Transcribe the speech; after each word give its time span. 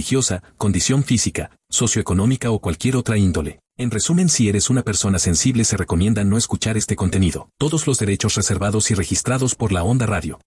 religiosa, 0.00 0.42
condición 0.56 1.04
física, 1.04 1.50
socioeconómica 1.68 2.50
o 2.50 2.58
cualquier 2.58 2.96
otra 2.96 3.18
índole. 3.18 3.60
En 3.76 3.90
resumen, 3.90 4.30
si 4.30 4.48
eres 4.48 4.70
una 4.70 4.82
persona 4.82 5.18
sensible 5.18 5.64
se 5.64 5.76
recomienda 5.76 6.24
no 6.24 6.38
escuchar 6.38 6.78
este 6.78 6.96
contenido. 6.96 7.50
Todos 7.58 7.86
los 7.86 7.98
derechos 7.98 8.34
reservados 8.34 8.90
y 8.90 8.94
registrados 8.94 9.54
por 9.54 9.72
la 9.72 9.82
Onda 9.82 10.06
Radio. 10.06 10.38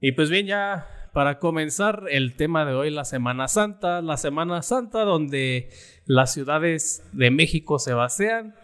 Y 0.00 0.10
pues 0.10 0.28
bien, 0.28 0.46
ya 0.46 0.88
para 1.12 1.38
comenzar 1.38 2.06
el 2.10 2.34
tema 2.34 2.64
de 2.64 2.74
hoy, 2.74 2.90
la 2.90 3.04
Semana 3.04 3.46
Santa, 3.46 4.02
la 4.02 4.16
Semana 4.16 4.60
Santa 4.62 5.04
donde 5.04 5.68
las 6.06 6.32
ciudades 6.32 7.04
de 7.12 7.30
México 7.30 7.78
se 7.78 7.94
vacían, 7.94 8.56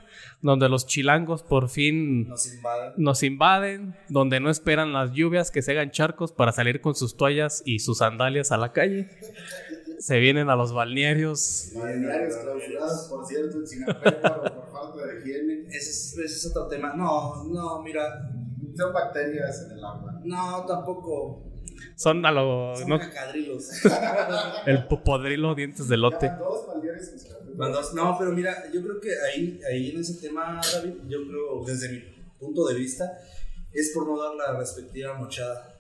donde 0.42 0.68
los 0.68 0.87
chilangos 0.87 1.42
por 1.42 1.68
fin 1.68 2.29
Nos 2.29 2.52
invaden. 2.52 2.92
nos 2.96 3.23
invaden, 3.23 3.95
donde 4.09 4.40
no 4.40 4.51
esperan 4.51 4.92
las 4.92 5.12
lluvias 5.12 5.51
que 5.51 5.62
se 5.62 5.73
hagan 5.73 5.90
charcos 5.90 6.32
para 6.32 6.52
salir 6.52 6.80
con 6.80 6.95
sus 6.95 7.16
toallas 7.16 7.62
y 7.65 7.80
sus 7.80 7.98
sandalias 7.98 8.51
a 8.51 8.56
la 8.56 8.73
calle. 8.73 9.09
Se 10.00 10.18
vienen 10.18 10.48
a 10.48 10.56
los 10.56 10.72
balnearios. 10.72 11.72
Balnearios 11.74 12.36
clausurados, 12.36 13.06
por 13.10 13.27
cierto, 13.27 13.59
en 13.59 13.66
Sinapecuaro 13.66 14.43
por 14.54 14.73
falta 14.73 15.06
de 15.06 15.20
higiene. 15.20 15.68
Ese 15.68 15.90
es, 15.90 16.18
ese 16.18 16.24
es 16.24 16.46
otro 16.46 16.68
tema. 16.68 16.95
No, 16.95 17.45
no, 17.45 17.82
mira. 17.82 18.30
Son 18.74 18.95
bacterias 18.95 19.66
en 19.66 19.73
el 19.73 19.84
agua. 19.84 20.18
No, 20.24 20.65
tampoco. 20.65 21.52
Son 21.96 22.24
a 22.24 22.32
lo. 22.32 22.74
Son 22.76 22.88
no, 22.88 22.98
cacadrilos. 22.98 23.68
el 24.66 24.87
popodrilo 24.87 25.54
dientes 25.54 25.87
de 25.87 25.98
lote. 25.98 26.26
Ya 26.28 26.37
dos 26.37 26.66
balnearios 26.66 27.09
en 27.09 27.18
Sinapecuaro. 27.18 27.56
Cuando- 27.59 27.93
no, 27.95 28.16
pero 28.18 28.32
mira, 28.32 28.73
yo 28.73 28.82
creo 28.82 29.01
que 29.01 29.10
ahí, 29.21 29.60
ahí 29.71 29.90
en 29.90 30.01
ese 30.01 30.15
tema, 30.15 30.62
David, 30.73 30.95
yo 31.09 31.18
creo, 31.28 31.62
desde 31.66 31.90
mi 31.90 32.01
punto 32.38 32.65
de 32.68 32.74
vista, 32.74 33.18
es 33.71 33.90
por 33.95 34.06
no 34.06 34.18
dar 34.18 34.34
la 34.34 34.59
respectiva 34.59 35.12
mochada 35.12 35.79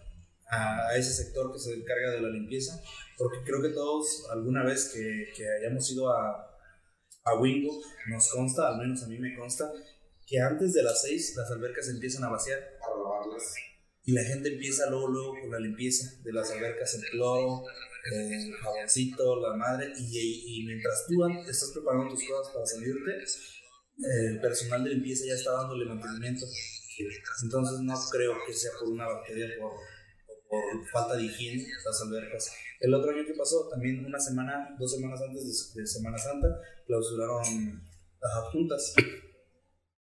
a, 0.50 0.88
a 0.88 0.96
ese 0.96 1.12
sector 1.12 1.52
que 1.52 1.58
se 1.58 1.74
encarga 1.74 2.10
de 2.12 2.20
la 2.20 2.28
limpieza, 2.28 2.80
porque 3.16 3.38
creo 3.44 3.62
que 3.62 3.70
todos, 3.70 4.26
alguna 4.30 4.64
vez 4.64 4.90
que, 4.94 5.32
que 5.36 5.44
hayamos 5.48 5.90
ido 5.92 6.08
a, 6.10 6.58
a 7.24 7.34
Wingo, 7.38 7.80
nos 8.08 8.30
consta, 8.30 8.68
al 8.68 8.78
menos 8.78 9.02
a 9.02 9.08
mí 9.08 9.18
me 9.18 9.36
consta, 9.36 9.70
que 10.26 10.40
antes 10.40 10.72
de 10.72 10.82
las 10.82 11.02
6 11.02 11.34
las 11.36 11.50
albercas 11.50 11.86
se 11.86 11.92
empiezan 11.92 12.24
a 12.24 12.30
vaciar 12.30 12.58
Para 12.80 12.96
lavarlas. 12.96 13.54
y 14.04 14.12
la 14.12 14.22
gente 14.22 14.52
empieza 14.52 14.88
luego, 14.88 15.08
luego 15.08 15.34
con 15.40 15.50
la 15.50 15.58
limpieza 15.58 16.08
de 16.22 16.32
las 16.32 16.50
albercas, 16.50 16.94
el 16.94 17.02
cloro, 17.10 17.64
el 18.12 18.52
jaboncito, 18.54 19.40
la 19.40 19.56
madre, 19.56 19.92
y, 19.98 20.60
y 20.60 20.66
mientras 20.66 21.06
tú 21.06 21.26
estás 21.48 21.70
preparando 21.72 22.14
tus 22.14 22.24
cosas 22.26 22.54
para 22.54 22.66
salirte, 22.66 23.10
el 23.98 24.40
personal 24.40 24.84
de 24.84 24.90
limpieza 24.90 25.26
ya 25.26 25.34
está 25.34 25.52
dándole 25.52 25.84
mantenimiento. 25.84 26.46
Entonces 27.42 27.80
no 27.80 27.94
creo 28.10 28.34
que 28.46 28.52
sea 28.52 28.70
por 28.78 28.88
una 28.88 29.06
bacteria 29.06 29.46
por, 29.58 29.72
por 30.50 30.86
falta 30.88 31.16
de 31.16 31.22
higiene 31.24 31.64
las 31.84 32.02
albercas. 32.02 32.52
El 32.80 32.92
otro 32.94 33.10
año 33.12 33.24
que 33.24 33.34
pasó, 33.34 33.68
también 33.68 34.04
una 34.04 34.18
semana, 34.18 34.74
dos 34.78 34.92
semanas 34.92 35.20
antes 35.22 35.74
de, 35.74 35.80
de 35.80 35.86
Semana 35.86 36.18
Santa, 36.18 36.48
clausuraron 36.86 37.82
las 38.20 38.32
adjuntas. 38.34 38.94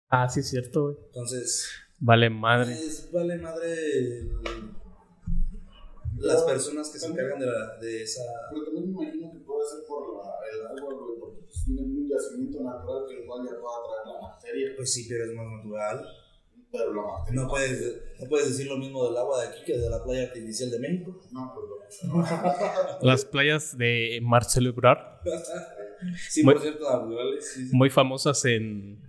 Ah, 0.10 0.30
sí, 0.30 0.40
es 0.40 0.50
cierto, 0.50 0.84
güey. 0.84 0.96
Entonces, 1.08 1.68
Vale, 2.00 2.30
madre. 2.30 2.74
es, 2.74 3.12
vale 3.12 3.38
madre 3.38 3.74
el- 3.74 4.32
las 6.20 6.44
personas 6.44 6.90
que 6.90 6.98
se 7.00 7.08
encargan 7.08 7.40
de, 7.40 7.46
la, 7.46 7.76
de 7.78 8.02
esa... 8.04 8.22
Pero 8.52 8.66
también 8.66 8.96
me 8.96 9.04
imagino 9.04 9.32
que 9.34 9.40
puede 9.40 9.70
ser 9.70 9.86
por 9.88 10.16
la, 10.18 10.32
el 10.52 10.66
agua, 10.80 10.94
güey, 10.94 11.20
porque 11.20 11.42
pues 11.44 11.64
tiene 11.66 11.82
un 11.82 12.10
yacimiento 12.10 12.64
natural 12.64 13.04
que 13.08 13.22
igual 13.24 13.46
ya 13.46 13.60
pueda 13.60 13.78
traer 13.86 14.08
la 14.16 14.28
bacteria. 14.28 14.68
Pues 14.76 14.94
sí, 14.94 15.06
pero 15.10 15.26
es 15.26 15.34
más 15.36 15.46
natural. 15.58 16.08
Pero 16.72 16.94
la. 16.94 17.02
No 17.34 17.48
puedes, 17.48 18.02
no 18.20 18.28
puedes 18.28 18.50
decir 18.50 18.68
lo 18.68 18.78
mismo 18.78 19.08
del 19.08 19.18
agua 19.18 19.42
de 19.42 19.48
aquí 19.50 19.60
que 19.66 19.78
de 19.78 19.90
la 19.90 20.04
playa 20.04 20.24
artificial 20.28 20.70
de 20.70 20.80
México. 20.80 21.22
No, 21.32 21.54
pues 21.54 21.66
lo 22.10 22.28
Las 23.08 23.26
playas 23.26 23.78
de 23.78 24.20
Marcelo 24.22 24.70
Ebrard, 24.70 25.00
Sí, 26.30 26.44
Muy- 26.44 26.54
por 26.54 26.62
cierto, 26.64 26.84
naturales. 26.92 27.52
Sí, 27.54 27.68
sí. 27.70 27.76
muy 27.76 27.90
famosas 27.90 28.44
en, 28.46 29.02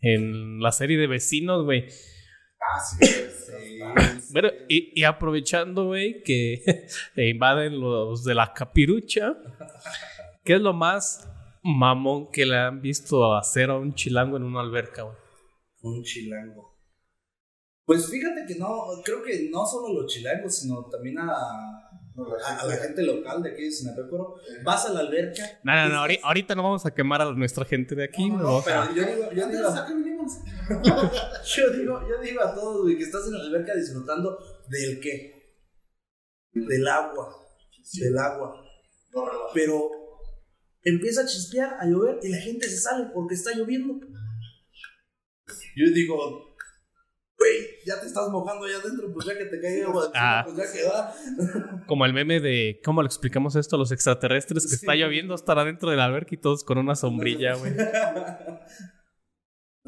en 0.00 0.60
la 0.60 0.72
serie 0.72 0.98
de 0.98 1.06
vecinos, 1.06 1.64
güey. 1.64 1.86
Ah, 2.60 2.80
sí, 2.80 3.06
sí. 3.06 4.32
Bueno, 4.32 4.48
y, 4.68 4.98
y 5.00 5.04
aprovechando, 5.04 5.86
güey, 5.86 6.22
que 6.22 6.62
invaden 7.16 7.78
los 7.80 8.24
de 8.24 8.34
la 8.34 8.52
capirucha, 8.54 9.36
¿qué 10.44 10.54
es 10.54 10.60
lo 10.60 10.72
más 10.72 11.28
mamón 11.62 12.30
que 12.32 12.46
le 12.46 12.56
han 12.56 12.80
visto 12.80 13.34
hacer 13.36 13.70
a 13.70 13.76
un 13.76 13.94
chilango 13.94 14.36
en 14.36 14.42
una 14.44 14.60
alberca, 14.60 15.02
güey? 15.02 15.16
Un 15.82 16.02
chilango. 16.02 16.71
Pues 17.84 18.08
fíjate 18.08 18.44
que 18.46 18.54
no, 18.58 18.68
creo 19.04 19.22
que 19.22 19.48
no 19.50 19.66
solo 19.66 19.92
los 20.02 20.12
chilangos, 20.12 20.56
sino 20.56 20.84
también 20.88 21.18
a, 21.18 21.26
No, 22.14 22.24
la 22.36 22.46
a, 22.46 22.60
a 22.60 22.66
la 22.66 22.76
gente 22.76 23.02
local 23.02 23.42
de 23.42 23.50
aquí 23.52 23.64
de 23.64 23.70
Sinapecuaro. 23.72 24.34
Vas 24.64 24.86
a 24.86 24.92
la 24.92 25.00
alberca. 25.00 25.42
No, 25.64 25.74
no, 25.74 25.88
no, 25.88 25.94
ahori- 26.04 26.20
ahorita 26.22 26.54
no 26.54 26.62
vamos 26.62 26.86
a 26.86 26.94
quemar 26.94 27.22
a 27.22 27.32
nuestra 27.32 27.64
gente 27.64 27.94
de 27.94 28.04
aquí, 28.04 28.30
No, 28.30 28.62
pero 28.64 28.94
yo 28.94 29.02
digo, 29.04 29.32
yo 29.32 29.48
digo, 29.48 29.68
yo 31.56 31.70
digo, 31.70 32.00
yo 32.08 32.20
digo 32.22 32.42
a 32.42 32.54
todos, 32.54 32.82
güey, 32.82 32.96
que 32.96 33.04
estás 33.04 33.26
en 33.26 33.32
la 33.34 33.40
alberca 33.44 33.74
disfrutando 33.74 34.38
del 34.68 35.00
qué? 35.00 35.58
Del 36.52 36.86
agua. 36.86 37.34
Del 38.00 38.18
agua. 38.18 38.62
Pero 39.54 39.90
empieza 40.82 41.22
a 41.22 41.26
chispear, 41.26 41.74
a 41.80 41.86
llover 41.86 42.18
y 42.22 42.28
la 42.28 42.38
gente 42.38 42.68
se 42.68 42.76
sale 42.78 43.06
porque 43.12 43.34
está 43.34 43.52
lloviendo. 43.54 43.94
Yo 45.76 45.90
digo, 45.92 46.51
ya 47.86 48.00
te 48.00 48.06
estás 48.06 48.28
mojando 48.30 48.64
allá 48.66 48.76
adentro, 48.82 49.12
pues 49.12 49.26
ya 49.26 49.36
que 49.36 49.44
te 49.46 49.60
caiga 49.60 49.86
agua 49.88 50.10
Ah. 50.14 50.42
pues 50.44 50.56
ya 50.56 50.64
queda. 50.72 51.14
Como 51.86 52.04
el 52.06 52.12
meme 52.12 52.40
de 52.40 52.80
cómo 52.84 53.02
le 53.02 53.06
explicamos 53.06 53.56
esto 53.56 53.76
a 53.76 53.78
los 53.78 53.92
extraterrestres 53.92 54.64
que 54.64 54.68
Sí. 54.70 54.74
está 54.76 54.94
lloviendo 54.94 55.34
estar 55.34 55.58
adentro 55.58 55.90
de 55.90 55.96
la 55.96 56.04
alberca 56.06 56.34
y 56.34 56.38
todos 56.38 56.64
con 56.64 56.78
una 56.78 56.94
sombrilla, 56.94 57.54
güey. 57.54 57.72
Pero 57.74 57.96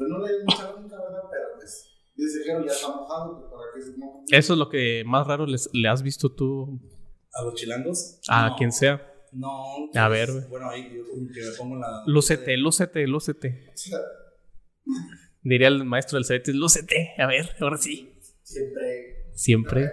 no 0.09 0.19
le 0.25 0.31
he 0.33 0.37
escuchado 0.39 0.79
nunca, 0.81 0.95
¿verdad? 0.97 1.21
Pero 1.31 1.43
pues, 1.55 1.87
dice 2.15 2.39
que 2.43 2.47
ya 2.47 2.59
está 2.73 2.87
mojado, 2.89 3.39
pues 3.39 3.51
para 3.51 3.63
que 3.75 3.81
se 3.81 3.97
moje. 3.97 4.23
Eso 4.31 4.53
es 4.53 4.59
lo 4.59 4.69
que 4.69 5.03
más 5.05 5.25
raro 5.27 5.45
les- 5.45 5.69
le 5.73 5.87
has 5.87 6.01
visto 6.03 6.33
tú 6.33 6.79
¿A 7.33 7.43
los 7.43 7.55
chilangos? 7.55 8.19
a 8.29 8.49
No, 8.49 8.55
quien 8.57 8.71
sea. 8.71 9.11
No. 9.31 9.49
A 9.95 10.07
ver, 10.07 10.31
güey. 10.31 10.45
Bueno, 10.49 10.69
ahí 10.69 10.83
yo 10.95 11.03
que 11.33 11.41
me 11.41 11.51
pongo 11.57 11.75
la. 11.75 12.03
Lúcete, 12.07 12.55
lúcete, 12.57 13.05
lúcete. 13.07 13.73
Diría 15.45 15.67
el 15.67 15.85
maestro 15.85 16.17
del 16.17 16.25
CBT, 16.25 16.55
lúcete. 16.55 17.13
A 17.19 17.27
ver, 17.27 17.55
ahora 17.59 17.77
sí. 17.77 18.11
Siempre. 18.41 19.29
Siempre. 19.35 19.91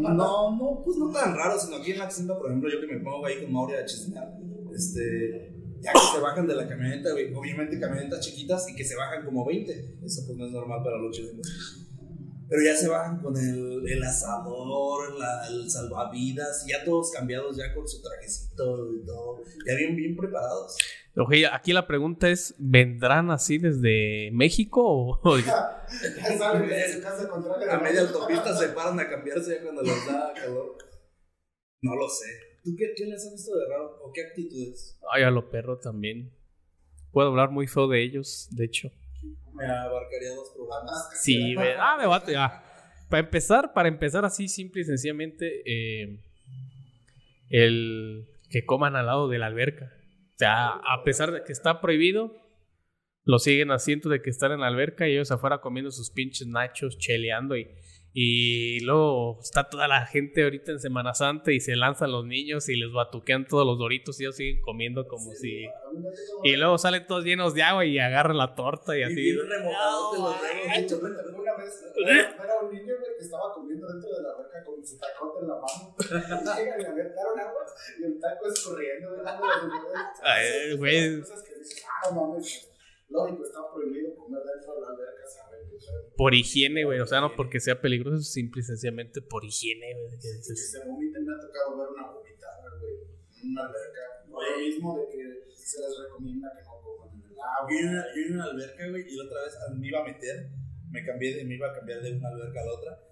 No, 0.00 0.56
no, 0.56 0.82
pues 0.84 0.96
no 0.96 1.12
tan 1.12 1.36
raro, 1.36 1.56
sino 1.60 1.76
aquí 1.76 1.92
en 1.92 1.98
la 1.98 2.10
Ximba, 2.10 2.36
por 2.36 2.48
ejemplo, 2.48 2.68
yo 2.68 2.80
que 2.80 2.88
me 2.88 2.98
pongo 2.98 3.24
ahí 3.24 3.40
con 3.40 3.52
Mauri 3.52 3.74
a 3.74 3.84
chismear, 3.84 4.28
este, 4.74 5.52
ya 5.80 5.92
que 5.92 5.98
se 6.12 6.20
bajan 6.20 6.48
de 6.48 6.56
la 6.56 6.66
camioneta, 6.66 7.10
obviamente 7.12 7.78
camionetas 7.78 8.20
chiquitas 8.26 8.68
y 8.68 8.74
que 8.74 8.84
se 8.84 8.96
bajan 8.96 9.24
como 9.24 9.46
20, 9.46 9.98
eso 10.04 10.22
pues 10.26 10.36
no 10.36 10.46
es 10.46 10.52
normal 10.52 10.82
para 10.82 10.98
los 10.98 11.16
chilenos. 11.16 11.87
Pero 12.48 12.62
ya 12.62 12.74
se 12.74 12.88
bajan 12.88 13.20
con 13.20 13.36
el, 13.36 13.82
el 13.86 14.02
asador, 14.02 15.18
la- 15.18 15.46
el 15.48 15.70
salvavidas, 15.70 16.64
ya 16.66 16.82
todos 16.84 17.10
cambiados 17.10 17.56
ya 17.56 17.74
con 17.74 17.86
su 17.86 18.00
trajecito 18.00 18.94
y 18.94 19.04
todo, 19.04 19.42
ya 19.66 19.74
bien, 19.74 19.94
bien 19.96 20.16
preparados. 20.16 20.76
Oye, 21.16 21.46
aquí 21.46 21.72
la 21.72 21.86
pregunta 21.86 22.28
es, 22.30 22.54
¿vendrán 22.58 23.30
así 23.30 23.58
desde 23.58 24.30
México 24.32 24.82
o...? 24.84 25.20
Ya 25.38 27.00
casa 27.02 27.28
contraria. 27.28 27.74
A 27.74 27.80
media 27.80 28.02
autopista 28.02 28.56
se 28.56 28.68
paran 28.68 29.00
a 29.00 29.08
cambiarse 29.08 29.56
ya 29.56 29.62
cuando 29.62 29.82
les 29.82 30.06
da 30.06 30.32
calor. 30.34 30.76
No 31.82 31.96
lo 31.96 32.08
sé. 32.08 32.26
¿Tú 32.64 32.74
qué, 32.76 32.92
qué 32.96 33.06
les 33.06 33.24
has 33.26 33.32
visto 33.32 33.56
de 33.56 33.66
raro? 33.68 33.98
¿O 34.02 34.12
qué 34.12 34.22
actitudes? 34.22 34.98
Ay, 35.12 35.22
a 35.22 35.30
lo 35.30 35.50
perro 35.50 35.78
también. 35.78 36.30
Puedo 37.12 37.28
hablar 37.28 37.50
muy 37.50 37.66
feo 37.66 37.88
de 37.88 38.02
ellos, 38.02 38.48
de 38.50 38.64
hecho. 38.66 38.90
Me 39.58 39.66
abarcaría 39.66 40.30
dos 40.34 40.50
programas. 40.54 41.10
Sí. 41.20 41.54
Ah, 41.78 41.96
me 41.98 42.06
bate. 42.06 42.36
Ah. 42.36 42.64
Para 43.08 43.20
empezar, 43.20 43.72
para 43.72 43.88
empezar 43.88 44.24
así, 44.24 44.48
simple 44.48 44.82
y 44.82 44.84
sencillamente, 44.84 45.62
eh, 45.66 46.20
el 47.50 48.28
que 48.50 48.64
coman 48.64 48.96
al 48.96 49.06
lado 49.06 49.28
de 49.28 49.38
la 49.38 49.46
alberca. 49.46 49.92
O 50.34 50.38
sea, 50.38 50.68
a 50.68 51.02
pesar 51.04 51.32
de 51.32 51.42
que 51.42 51.52
está 51.52 51.80
prohibido, 51.80 52.32
lo 53.24 53.38
siguen 53.38 53.70
haciendo 53.70 54.08
de 54.08 54.22
que 54.22 54.30
están 54.30 54.52
en 54.52 54.60
la 54.60 54.68
alberca 54.68 55.08
y 55.08 55.12
ellos 55.12 55.30
afuera 55.30 55.60
comiendo 55.60 55.90
sus 55.90 56.10
pinches 56.10 56.46
nachos, 56.46 56.98
cheleando 56.98 57.56
y, 57.56 57.68
Y 58.14 58.80
luego 58.80 59.38
está 59.40 59.68
toda 59.68 59.86
la 59.86 60.06
gente 60.06 60.42
ahorita 60.42 60.72
en 60.72 60.80
Semana 60.80 61.14
Santa 61.14 61.52
y 61.52 61.60
se 61.60 61.76
lanzan 61.76 62.10
los 62.10 62.24
niños 62.24 62.68
y 62.68 62.76
les 62.76 62.90
batuquean 62.90 63.46
todos 63.46 63.66
los 63.66 63.78
doritos 63.78 64.18
y 64.20 64.24
ellos 64.24 64.36
siguen 64.36 64.60
comiendo 64.62 65.06
como 65.06 65.30
si... 65.32 65.66
Y 66.42 66.56
luego 66.56 66.78
salen 66.78 67.06
todos 67.06 67.24
llenos 67.24 67.54
de 67.54 67.62
agua 67.62 67.84
y 67.84 67.98
agarran 67.98 68.38
la 68.38 68.54
torta 68.54 68.96
y 68.96 69.00
Y 69.00 69.02
así. 69.04 69.32
remojados 69.32 70.12
de 70.12 70.18
los 70.18 71.00
No. 71.00 71.08
Una 71.08 71.38
una 71.38 71.56
vez 71.56 71.84
era 71.96 72.20
era 72.20 72.60
un 72.62 72.74
niño 72.74 72.94
que 73.18 73.24
estaba 73.24 73.52
comiendo 73.54 73.86
dentro 73.86 74.10
de 74.10 74.22
la 74.22 74.30
alberca 74.30 74.64
con 74.64 74.84
su 74.84 74.98
tacote 74.98 75.40
en 75.42 75.48
la 75.48 75.54
mano. 75.54 75.94
Llegan 76.58 76.80
y 76.80 76.82
le 76.82 76.88
aventaron 76.88 77.40
agua 77.40 77.66
y 78.00 78.04
el 78.04 78.20
taco 78.20 78.48
escurriendo 78.48 79.22
Ay, 80.22 80.76
güey. 80.76 81.20
Cosas 81.20 81.42
que 81.42 81.52
ah, 81.86 82.10
no 82.10 82.28
mames. 82.28 82.68
Lógico, 83.08 83.42
está 83.42 83.60
prohibido 83.72 84.14
comer 84.16 84.42
dentro 84.44 84.74
de 84.74 84.80
la 84.82 84.88
alberca, 84.88 85.24
Por 86.16 86.34
higiene, 86.34 86.84
güey. 86.84 87.00
O 87.00 87.06
sea, 87.06 87.20
no 87.20 87.34
porque 87.34 87.58
sea 87.58 87.80
peligroso, 87.80 88.22
simple 88.22 88.60
y 88.60 88.64
sencillamente 88.64 89.22
por 89.22 89.44
higiene, 89.44 89.94
güey. 89.94 90.10
que 90.18 90.28
que 90.28 90.54
se 90.54 90.84
vomiten, 90.84 91.24
me 91.24 91.32
ha 91.34 91.40
tocado 91.40 91.78
ver 91.78 91.88
una 91.88 92.12
vomitada, 92.12 92.68
güey, 92.78 92.94
en 93.42 93.50
una 93.50 93.62
alberca. 93.64 94.00
Lo 94.28 94.58
mismo 94.60 94.98
de 94.98 95.08
que 95.08 95.48
se 95.50 95.80
les 95.80 95.98
recomienda 96.04 96.52
que 96.54 96.64
no 96.64 96.80
coman 96.82 97.14
en 97.14 97.24
el 97.24 97.36
agua. 97.40 97.68
Yo 97.70 97.78
en 97.78 97.88
una, 97.88 98.04
yo 98.14 98.22
en 98.22 98.32
una 98.34 98.44
alberca, 98.44 98.88
güey, 98.90 99.04
y 99.08 99.16
la 99.16 99.24
otra 99.24 99.42
vez 99.42 99.54
me 99.78 99.88
iba 99.88 100.00
a 100.00 100.04
meter, 100.04 100.50
me 100.90 101.04
cambié 101.04 101.36
de, 101.36 101.44
me 101.44 101.54
iba 101.54 101.68
a 101.70 101.74
cambiar 101.74 102.02
de 102.02 102.12
una 102.12 102.28
alberca 102.28 102.60
a 102.60 102.64
la 102.64 102.72
otra, 102.74 103.04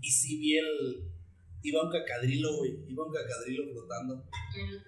y 0.00 0.10
sí 0.10 0.38
vi 0.40 0.58
el, 0.58 1.10
iba 1.62 1.84
un 1.84 1.90
cacadrilo, 1.90 2.56
güey, 2.58 2.84
iba 2.88 3.06
un 3.06 3.12
cacadrilo 3.12 3.70
flotando 3.70 4.24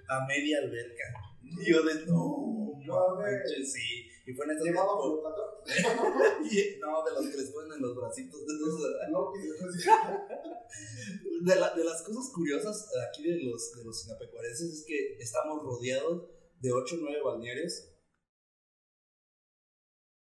a 0.09 0.27
media 0.27 0.59
alberca. 0.59 1.05
Y 1.43 1.71
yo 1.71 1.83
de, 1.83 2.07
no, 2.07 3.17
manches, 3.17 3.73
sí, 3.73 4.10
y 4.31 4.35
fue 4.35 4.47
en 4.47 4.53
y- 6.51 6.79
no, 6.79 7.05
de 7.05 7.13
los 7.13 7.27
que 7.31 7.37
les 7.37 7.51
ponen 7.51 7.73
en 7.73 7.83
los 7.83 7.97
bracitos, 7.97 8.47
de 8.47 8.55
esos, 8.55 8.81
No, 9.11 9.33
después 9.33 9.75
de, 11.45 11.57
la- 11.57 11.75
de 11.75 11.85
las 11.85 12.03
cosas 12.03 12.31
curiosas 12.33 12.89
aquí 13.09 13.25
de 13.25 13.43
los, 13.43 13.73
de 13.77 13.85
los 13.85 14.01
sinapecuarenses 14.03 14.73
es 14.73 14.85
que 14.87 15.17
estamos 15.19 15.63
rodeados 15.65 16.31
de 16.61 16.73
8 16.73 16.95
o 16.95 16.99
9 17.01 17.23
balnearios. 17.25 17.89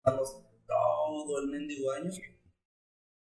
Estamos 0.04 0.43
todo 0.66 1.38
el 1.43 1.49
mendigo 1.49 1.93
año. 1.93 2.10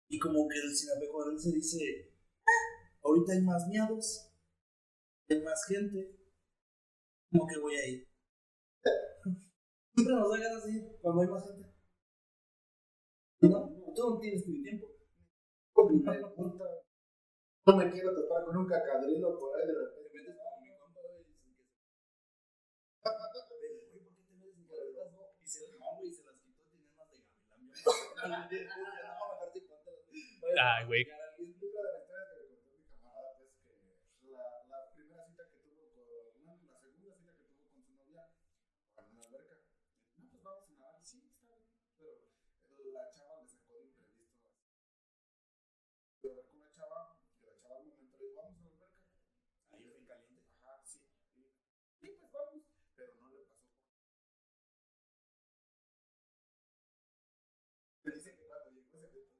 Y 0.09 0.17
como 0.17 0.47
que 0.47 0.59
el 0.59 0.73
sinapecuarense 0.75 1.51
dice, 1.51 2.13
"Ah, 2.45 2.97
ahorita 3.03 3.33
hay 3.33 3.41
más 3.41 3.67
miados, 3.67 4.31
hay 5.29 5.41
más 5.43 5.65
gente, 5.67 6.15
¿cómo 7.31 7.45
que 7.47 7.59
voy 7.59 7.75
a 7.75 7.87
ir? 7.87 8.07
Siempre 9.99 10.15
nos 10.15 10.31
da 10.31 10.37
ganas 10.39 10.63
de 10.63 10.71
ir 10.71 10.83
cuando 11.01 11.21
hay 11.21 11.27
más 11.27 11.43
gente. 11.43 11.67
¿No? 13.41 13.59
Tú 13.95 14.01
no 14.09 14.19
tienes 14.19 14.47
ni 14.47 14.63
tiempo. 14.63 14.87
No 17.65 17.75
me 17.75 17.91
quiero 17.91 18.15
topar 18.15 18.45
con 18.45 18.57
un 18.57 18.67
cacadrilo 18.67 19.37
por 19.37 19.59
ahí 19.59 19.67
de 19.67 19.73
repente. 19.73 20.09
Te 20.09 20.17
metes 20.19 20.37
con 20.39 20.63
mi 20.63 20.71
compa, 20.79 21.01
güey, 21.03 21.19
y 21.19 21.23
dicen 21.27 21.51
que 21.55 21.63
se- 21.67 21.75
Güey, 23.03 23.75
¿por 23.83 23.99
qué 23.99 24.15
te 24.15 24.33
metes 24.39 24.55
sin 24.55 24.67
caletas, 24.67 25.11
no? 25.11 25.19
Y 25.35 25.45
se 25.45 25.59
no, 25.77 25.85
güey, 25.99 26.11
se 26.13 26.23
las 26.23 26.35
quitó, 26.39 26.63
tenía 26.71 26.89
más 26.95 27.11
de 27.11 27.17
gavilán. 27.19 27.75
Ay, 30.63 30.85
güey. 30.87 31.03
Mi 31.03 31.53
camarada, 31.59 31.99
pues, 32.07 33.51
la, 34.31 34.45
la 34.67 34.79
primera 34.95 35.23
cita 35.27 35.43
que 35.51 35.57
tuvo 35.59 35.83
con, 35.91 36.07
la 36.15 36.79
segunda 36.79 37.15
cita 37.15 37.31
que 37.35 37.43
tuvo 37.43 37.69
con 37.71 37.83
su 37.83 37.93
novia, 37.95 38.23
en 38.97 39.05
una 39.11 39.23
alberca. 39.27 39.55
Pues 40.39 40.55
vamos 40.55 40.69
a 40.69 40.73
nadar. 40.79 41.03
Sí, 41.03 41.19
está 41.27 41.43
bien. 41.43 41.67
Pero 41.97 42.91
la 42.93 43.11
chava 43.11 43.41
le 43.41 43.47
sacó 43.47 43.73
de 43.73 43.83
imprevisto. 43.83 44.47
Yo 46.23 46.33
ver 46.33 46.45
con 46.47 46.59
la 46.59 46.71
chava, 46.71 47.19
y 47.41 47.45
la 47.45 47.57
chava 47.57 47.75
al 47.75 47.87
momento 47.87 48.17
le 48.17 48.27
dijo, 48.27 48.41
vamos 48.41 48.57
a 48.59 48.63
la 48.63 48.69
alberca. 48.69 49.03
Ahí 49.71 49.83
fue 49.83 49.97
en 49.97 50.05
caliente. 50.05 50.47
Ajá, 50.63 50.81
sí. 50.85 51.01
Y, 51.35 51.51
sí, 51.99 52.15
pues 52.17 52.31
vamos. 52.31 52.63
Pero 52.95 53.15
no 53.15 53.27
le 53.27 53.43
pasó 53.43 53.67
por. 53.67 53.83
Me 58.03 58.11
dice 58.15 58.35
que 58.35 58.47
cuando 58.47 58.69
llegó 58.71 58.79
ese 58.79 58.97
evento, 58.97 59.35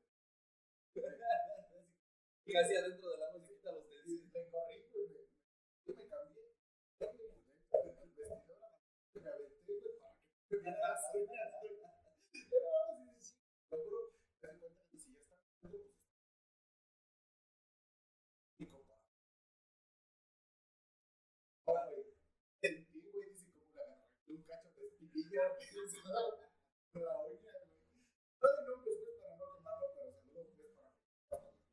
Casi 2.52 2.76
adentro 2.76 3.10
del 3.12 3.24
agua 3.24 3.29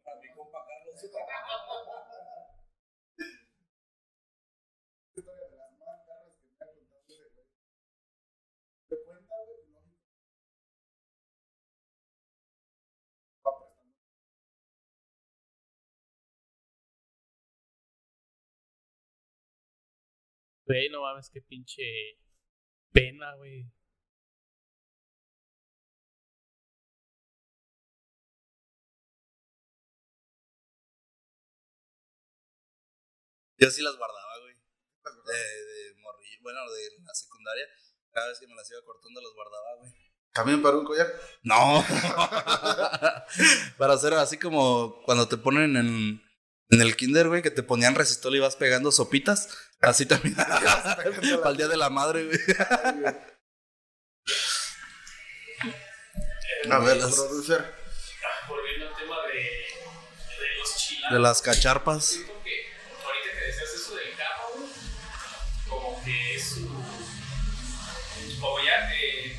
Para 0.04 0.20
mi 0.20 0.28
compa 0.34 0.66
Carlos. 0.66 1.45
Güey, 20.66 20.88
no 20.90 21.02
mames, 21.02 21.30
qué 21.30 21.40
pinche 21.42 21.82
pena, 22.92 23.34
güey. 23.36 23.70
Yo 33.58 33.70
sí 33.70 33.82
las 33.82 33.96
guardaba, 33.96 34.38
güey. 34.40 34.54
De, 34.54 35.32
de 35.32 35.94
morrillo, 36.00 36.38
bueno, 36.42 36.60
de 36.70 37.04
la 37.04 37.14
secundaria. 37.14 37.66
Cada 38.12 38.28
vez 38.28 38.40
que 38.40 38.46
me 38.46 38.54
las 38.54 38.70
iba 38.70 38.82
cortando 38.84 39.20
las 39.20 39.32
guardaba, 39.32 39.76
güey. 39.78 39.92
¿También 40.32 40.62
para 40.62 40.76
un 40.76 40.84
collar? 40.84 41.06
No. 41.44 41.82
Para 43.78 43.94
hacer 43.94 44.12
así 44.14 44.38
como 44.38 45.00
cuando 45.04 45.28
te 45.28 45.38
ponen 45.38 45.76
en, 45.76 46.22
en 46.70 46.80
el 46.80 46.96
kinder, 46.96 47.28
güey, 47.28 47.42
que 47.42 47.50
te 47.50 47.62
ponían 47.62 47.94
resistol 47.94 48.34
y 48.36 48.40
vas 48.40 48.56
pegando 48.56 48.90
sopitas. 48.92 49.48
Así 49.80 50.06
también. 50.06 50.34
Para 50.36 51.50
el 51.50 51.56
día 51.56 51.68
de 51.68 51.76
la 51.76 51.90
madre, 51.90 52.24
güey. 52.26 52.38
A 56.70 56.78
ver, 56.80 56.96
Las- 56.96 57.14
producer. 57.14 57.75
Volviendo 58.49 58.88
al 58.88 58.96
tema 58.96 59.16
de, 59.26 59.35
de 59.35 60.54
los 60.58 60.76
chilanos. 60.76 61.12
De 61.12 61.18
las 61.20 61.42
cacharpas. 61.42 62.04
Siento 62.06 62.42
que 62.42 62.66
ahorita 63.04 63.30
que 63.38 63.44
decías 63.46 63.75
eso 63.75 63.94
del 63.96 64.16
carro, 64.16 64.49
güey, 64.56 64.68
como 65.68 66.04
que 66.04 66.35
es 66.35 66.52
un. 66.56 66.66
Como 68.40 68.58
ya 68.64 68.92
en 68.92 69.37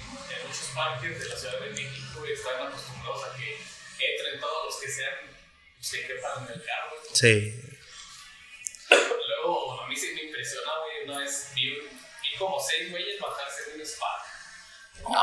muchos 0.48 0.70
parques 0.76 1.20
de 1.20 1.26
la 1.30 1.36
Ciudad 1.38 1.60
de 1.60 1.70
México 1.72 2.26
están 2.26 2.68
acostumbrados 2.68 3.24
a 3.26 3.36
que 3.38 3.54
entren 3.56 4.40
todos 4.40 4.66
los 4.66 4.82
que 4.82 4.90
sean. 4.90 5.14
pues, 5.78 5.92
que 5.92 6.08
quepan 6.08 6.46
en 6.46 6.54
el 6.54 6.64
carro. 6.66 6.87
Sí. 7.20 7.54
Luego, 8.90 9.82
a 9.82 9.88
mí 9.88 9.96
sí 9.96 10.08
me 10.14 10.24
impresiona, 10.24 10.72
güey. 10.84 11.10
Una 11.10 11.20
vez 11.20 11.52
vi, 11.56 11.70
vi 11.72 12.38
como 12.38 12.58
seis 12.60 12.90
güeyes 12.92 13.20
bajarse 13.20 13.72
de 13.72 13.76
un 13.80 13.86
Spark. 13.86 14.24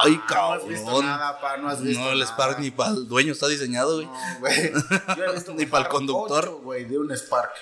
Ay, 0.02 0.16
No 0.28 0.52
has 0.52 0.66
visto 0.68 0.84
cabrón. 0.86 1.06
nada, 1.06 1.40
pa, 1.40 1.56
no 1.56 1.68
has 1.68 1.82
visto 1.82 2.00
No, 2.02 2.10
el 2.12 2.18
nada. 2.20 2.32
Spark 2.32 2.58
ni 2.58 2.70
para 2.70 2.90
el 2.90 3.06
dueño 3.08 3.32
está 3.32 3.48
diseñado, 3.48 3.96
güey. 3.96 4.06
No, 4.06 4.38
güey. 4.40 4.72
Yo 5.16 5.24
he 5.24 5.32
visto 5.34 5.52
Ni 5.54 5.64
bajar 5.66 5.84
pa'l 5.84 5.88
conductor. 5.88 6.44
ocho, 6.48 6.58
güey, 6.60 6.84
de 6.84 6.98
un 6.98 7.10
Spark. 7.16 7.52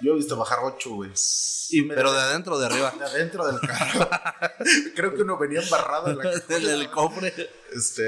Yo 0.00 0.12
he 0.12 0.16
visto 0.16 0.36
bajar 0.36 0.60
8, 0.62 0.90
güey. 0.90 1.10
Pero 1.88 2.12
de 2.12 2.20
adentro, 2.20 2.58
de 2.58 2.66
arriba. 2.66 2.92
de 2.98 3.04
adentro 3.04 3.46
del 3.46 3.60
carro. 3.60 4.08
Creo 4.96 5.14
que 5.14 5.22
uno 5.22 5.38
venía 5.38 5.60
embarrado 5.60 6.08
en 6.08 6.18
la 6.18 6.32
En 6.48 6.68
el 6.68 6.90
cofre. 6.90 7.32
Este, 7.72 8.02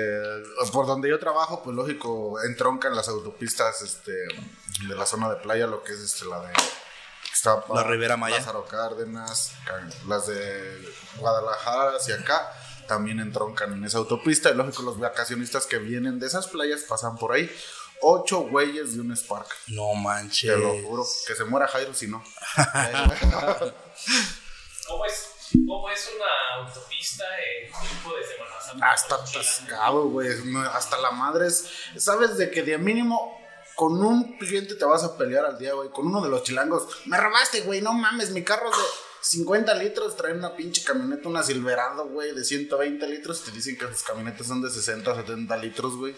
por 0.73 0.87
donde 0.87 1.09
yo 1.09 1.19
trabajo, 1.19 1.63
pues 1.63 1.77
lógico, 1.77 2.41
entroncan 2.43 2.97
las 2.97 3.09
autopistas 3.09 3.83
este, 3.83 4.13
de 4.13 4.95
la 4.97 5.07
zona 5.07 5.31
de 5.31 5.37
playa, 5.37 5.67
lo 5.67 5.85
que 5.85 5.93
es 5.93 6.01
este, 6.01 6.25
la 6.25 6.41
de 6.41 6.53
La 7.75 7.83
Ribera 7.85 8.17
Maya. 8.17 8.37
Lázaro 8.37 8.65
Cárdenas, 8.67 9.53
las 10.07 10.27
de 10.27 10.95
Guadalajara 11.19 11.97
hacia 11.97 12.17
acá, 12.17 12.53
también 12.87 13.21
entroncan 13.21 13.73
en 13.73 13.85
esa 13.85 13.99
autopista. 13.99 14.51
Y 14.51 14.55
lógico, 14.55 14.83
los 14.83 14.99
vacacionistas 14.99 15.67
que 15.67 15.79
vienen 15.79 16.19
de 16.21 16.27
esas 16.27 16.47
playas 16.49 16.83
pasan 16.83 17.17
por 17.17 17.33
ahí. 17.33 17.51
Ocho 18.03 18.41
güeyes 18.41 18.95
de 18.95 19.01
un 19.01 19.17
Spark, 19.17 19.47
No 19.69 19.95
manches. 19.95 20.51
te 20.53 20.57
lo 20.57 20.83
juro. 20.83 21.07
Que 21.27 21.35
se 21.35 21.45
muera 21.45 21.69
Jairo 21.69 21.95
si 21.95 22.09
no. 22.09 22.23
¿Cómo 24.89 25.07
es, 25.07 25.29
cómo 25.67 25.89
es 25.89 26.11
una 26.17 26.67
autopista 26.67 27.25
en 27.39 27.71
tiempo 27.71 28.17
de 28.17 28.25
Semana 28.27 28.61
Santa? 28.61 28.95
Está 28.95 29.15
atascado, 29.15 30.09
güey. 30.09 30.29
Hasta 30.73 30.99
la 30.99 31.13
madre 31.13 31.47
es. 31.47 31.67
¿Sabes 31.97 32.37
de 32.37 32.51
que 32.51 32.63
de 32.63 32.77
mínimo 32.79 33.39
con 33.77 34.03
un 34.05 34.37
cliente 34.39 34.75
te 34.75 34.85
vas 34.85 35.03
a 35.05 35.17
pelear 35.17 35.45
al 35.45 35.59
día, 35.59 35.73
güey. 35.75 35.89
Con 35.91 36.07
uno 36.07 36.21
de 36.23 36.29
los 36.29 36.43
chilangos. 36.43 36.87
Me 37.07 37.17
robaste, 37.19 37.63
güey. 37.63 37.81
No 37.81 37.93
mames, 37.95 38.31
mi 38.31 38.43
carro 38.43 38.71
es 38.71 38.77
de 38.77 38.83
50 39.23 39.75
litros. 39.75 40.17
Trae 40.17 40.33
una 40.35 40.55
pinche 40.55 40.83
camioneta, 40.85 41.29
una 41.29 41.43
Silverado, 41.43 42.09
güey, 42.09 42.35
de 42.35 42.45
120 42.45 43.07
litros. 43.07 43.43
Te 43.45 43.51
dicen 43.51 43.79
que 43.79 43.87
sus 43.89 44.03
camionetas 44.03 44.47
son 44.47 44.61
de 44.61 44.71
60, 44.71 45.15
70 45.15 45.57
litros, 45.59 45.97
güey. 45.97 46.15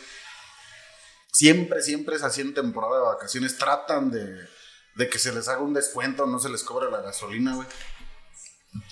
Siempre, 1.34 1.82
siempre 1.82 2.14
es 2.14 2.22
así 2.22 2.42
en 2.42 2.54
temporada 2.54 2.94
de 2.96 3.02
vacaciones. 3.02 3.58
Tratan 3.58 4.10
de, 4.12 4.48
de 4.94 5.08
que 5.10 5.18
se 5.18 5.32
les 5.32 5.48
haga 5.48 5.62
un 5.62 5.74
descuento, 5.74 6.26
no 6.26 6.38
se 6.38 6.48
les 6.48 6.62
cobre 6.62 6.88
la 6.90 7.00
gasolina, 7.00 7.56
güey. 7.56 7.66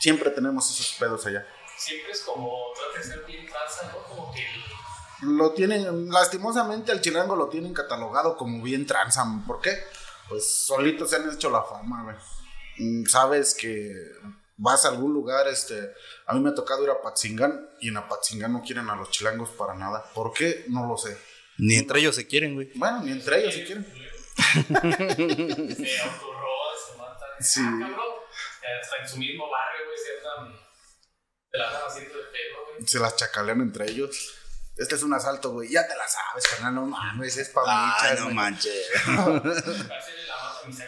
Siempre 0.01 0.31
tenemos 0.31 0.69
esos 0.69 0.97
pedos 0.99 1.25
allá. 1.25 1.47
Siempre 1.79 2.11
es 2.11 2.21
como, 2.23 2.53
trata 2.75 2.99
de 2.99 3.15
ser 3.15 3.25
bien 3.27 3.47
tranza, 3.47 3.93
¿no? 3.93 4.03
Como 4.09 4.33
que 4.35 4.45
Lo 5.23 5.53
tienen, 5.53 6.11
lastimosamente 6.11 6.91
al 6.91 7.01
chilango 7.01 7.37
lo 7.37 7.49
tienen 7.49 7.73
catalogado 7.73 8.37
como 8.37 8.61
bien 8.61 8.87
tranza. 8.87 9.25
¿Por 9.47 9.61
qué? 9.61 9.79
Pues 10.29 10.65
solitos 10.67 11.11
se 11.11 11.17
han 11.17 11.33
hecho 11.33 11.49
la 11.49 11.63
fama, 11.63 12.03
güey. 12.03 12.17
Mm, 12.79 13.07
Sabes 13.07 13.55
que 13.55 13.95
vas 14.57 14.85
a 14.85 14.89
algún 14.89 15.13
lugar, 15.13 15.47
este, 15.47 15.93
a 16.27 16.35
mí 16.35 16.41
me 16.41 16.51
ha 16.51 16.55
tocado 16.55 16.83
ir 16.83 16.91
a 16.91 17.01
Patzingán 17.01 17.69
y 17.81 17.89
en 17.89 17.97
Apatzingán 17.99 18.53
no 18.53 18.63
quieren 18.63 18.91
a 18.91 18.97
los 18.97 19.11
chilangos 19.11 19.51
para 19.51 19.75
nada. 19.75 20.05
¿Por 20.13 20.33
qué? 20.33 20.65
No 20.69 20.87
lo 20.87 20.97
sé. 20.97 21.17
Ni 21.63 21.77
entre 21.77 22.01
ellos 22.01 22.17
se 22.17 22.27
quieren, 22.27 22.55
güey. 22.55 22.73
Bueno, 22.75 23.05
ni 23.05 23.13
entre 23.13 23.41
ellos 23.41 23.55
si 23.55 23.63
quieren. 23.63 23.87
se 23.87 23.95
autorroban, 26.01 26.77
se 26.77 26.97
matan. 26.99 27.29
Sí. 27.39 27.61
Ah. 27.63 27.89
Hasta 28.83 28.97
en 29.01 29.09
su 29.09 29.19
mismo 29.19 29.49
barrio, 29.49 29.87
güey, 29.87 29.97
se 29.97 30.11
andan. 30.29 30.59
Se 31.53 31.59
la 31.59 31.69
andan 31.69 31.83
haciendo 31.87 32.19
de 32.19 32.25
pedo, 32.25 32.67
güey. 32.67 32.83
Se 32.89 32.99
las 32.99 33.15
chacalean 33.15 33.61
entre 33.61 33.89
ellos. 33.93 34.35
Este 34.77 34.97
es 34.97 35.05
un 35.05 35.15
asalto, 35.15 35.53
güey. 35.53 35.71
Ya 35.71 35.87
te 35.87 35.95
la 35.97 36.09
sabes, 36.09 36.49
carnal. 36.49 36.75
No 36.75 36.87
mames, 36.87 37.37
es 37.37 37.51
pa' 37.51 37.63
Ay, 37.65 38.11
michas, 38.11 38.27
no 38.27 38.35
manches. 38.35 38.91
Hacerle 39.07 40.27
la 40.27 40.35
mano 40.35 40.59
a 40.65 40.67
mis 40.67 40.81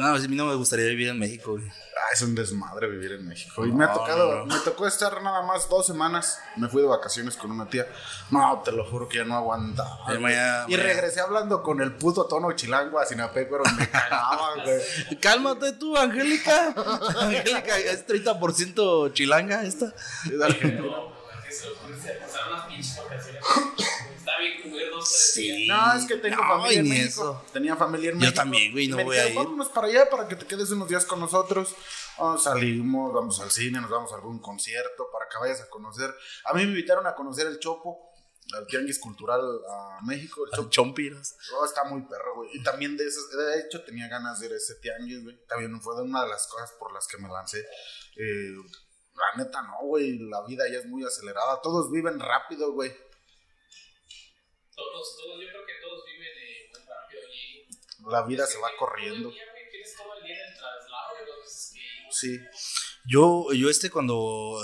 no, 0.00 0.06
a 0.06 0.18
mí 0.18 0.36
no 0.36 0.46
me 0.46 0.56
gustaría 0.56 0.86
vivir 0.86 1.10
en 1.10 1.18
México, 1.20 1.52
güey. 1.52 1.70
Ah, 2.10 2.14
es 2.14 2.22
un 2.22 2.34
desmadre 2.34 2.88
vivir 2.88 3.12
en 3.12 3.28
México. 3.28 3.64
Y 3.64 3.70
me 3.70 3.84
ha 3.84 3.92
tocado, 3.92 4.44
no, 4.44 4.46
me 4.46 4.60
tocó 4.64 4.86
estar 4.88 5.22
nada 5.22 5.42
más 5.42 5.68
dos 5.68 5.86
semanas. 5.86 6.40
Me 6.56 6.68
fui 6.68 6.82
de 6.82 6.88
vacaciones 6.88 7.36
con 7.36 7.52
una 7.52 7.68
tía. 7.68 7.86
No, 8.30 8.62
te 8.64 8.72
lo 8.72 8.84
juro 8.84 9.08
que 9.08 9.18
ya 9.18 9.24
no 9.24 9.36
aguantaba. 9.36 10.06
Y 10.68 10.74
regresé 10.76 11.20
hablando 11.20 11.62
con 11.62 11.80
el 11.80 11.92
puto 11.94 12.26
tono 12.26 12.50
chilango 12.52 12.98
a 12.98 13.06
Sinapé, 13.06 13.44
pero 13.46 13.62
me 13.76 13.88
cagaba, 13.88 14.54
güey. 14.64 15.20
Cálmate 15.20 15.72
tú, 15.74 15.96
Angélica. 15.96 16.74
Angélica 17.20 17.78
es 17.78 18.04
30% 18.06 19.12
chilanga 19.12 19.62
esta. 19.62 19.94
Es. 20.26 21.60
Sí. 25.04 25.66
No, 25.66 25.92
es 25.94 26.04
que 26.06 26.16
tengo 26.16 26.36
No, 26.36 26.48
familia 26.48 26.80
en 26.80 26.88
México. 26.88 27.08
eso. 27.08 27.42
Tenía 27.52 27.76
familia 27.76 28.10
en 28.10 28.16
Yo 28.16 28.20
México. 28.20 28.36
también, 28.36 28.72
güey, 28.72 28.88
no 28.88 28.96
me 28.96 29.04
voy 29.04 29.16
a 29.16 29.28
ir. 29.28 29.34
Vámonos 29.34 29.68
para 29.68 29.86
allá 29.88 30.08
para 30.10 30.28
que 30.28 30.36
te 30.36 30.46
quedes 30.46 30.70
unos 30.70 30.88
días 30.88 31.04
con 31.04 31.20
nosotros. 31.20 31.74
Oh, 32.18 32.36
salimos, 32.36 33.12
vamos 33.12 33.40
al 33.40 33.50
cine, 33.50 33.80
nos 33.80 33.90
vamos 33.90 34.12
a 34.12 34.16
algún 34.16 34.40
concierto 34.40 35.08
para 35.10 35.26
que 35.28 35.38
vayas 35.38 35.60
a 35.62 35.70
conocer. 35.70 36.14
A 36.44 36.54
mí 36.54 36.64
me 36.64 36.70
invitaron 36.70 37.06
a 37.06 37.14
conocer 37.14 37.46
el 37.46 37.58
Chopo, 37.58 38.12
el 38.58 38.66
Tianguis 38.66 38.98
Cultural 38.98 39.40
a 39.40 40.00
México. 40.04 40.44
El 40.44 40.52
Chopo 40.52 40.70
Chompiras. 40.70 41.36
Oh, 41.54 41.64
está 41.64 41.84
muy 41.84 42.02
perro, 42.02 42.36
güey. 42.36 42.50
Y 42.52 42.62
también 42.62 42.96
de 42.96 43.06
esas, 43.06 43.30
de 43.30 43.60
hecho, 43.60 43.82
tenía 43.84 44.08
ganas 44.08 44.40
de 44.40 44.46
ir 44.46 44.52
a 44.52 44.56
ese 44.56 44.74
tianguis, 44.76 45.22
güey. 45.22 45.46
También 45.46 45.80
fue 45.80 45.96
de 45.96 46.02
una 46.02 46.22
de 46.22 46.28
las 46.28 46.46
cosas 46.46 46.72
por 46.78 46.92
las 46.92 47.06
que 47.06 47.18
me 47.18 47.28
lancé. 47.28 47.60
Eh, 48.16 48.52
la 49.14 49.42
neta, 49.44 49.62
no, 49.62 49.86
güey. 49.86 50.18
La 50.18 50.44
vida 50.46 50.64
ya 50.70 50.78
es 50.78 50.86
muy 50.86 51.04
acelerada. 51.04 51.60
Todos 51.62 51.90
viven 51.90 52.18
rápido, 52.18 52.72
güey. 52.72 52.90
Todos, 54.74 55.16
todos, 55.16 55.40
yo 55.40 55.48
creo 55.48 55.66
que 55.66 55.74
todos 55.82 56.04
viven 56.06 56.38
eh, 56.38 56.70
muy 56.72 56.80
rápido 56.88 57.20
allí. 57.26 57.68
La 58.10 58.22
vida 58.22 58.46
se 58.46 58.58
va 58.58 58.70
corriendo. 58.78 59.28
Todo 59.28 59.30
el 59.30 59.34
día, 59.34 59.52
güey, 59.52 59.70
tienes 59.70 59.96
todo 59.96 60.14
el 60.14 60.24
día 60.24 60.34
en 60.34 60.49
el 60.49 60.49
Sí. 62.20 62.38
Yo, 63.06 63.52
yo 63.52 63.70
este 63.70 63.90
cuando 63.90 64.58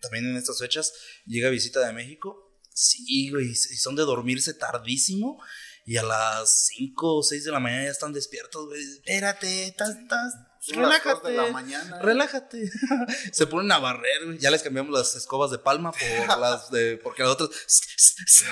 también 0.00 0.26
en 0.26 0.36
estas 0.36 0.58
fechas 0.58 0.92
llega 1.26 1.50
visita 1.50 1.86
de 1.86 1.92
México, 1.92 2.58
sí, 2.74 3.30
güey, 3.30 3.50
y 3.50 3.54
son 3.54 3.96
de 3.96 4.02
dormirse 4.02 4.54
tardísimo 4.54 5.38
y 5.84 5.96
a 5.96 6.02
las 6.02 6.68
5 6.76 7.16
o 7.16 7.22
6 7.22 7.44
de 7.44 7.50
la 7.50 7.60
mañana 7.60 7.84
ya 7.84 7.90
están 7.90 8.12
despiertos, 8.12 8.66
güey. 8.66 8.80
Espérate, 8.80 9.66
estás, 9.66 9.96
estás, 9.96 10.34
relájate. 10.68 11.30
de 11.30 11.36
la 11.36 11.46
mañana. 11.48 11.98
Relájate. 12.00 12.70
Se 13.32 13.46
ponen 13.46 13.72
a 13.72 13.78
barrer, 13.78 14.26
güey. 14.26 14.38
Ya 14.38 14.50
les 14.50 14.62
cambiamos 14.62 14.96
las 14.96 15.16
escobas 15.16 15.50
de 15.50 15.58
palma 15.58 15.90
por 15.92 16.38
las 16.38 16.70
de. 16.70 16.98
Porque 17.02 17.22
las 17.22 17.32
otras. 17.32 17.50
Se 17.66 18.44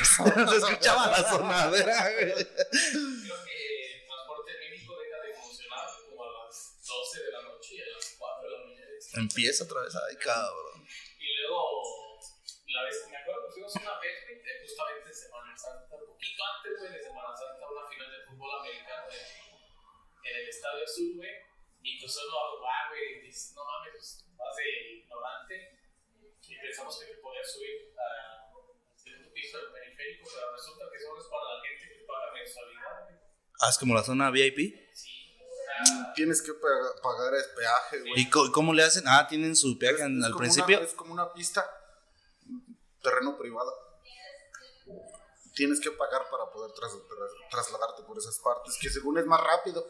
escuchaba 0.57 1.07
la 1.07 1.31
sonadera, 1.31 2.03
güey. 2.13 2.33
creo 2.33 2.45
que 3.45 3.57
el 3.95 4.07
transporte 4.07 4.51
en 4.53 4.71
México 4.73 4.95
deja 4.99 5.23
de 5.23 5.33
funcionar 5.41 5.87
como 6.09 6.25
a 6.25 6.47
las 6.47 6.75
12 6.85 7.25
de 7.25 7.31
la 7.31 7.43
noche 7.43 7.75
y 7.77 7.81
a 7.81 7.87
las 7.95 8.15
4 8.19 8.51
de 8.51 8.57
la 8.57 8.65
mañana. 8.67 8.91
está. 8.91 8.99
Empieza 9.15 9.65
otra 9.65 9.83
vez. 9.83 9.95
Ay, 9.97 10.17
cabrón. 10.17 10.87
Y 11.19 11.29
luego, 11.43 11.83
la 12.67 12.83
vez 12.85 12.97
me 13.11 13.17
acuerdo 13.17 13.47
que 13.47 13.53
fuimos 13.53 13.75
una 13.77 13.99
vez, 13.99 14.15
justamente 14.63 15.09
en 15.09 15.15
Semana 15.15 15.57
Santa, 15.57 15.97
un 15.97 16.07
poquito 16.07 16.41
antes, 16.45 16.73
güey, 16.79 16.93
de 16.93 17.03
Semana 17.03 17.35
Santa, 17.37 17.67
una 17.67 17.89
final 17.89 18.11
de 18.11 18.27
fútbol 18.27 18.61
americano 18.61 19.07
en, 19.11 20.37
el 20.37 20.49
Estadio 20.49 20.85
Azul, 20.85 21.17
güey. 21.17 21.31
Y 21.83 21.99
solo 22.09 22.39
algo 22.39 22.61
va, 22.63 22.89
güey, 22.91 23.19
y 23.19 23.21
dices, 23.27 23.53
no 23.57 23.65
mames, 23.65 23.93
pues 23.97 24.37
vas 24.37 24.57
de 24.57 24.93
ignorante. 25.01 25.57
Y 26.47 26.59
pensamos 26.61 26.99
que 27.01 27.07
te 27.07 27.19
podías 27.21 27.51
subir 27.53 27.95
a- 27.97 28.51
segundo 28.97 29.33
piso 29.33 29.59
del 29.59 29.73
periférico, 29.73 30.29
pero 30.29 30.53
resulta 30.53 30.85
que 30.93 30.99
solo 31.01 31.19
es 31.21 31.27
para 31.27 31.45
la 31.55 31.63
gente 31.65 31.89
que 31.89 32.05
paga 32.05 32.33
mensualidad, 32.35 33.05
güey. 33.05 33.17
Ah, 33.63 33.69
es 33.71 33.79
como 33.79 33.95
la 33.95 34.03
zona 34.03 34.31
VIP. 34.31 34.59
Sí, 34.95 35.10
Tienes 36.15 36.43
que 36.43 36.53
pa- 36.55 37.01
pagar 37.03 37.35
el 37.35 37.45
peaje, 37.57 38.01
güey. 38.01 38.13
¿Y 38.21 38.29
cómo 38.31 38.73
le 38.75 38.83
hacen? 38.83 39.05
Ah, 39.07 39.27
tienen 39.29 39.57
su 39.57 39.79
peaje 39.79 40.03
en- 40.03 40.19
Es 40.21 40.25
al 40.27 40.37
principio. 40.37 40.77
una- 40.79 40.87
es 40.87 40.93
como 40.95 41.13
una 41.13 41.33
pista, 41.33 41.65
terreno 43.03 43.37
privado. 43.39 43.73
Tienes 45.55 45.81
que 45.81 45.91
pagar 45.91 46.23
para 46.31 46.51
poder 46.51 46.71
tras- 46.73 46.93
tras- 46.93 47.51
trasladarte 47.51 48.03
por 48.05 48.17
esas 48.19 48.39
partes, 48.39 48.77
que 48.81 48.89
según 48.91 49.19
es 49.19 49.27
más 49.27 49.41
rápido. 49.41 49.87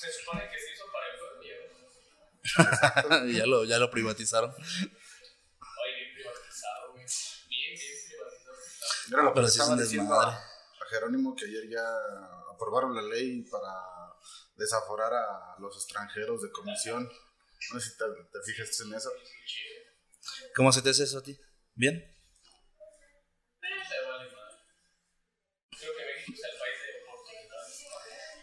se 0.00 0.10
supone 0.12 0.48
que 0.48 0.58
se 0.58 0.72
hizo 0.72 0.84
para 0.90 1.06
el 1.12 1.18
pueblo, 1.18 1.40
ahora, 3.18 3.26
ya, 3.38 3.46
lo, 3.46 3.64
ya 3.64 3.78
lo 3.78 3.90
privatizaron. 3.90 4.50
Oye, 4.50 4.62
bien 5.94 6.14
privatizado, 6.14 6.92
güey. 6.92 7.04
Bien, 7.48 7.74
bien 7.78 8.06
privatizado. 8.08 9.22
Lo 9.22 9.28
que 9.28 9.34
Pero 9.34 9.48
sí 9.48 9.60
es 9.60 9.68
un 9.68 9.76
desmadre. 9.76 10.30
a, 10.30 10.38
a 10.38 10.86
Jerónimo 10.88 11.36
que 11.36 11.44
ayer 11.44 11.68
ya 11.68 11.84
aprobaron 12.50 12.94
la 12.94 13.02
ley 13.02 13.42
para 13.42 13.99
desaforar 14.60 15.12
a 15.12 15.56
los 15.58 15.74
extranjeros 15.74 16.42
de 16.42 16.50
comisión. 16.52 17.10
No 17.72 17.80
sé 17.80 17.90
si 17.90 17.96
te, 17.96 18.04
te 18.04 18.52
fijaste 18.52 18.84
en 18.84 18.94
eso. 18.94 19.10
¿Cómo 20.54 20.72
se 20.72 20.82
te 20.82 20.90
hace 20.90 21.04
eso 21.04 21.18
a 21.18 21.22
ti? 21.22 21.38
¿Bien? 21.74 22.04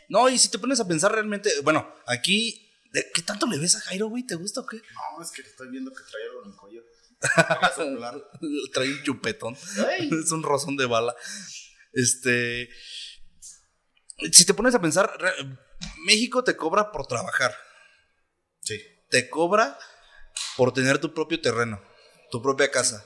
No, 0.10 0.30
y 0.30 0.40
si 0.40 0.50
te 0.50 0.58
pones 0.58 0.80
a 0.80 0.88
pensar 0.88 1.12
realmente, 1.12 1.52
bueno, 1.62 1.94
aquí, 2.06 2.72
¿de 2.94 3.06
¿qué 3.14 3.22
tanto 3.22 3.46
le 3.46 3.58
ves 3.58 3.76
a 3.76 3.82
Jairo, 3.82 4.08
güey? 4.08 4.26
¿Te 4.26 4.36
gusta 4.36 4.62
o 4.62 4.66
qué? 4.66 4.78
No, 4.78 5.22
es 5.22 5.32
que 5.32 5.42
estoy 5.42 5.70
viendo 5.70 5.92
que 5.92 6.02
trae 6.10 6.24
algo 6.30 6.44
en 6.44 6.52
el 6.52 6.56
cuello. 6.56 6.84
Trae 8.74 8.92
un 8.92 9.04
chupetón. 9.04 9.56
es 10.24 10.32
un 10.32 10.44
rozón 10.44 10.78
de 10.78 10.86
bala. 10.86 11.16
Este. 11.92 12.70
Si 14.32 14.46
te 14.46 14.54
pones 14.54 14.76
a 14.76 14.82
pensar, 14.82 15.12
México 16.06 16.44
te 16.44 16.56
cobra 16.56 16.92
por 16.92 17.08
trabajar. 17.08 17.56
Sí. 18.62 18.80
Te 19.10 19.30
cobra 19.30 19.78
por 20.56 20.74
tener 20.74 21.00
tu 21.00 21.14
propio 21.14 21.40
terreno, 21.42 21.82
tu 22.32 22.42
propia 22.42 22.70
casa. 22.72 23.06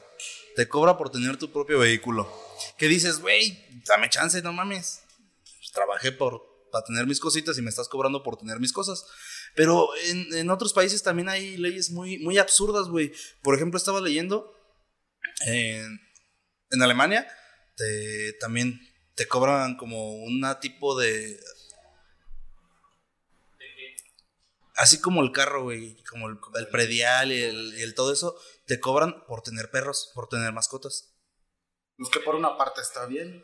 Te 0.56 0.68
cobra 0.68 0.98
por 0.98 1.10
tener 1.12 1.38
tu 1.38 1.52
propio 1.52 1.80
vehículo. 1.80 2.32
Que 2.78 2.88
dices, 2.88 3.20
güey, 3.20 3.84
dame 3.86 4.10
chance, 4.10 4.42
no 4.42 4.52
mames. 4.54 5.04
Pues, 5.44 5.72
trabajé 5.72 6.12
por, 6.12 6.42
para 6.72 6.84
tener 6.84 7.08
mis 7.08 7.20
cositas 7.20 7.58
y 7.58 7.62
me 7.62 7.70
estás 7.70 7.88
cobrando 7.88 8.24
por 8.24 8.38
tener 8.38 8.60
mis 8.60 8.74
cosas. 8.74 9.06
Pero 9.56 9.90
en, 10.06 10.34
en 10.34 10.50
otros 10.50 10.74
países 10.74 11.04
también 11.04 11.30
hay 11.30 11.58
leyes 11.58 11.92
muy, 11.92 12.18
muy 12.20 12.38
absurdas, 12.38 12.88
güey. 12.88 13.14
Por 13.42 13.56
ejemplo, 13.56 13.78
estaba 13.78 14.02
leyendo 14.02 14.54
en, 15.46 16.00
en 16.72 16.82
Alemania, 16.82 17.28
te- 17.76 18.34
también 18.40 18.80
te 19.16 19.28
cobran 19.28 19.78
como 19.78 20.16
una 20.24 20.60
tipo 20.60 21.00
de... 21.00 21.40
Así 24.76 25.00
como 25.02 25.22
el 25.22 25.32
carro, 25.32 25.64
güey, 25.64 26.02
como 26.10 26.30
el, 26.30 26.38
el 26.56 26.68
predial 26.70 27.32
y 27.32 27.42
el, 27.44 27.74
y 27.78 27.82
el 27.82 27.94
todo 27.94 28.14
eso, 28.14 28.40
te 28.66 28.80
cobran 28.80 29.26
por 29.26 29.42
tener 29.44 29.70
perros, 29.70 30.12
por 30.16 30.28
tener 30.30 30.52
mascotas. 30.54 31.14
Pues 31.98 32.10
que 32.10 32.20
por 32.22 32.36
una 32.36 32.58
parte 32.58 32.82
está 32.82 33.06
bien, 33.06 33.44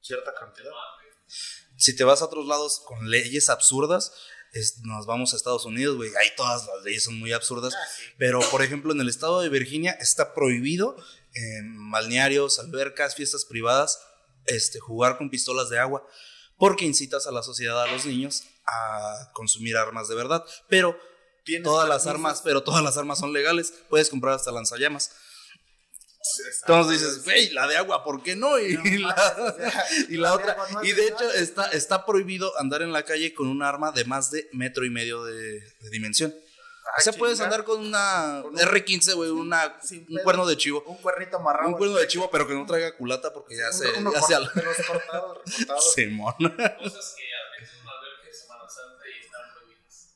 cierta 0.00 0.34
cantidad. 0.34 0.70
Si 1.76 1.96
te 1.96 2.04
vas 2.04 2.22
a 2.22 2.26
otros 2.26 2.46
lados 2.46 2.80
con 2.86 3.10
leyes 3.10 3.48
absurdas, 3.50 4.12
es- 4.52 4.78
nos 4.84 5.06
vamos 5.06 5.32
a 5.32 5.36
Estados 5.36 5.64
Unidos, 5.64 5.96
güey. 5.96 6.14
Ahí 6.16 6.28
todas 6.36 6.66
las 6.66 6.82
leyes 6.84 7.04
son 7.04 7.18
muy 7.18 7.32
absurdas. 7.32 7.74
Pero, 8.18 8.40
por 8.50 8.62
ejemplo, 8.62 8.92
en 8.92 9.00
el 9.00 9.08
estado 9.08 9.40
de 9.40 9.48
Virginia 9.48 9.92
está 9.92 10.34
prohibido 10.34 10.96
en 11.34 11.90
balnearios, 11.90 12.58
albercas, 12.58 13.14
fiestas 13.14 13.44
privadas, 13.44 14.00
este, 14.46 14.78
jugar 14.78 15.18
con 15.18 15.28
pistolas 15.28 15.68
de 15.68 15.78
agua, 15.78 16.06
porque 16.58 16.84
incitas 16.84 17.26
a 17.26 17.32
la 17.32 17.42
sociedad, 17.42 17.82
a 17.82 17.86
los 17.86 18.06
niños, 18.06 18.44
a 18.66 19.30
consumir 19.32 19.76
armas 19.76 20.08
de 20.08 20.14
verdad. 20.14 20.44
Pero 20.68 20.98
Tienes 21.46 21.62
todas 21.62 21.88
las 21.88 22.08
armas, 22.08 22.42
pero 22.42 22.64
todas 22.64 22.82
las 22.82 22.96
armas 22.96 23.20
son 23.20 23.32
legales, 23.32 23.72
puedes 23.88 24.10
comprar 24.10 24.34
hasta 24.34 24.50
lanzallamas. 24.50 25.12
Entonces 26.62 27.00
dices, 27.00 27.24
güey, 27.24 27.50
la 27.50 27.68
de 27.68 27.76
agua, 27.76 28.02
¿por 28.02 28.20
qué 28.20 28.34
no? 28.34 28.58
Y, 28.58 28.74
No 28.74 29.08
la, 29.08 29.14
mames, 29.14 29.54
o 29.54 29.56
sea, 29.56 29.84
y 30.08 30.16
la 30.16 30.30
de 30.30 30.34
otra, 30.34 30.56
no 30.72 30.82
y 30.82 30.90
de 30.90 31.06
hecho 31.06 31.32
está, 31.32 31.68
está 31.68 32.04
prohibido 32.04 32.52
andar 32.58 32.82
en 32.82 32.92
la 32.92 33.04
calle 33.04 33.32
con 33.32 33.46
un 33.46 33.62
arma 33.62 33.92
de 33.92 34.04
más 34.06 34.32
de 34.32 34.48
metro 34.52 34.84
y 34.84 34.90
medio 34.90 35.22
de, 35.22 35.60
de 35.60 35.90
dimensión. 35.90 36.34
O 36.98 37.00
sea, 37.00 37.12
puedes 37.12 37.40
andar 37.40 37.64
con 37.64 37.80
una 37.80 38.40
Con 38.42 38.52
un- 38.54 38.58
R15, 38.60 39.14
güey, 39.14 39.30
una, 39.30 39.66
un 39.90 40.06
pedo. 40.06 40.22
cuerno 40.24 40.46
de 40.46 40.56
chivo. 40.56 40.82
Un 40.86 40.96
cuernito 40.98 41.36
amarrado. 41.38 41.68
Un 41.68 41.74
cuerno 41.76 41.96
de 41.96 42.06
chivo, 42.06 42.30
pero 42.30 42.46
que 42.46 42.54
no 42.54 42.64
traiga 42.66 42.96
culata 42.96 43.32
porque 43.32 43.56
ya 43.56 43.66
Un- 43.66 43.72
se, 43.72 43.92
uno 43.98 44.12
ya 44.12 44.22
se 44.22 44.34
al- 44.34 44.50
cortados, 44.52 45.38
recortados. 45.58 45.92
Simón. 45.94 46.34
Cosas 46.38 47.14
que 47.16 47.60
en 47.60 48.34
Semana 48.34 48.68
Santa 48.68 49.04
y 49.08 49.24
están 49.24 49.42
prohibidas. 49.54 50.14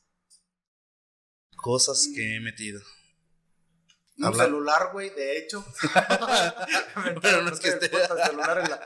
Cosas 1.55 2.07
que 2.15 2.35
he 2.35 2.39
metido. 2.39 2.81
Un 4.17 4.25
Habla- 4.25 4.43
celular, 4.45 4.89
güey, 4.93 5.09
de 5.11 5.37
hecho. 5.39 5.65
Pero 7.21 7.41
no 7.43 7.51
es 7.51 7.59
que 7.59 7.69
esté- 7.69 7.89
celular 7.89 8.59
en 8.59 8.69
la- 8.69 8.85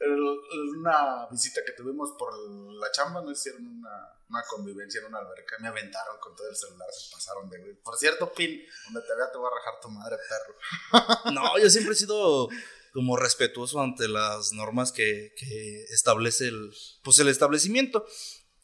en 0.00 0.78
una 0.78 1.26
visita 1.30 1.60
que 1.64 1.72
tuvimos 1.72 2.12
por 2.18 2.32
la 2.38 2.90
chamba, 2.90 3.20
no 3.22 3.30
hicieron 3.30 3.66
una, 3.66 4.12
una 4.30 4.42
convivencia 4.48 5.00
en 5.00 5.06
una 5.08 5.18
alberca. 5.18 5.56
Me 5.60 5.68
aventaron 5.68 6.18
con 6.20 6.34
todo 6.34 6.48
el 6.48 6.56
celular, 6.56 6.88
se 6.90 7.12
pasaron 7.14 7.48
de 7.50 7.58
güey. 7.58 7.74
Por 7.82 7.96
cierto, 7.98 8.32
Pin, 8.32 8.62
donde 8.86 9.06
te 9.06 9.14
vea 9.14 9.30
te 9.30 9.38
voy 9.38 9.48
a 9.52 9.54
rajar 9.56 9.80
tu 9.80 9.88
madre, 9.90 10.16
perro. 10.28 11.14
No, 11.32 11.58
yo 11.58 11.68
siempre 11.68 11.92
he 11.92 11.96
sido 11.96 12.48
como 12.92 13.16
respetuoso 13.16 13.80
ante 13.80 14.08
las 14.08 14.52
normas 14.52 14.90
que, 14.90 15.32
que 15.36 15.84
establece 15.90 16.48
el, 16.48 16.72
pues 17.04 17.18
el 17.18 17.28
establecimiento. 17.28 18.06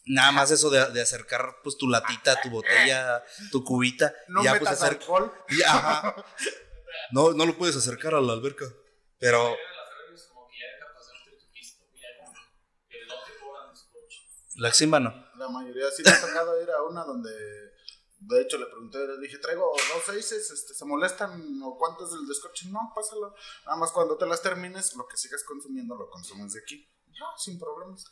Nada 0.08 0.30
más 0.32 0.50
eso 0.52 0.70
de, 0.70 0.90
de 0.92 1.02
acercar 1.02 1.56
pues 1.62 1.76
tu 1.76 1.88
latita, 1.88 2.40
tu 2.40 2.48
botella, 2.48 3.22
tu 3.52 3.62
cubita. 3.64 4.14
No 4.28 4.42
ya 4.42 4.52
metas 4.54 4.78
pues 4.78 4.82
alcohol. 4.90 5.32
y- 5.48 5.62
ajá. 5.62 6.14
No, 7.10 7.32
no 7.34 7.44
lo 7.44 7.56
puedes 7.58 7.76
acercar 7.76 8.14
a 8.14 8.20
la 8.20 8.32
alberca. 8.32 8.64
Pero 9.18 9.50
Las 9.50 9.58
reglas 10.00 10.22
como 10.32 10.48
que 10.48 10.54
ya 10.58 10.66
dejan 10.76 10.94
pasarte 10.94 11.30
tu 11.38 11.52
pisto, 11.52 11.84
ya 11.94 12.24
como 12.24 12.32
que 12.98 13.06
no 13.06 13.14
te 13.24 13.38
cobran 13.40 13.68
los 13.68 13.82
coches. 13.84 14.54
la 14.56 14.70
Ximba 14.72 15.00
no. 15.00 15.10
La 15.36 15.48
mayoría 15.48 15.90
sí 15.90 16.02
me 16.04 16.10
ha 16.10 16.20
tocado 16.20 16.60
ir 16.62 16.70
a 16.70 16.82
una 16.82 17.04
donde, 17.04 17.30
de 17.30 18.42
hecho, 18.42 18.58
le 18.58 18.66
pregunté, 18.66 19.06
le 19.06 19.18
dije, 19.18 19.38
traigo 19.38 19.70
dos 19.94 20.04
seises, 20.04 20.50
este, 20.50 20.74
¿se 20.74 20.84
molestan 20.84 21.60
o 21.62 21.76
cuánto 21.78 22.06
es 22.06 22.12
el 22.12 22.26
descorche? 22.26 22.68
No, 22.70 22.92
pásalo. 22.94 23.34
Nada 23.64 23.76
más 23.76 23.92
cuando 23.92 24.16
te 24.16 24.26
las 24.26 24.42
termines, 24.42 24.94
lo 24.96 25.06
que 25.06 25.16
sigas 25.16 25.44
consumiendo 25.44 25.94
lo 25.94 26.08
consumes 26.10 26.52
de 26.54 26.60
aquí. 26.60 26.88
Ya, 27.08 27.26
sin 27.36 27.58
problemas. 27.58 28.04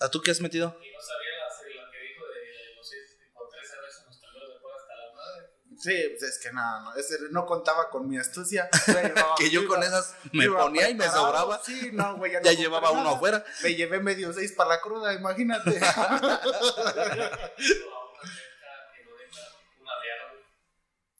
¿A 0.00 0.08
tú 0.08 0.20
qué 0.20 0.30
has 0.30 0.40
metido? 0.40 0.68
Y 0.80 0.92
no 0.92 1.00
sabía 1.00 1.34
la, 1.38 1.84
la 1.84 1.90
que 1.90 1.98
dijo 1.98 2.24
de 2.26 2.76
los 2.76 2.88
seis, 2.88 3.18
con 3.34 3.48
tres 3.50 3.68
cervezas 3.68 4.06
nos 4.06 4.20
talones 4.20 4.48
de 4.48 4.60
fuera 4.60 4.76
hasta 4.76 4.94
la 4.94 5.14
madre. 5.14 5.50
Sí, 5.78 5.94
pues 6.18 6.22
es 6.34 6.40
que 6.42 6.52
nada, 6.52 6.92
no, 7.30 7.46
contaba 7.46 7.88
con 7.88 8.08
mi 8.08 8.18
astucia. 8.18 8.68
Güey, 8.86 9.12
no, 9.14 9.34
Que 9.36 9.48
yo 9.48 9.62
iba- 9.62 9.74
con 9.74 9.82
esas 9.84 10.14
me 10.32 10.48
ponía 10.50 10.90
y 10.90 10.94
me 10.94 11.08
sobraba. 11.08 11.60
Sí, 11.64 11.90
no, 11.92 12.16
güey, 12.16 12.32
ya, 12.32 12.40
no 12.40 12.44
Ya 12.44 12.50
compré 12.50 12.64
llevaba 12.64 12.90
uno 12.90 13.10
afuera. 13.10 13.44
Me 13.62 13.74
llevé 13.74 14.00
medio 14.00 14.32
seis 14.32 14.52
para 14.52 14.70
la 14.70 14.80
cruda, 14.80 15.14
imagínate. 15.14 15.80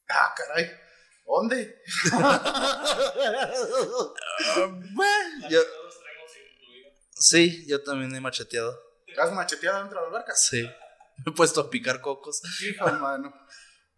Ah, 0.09 0.33
caray. 0.35 0.69
¿Dónde? 1.25 1.81
Yo- 5.49 5.61
sí, 7.11 7.65
yo 7.67 7.83
también 7.83 8.15
he 8.15 8.21
macheteado. 8.21 8.79
¿Has 9.17 9.31
macheteado 9.33 9.79
dentro 9.79 9.99
de 9.99 10.05
la 10.05 10.09
alberca? 10.17 10.35
Sí. 10.35 10.63
Me 10.63 11.31
he 11.31 11.35
puesto 11.35 11.61
a 11.61 11.69
picar 11.69 12.01
cocos. 12.01 12.41
Hijo, 12.61 12.85
mano. 12.93 13.33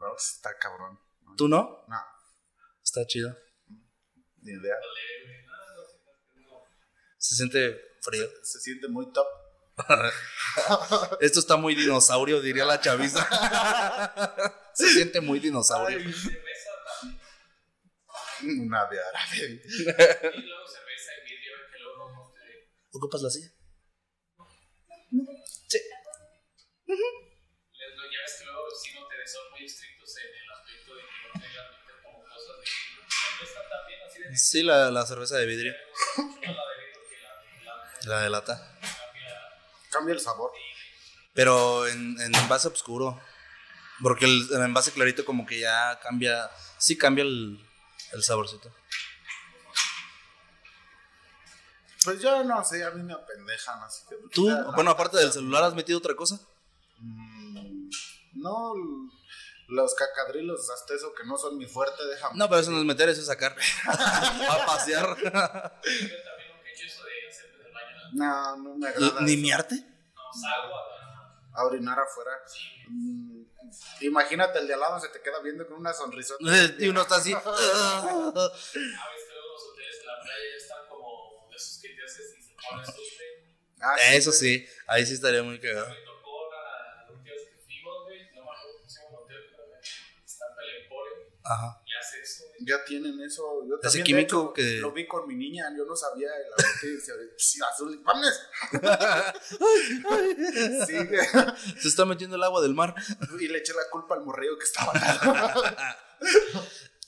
No, 0.02 0.10
pues, 0.10 0.34
está 0.36 0.58
cabrón. 0.58 1.00
¿Tú 1.38 1.48
no? 1.48 1.86
No, 1.88 1.98
Está 2.84 3.06
chido. 3.06 3.38
ni 4.42 4.52
idea. 4.52 4.76
No 5.46 6.42
no. 6.42 6.64
Se 7.18 7.36
siente 7.36 7.80
frío. 8.02 8.28
Se 8.42 8.60
siente 8.60 8.88
muy 8.88 9.12
top. 9.14 9.28
Esto 11.22 11.40
está 11.40 11.56
muy 11.56 11.76
dinosaurio, 11.76 12.42
diría 12.42 12.66
la 12.66 12.82
chaviza. 12.82 13.22
Se 14.74 14.88
siente 14.90 15.22
muy 15.22 15.40
dinosaurio. 15.40 16.00
Cerveza 16.00 16.70
también. 17.02 18.62
Una 18.68 18.86
de 18.88 19.00
árabe. 19.00 19.38
Y 19.38 19.84
luego 19.84 20.68
cerveza 20.68 21.12
y 21.20 21.30
vidrio, 21.30 21.54
que 21.72 21.80
luego 21.80 22.12
no 22.12 22.34
te. 22.34 22.72
¿Ocupas 22.92 23.22
la 23.22 23.30
silla? 23.30 23.52
Les 26.92 27.96
doy, 27.96 28.10
ya 28.12 28.20
ves 28.22 28.36
que 28.40 28.46
luego 28.46 28.64
sí 28.84 28.90
no 29.00 29.08
te 29.08 29.11
son 29.32 29.52
muy 29.52 29.66
estrictos 29.66 30.16
en 30.18 30.44
el 30.44 30.52
aspecto 30.52 30.96
de 30.96 31.02
que 31.02 31.08
no 31.28 31.40
te 31.42 31.48
dejan 31.48 31.66
meter 31.72 31.96
como 32.04 32.24
cosas 32.24 32.56
de 32.58 32.64
vidrio. 32.64 33.04
Cerveza 33.10 33.60
también, 33.70 34.00
así 34.08 34.20
de. 34.22 34.38
Sí, 34.38 34.64
la, 34.64 34.92
la 34.92 35.06
cerveza 35.06 35.38
de 35.38 35.46
vidrio. 35.46 35.74
La 35.74 36.24
de 36.24 36.30
vidrio 36.32 37.02
que 37.10 37.18
la 37.22 37.32
de 37.40 38.06
la 38.06 38.16
La 38.16 38.22
de 38.24 38.30
lata. 38.30 38.78
Cambia 39.92 40.14
el 40.14 40.20
sabor. 40.20 40.52
Pero 41.34 41.88
en, 41.88 42.20
en 42.20 42.36
envase 42.36 42.68
oscuro. 42.68 43.22
Porque 44.02 44.26
el, 44.26 44.48
el 44.52 44.62
envase 44.64 44.92
clarito 44.92 45.24
como 45.26 45.46
que 45.46 45.60
ya 45.60 46.00
cambia. 46.00 46.50
Sí 46.78 46.98
cambia 46.98 47.24
el, 47.24 47.60
el 48.14 48.24
saborcito. 48.24 48.74
Pues 52.04 52.20
yo 52.20 52.44
no 52.44 52.64
sé, 52.66 52.84
a 52.84 52.90
mí 52.92 53.04
me 53.04 53.14
apendejan, 53.14 53.84
así 53.84 54.02
que. 54.10 54.16
¿Tú? 54.34 54.50
Bueno, 54.74 54.90
aparte 54.90 55.18
del 55.18 55.32
celular, 55.32 55.64
¿has 55.64 55.76
metido 55.76 56.00
otra 56.00 56.16
cosa? 56.16 56.40
mm, 56.98 57.31
No, 58.42 58.74
los 59.68 59.94
cacadrilos, 59.96 60.70
hasta 60.70 60.94
eso 60.96 61.14
que 61.14 61.24
no 61.26 61.38
son 61.38 61.58
mi 61.58 61.66
fuerte, 61.66 62.06
déjame. 62.06 62.38
No, 62.38 62.50
pero 62.50 62.62
eso 62.62 62.72
no 62.72 62.80
es 62.80 62.86
meter, 62.86 63.08
eso 63.10 63.22
es 63.22 63.28
sacar. 63.28 63.56
a 63.88 64.66
pasear. 64.66 65.06
Yo 65.18 65.32
también 65.32 65.52
nunca 65.92 66.68
he 66.68 66.74
hecho 66.74 66.86
eso 66.88 67.04
de 67.06 67.28
hacer 67.30 67.52
desde 67.52 67.68
el 67.68 67.74
baño. 67.74 67.98
No, 68.14 68.58
no 68.58 68.76
me 68.78 68.88
agrada. 68.88 69.22
¿Ni 69.22 69.34
eso. 69.34 69.42
miarte? 69.42 69.76
No, 69.76 70.22
salgo 70.42 70.76
a. 70.76 70.92
A 71.54 71.66
orinar 71.66 72.00
afuera. 72.00 72.32
Mm, 72.88 73.44
imagínate, 74.02 74.60
el 74.60 74.68
de 74.68 74.74
al 74.74 74.80
lado 74.80 75.00
se 75.02 75.10
te 75.10 75.22
queda 75.22 75.42
viendo 75.42 75.68
con 75.68 75.78
una 75.78 75.94
sonrisa. 75.94 76.36
Y 76.80 76.88
uno 76.90 77.02
está 77.02 77.18
así. 77.18 77.34
A 77.34 77.38
veces 77.38 77.44
que 77.44 77.60
luego 77.60 79.54
los 79.54 79.64
hoteles 79.70 80.00
en 80.00 80.08
la 80.08 80.22
playa 80.22 80.44
ya 80.50 80.58
están 80.58 80.88
como 80.90 81.48
de 81.50 81.56
esos 81.58 81.80
que 81.82 81.90
te 81.90 82.04
haces 82.06 82.36
y 82.40 82.42
se 82.42 82.54
ponen 82.56 82.86
sufre. 82.86 83.56
Ah, 83.82 83.96
Eso 84.14 84.32
sí, 84.32 84.66
ahí 84.88 85.06
sí 85.06 85.14
estaría 85.16 85.44
muy 85.44 85.60
cagado. 85.60 85.94
Ajá. 91.54 91.82
y 91.86 91.92
hace 92.00 92.22
eso, 92.22 92.44
güey. 92.50 92.66
Ya 92.70 92.84
tienen 92.86 93.20
eso. 93.22 93.44
Yo 93.68 93.76
Ese 93.76 93.82
también, 93.82 94.04
de 94.04 94.06
químico 94.08 94.42
hecho, 94.42 94.54
que- 94.54 94.78
Lo 94.80 94.92
vi 94.92 95.08
con 95.08 95.28
mi 95.28 95.36
niña, 95.36 95.66
yo 95.78 95.86
no 95.86 95.96
sabía 95.96 96.30
de 96.32 96.44
la 96.50 96.56
botella. 96.56 97.00
Sí, 97.38 97.60
azul, 97.62 98.02
¡vámonos! 98.04 98.40
Sí, 100.88 100.96
Se 101.82 101.88
está 101.88 102.06
metiendo 102.06 102.36
el 102.36 102.44
agua 102.44 102.62
del 102.62 102.74
mar. 102.74 102.94
y 103.40 103.48
le 103.48 103.60
eché 103.60 103.74
la 103.74 103.90
culpa 103.92 104.16
al 104.16 104.24
morrillo 104.26 104.58
que 104.58 104.66
estaba. 104.66 104.92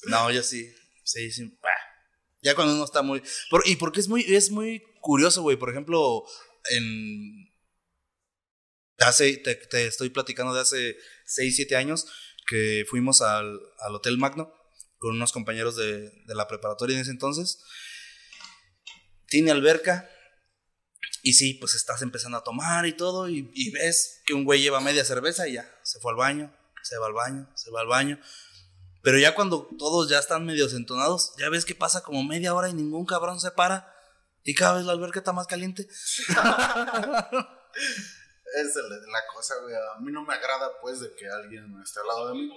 No, 0.06 0.30
yo 0.32 0.44
sí. 0.44 0.70
Sí, 1.04 1.32
sí. 1.32 1.58
bah. 1.62 1.70
Ya 2.42 2.56
cuando 2.56 2.74
uno 2.74 2.84
está 2.84 3.02
muy. 3.02 3.24
por- 3.50 3.66
y 3.66 3.78
porque 3.78 4.02
es 4.02 4.10
muy, 4.10 4.22
es 4.28 4.52
muy 4.52 4.84
curioso, 5.00 5.42
güey. 5.44 5.56
Por 5.56 5.70
ejemplo, 5.70 6.26
en. 6.72 7.50
Hace, 8.98 9.38
te, 9.38 9.56
te 9.56 9.88
estoy 9.88 10.10
platicando 10.10 10.54
de 10.54 10.60
hace 10.62 10.98
6, 11.26 11.56
7 11.56 11.76
años 11.78 12.06
que 12.48 12.86
fuimos 12.90 13.22
al, 13.22 13.60
al 13.80 13.96
Hotel 13.96 14.18
Magno 14.18 14.54
con 14.98 15.16
unos 15.16 15.32
compañeros 15.32 15.76
de, 15.76 16.10
de 16.26 16.36
la 16.36 16.48
preparatoria 16.48 16.96
en 16.96 17.02
ese 17.02 17.12
entonces. 17.12 17.60
Tiene 19.28 19.52
alberca. 19.52 20.10
Y 21.22 21.34
sí, 21.34 21.54
pues 21.56 21.74
estás 21.74 22.02
empezando 22.02 22.38
a 22.38 22.44
tomar 22.44 22.86
y 22.86 22.94
todo. 22.94 23.28
Y, 23.30 23.72
ves 23.72 24.22
que 24.26 24.34
un 24.34 24.46
güey 24.46 24.62
lleva 24.62 24.80
media 24.80 25.06
cerveza 25.06 25.48
y 25.48 25.54
ya. 25.54 25.70
Se 25.84 26.00
fue 26.00 26.12
al 26.12 26.18
baño, 26.18 26.56
se 26.84 26.98
va 26.98 27.08
al 27.08 27.14
baño, 27.14 27.50
se 27.56 27.72
va 27.72 27.82
al 27.82 27.88
baño. 27.88 28.20
Pero 29.02 29.20
ya 29.20 29.36
cuando 29.36 29.68
todos 29.78 30.10
ya 30.10 30.20
están 30.20 30.46
medio 30.46 30.70
entonados, 30.70 31.34
ya 31.38 31.50
ves 31.50 31.66
que 31.66 31.76
pasa 31.76 32.04
como 32.04 32.24
media 32.24 32.54
hora 32.54 32.70
y 32.70 32.74
ningún 32.74 33.06
cabrón 33.06 33.40
se 33.40 33.52
para. 33.52 33.94
Y 34.44 34.54
cada 34.56 34.78
vez 34.78 34.86
la 34.86 34.94
alberca 34.94 35.20
está 35.20 35.34
más 35.34 35.48
caliente. 35.48 35.88
Esa 38.56 38.80
es 38.80 38.86
la, 38.88 38.96
la 38.98 39.26
cosa, 39.34 39.56
güey. 39.62 39.74
A 39.76 39.96
mí 40.00 40.12
no 40.12 40.24
me 40.24 40.34
agrada, 40.36 40.72
pues, 40.82 41.00
de 41.00 41.16
que 41.16 41.28
alguien 41.28 41.66
esté 41.84 42.00
al 42.02 42.08
lado 42.08 42.28
de 42.30 42.34
mí. 42.36 42.50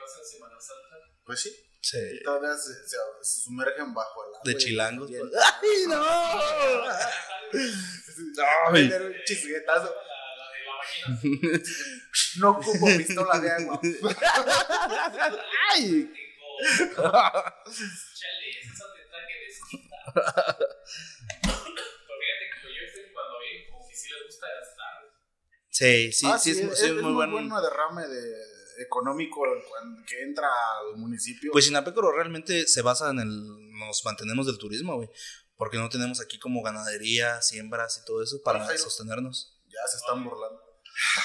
Pasa 0.00 0.18
en 0.20 0.26
Semana 0.26 0.54
Santa. 0.60 0.96
Pues 1.24 1.40
sí. 1.40 1.50
Sí. 1.80 1.98
Y 2.12 2.22
todavía 2.22 2.56
se, 2.56 2.72
se- 2.88 2.96
se 3.22 3.40
sumergen 3.42 3.92
bajo 3.94 4.22
el 4.24 4.28
agua. 4.30 4.40
De 4.44 4.52
y 4.52 4.56
chilangos. 4.56 5.10
pues. 5.10 5.22
¡Ay, 5.62 5.86
no! 5.88 6.02
Ay. 8.72 8.88
Tener 8.88 9.02
un 9.06 9.14
chisguetazo. 9.24 9.94
La, 9.94 10.00
la 10.38 10.46
de 10.52 10.60
la. 11.52 11.58
No 12.40 12.46
ocupo 12.50 12.86
pistola 12.96 13.38
de 13.38 13.50
agua. 13.50 13.80
¡Ay! 15.72 16.10
Chale, 18.14 18.48
eso 18.62 18.84
te 18.94 19.00
traje 19.10 19.34
de 19.40 19.46
esquita. 19.46 19.96
Pero 21.42 22.14
fíjate 22.20 22.44
que 22.50 22.56
yo 22.74 22.82
sé 22.92 22.98
cuando 23.12 23.34
ven 23.40 23.58
como 23.70 23.80
que 23.88 23.94
sí 23.94 24.06
les 24.12 24.22
gusta 24.26 24.46
gastar. 24.48 24.96
Sí, 25.74 26.12
sí, 26.12 26.24
Ah, 26.30 26.38
sí, 26.38 26.52
es, 26.52 26.58
es, 26.58 26.78
sí, 26.78 26.84
es 26.86 26.90
es 26.92 27.02
muy 27.02 27.12
bueno. 27.12 27.32
bueno 27.32 27.60
derrame 27.60 28.06
de 28.06 28.32
económico 28.78 29.42
que 30.06 30.22
entra 30.22 30.46
al 30.48 30.96
municipio. 30.98 31.50
Pues 31.52 31.64
Sinapécoro 31.64 32.12
realmente 32.12 32.68
se 32.68 32.80
basa 32.82 33.10
en 33.10 33.18
el. 33.18 33.72
Nos 33.78 34.04
mantenemos 34.04 34.46
del 34.46 34.56
turismo, 34.58 34.94
güey. 34.96 35.08
Porque 35.56 35.78
no 35.78 35.88
tenemos 35.88 36.20
aquí 36.20 36.38
como 36.38 36.62
ganadería, 36.62 37.42
siembras 37.42 37.98
y 38.00 38.04
todo 38.06 38.22
eso 38.22 38.40
para 38.44 38.64
sostenernos. 38.78 39.60
ya 39.66 39.80
se 39.90 39.96
están 39.96 40.22
burlando. 40.24 40.60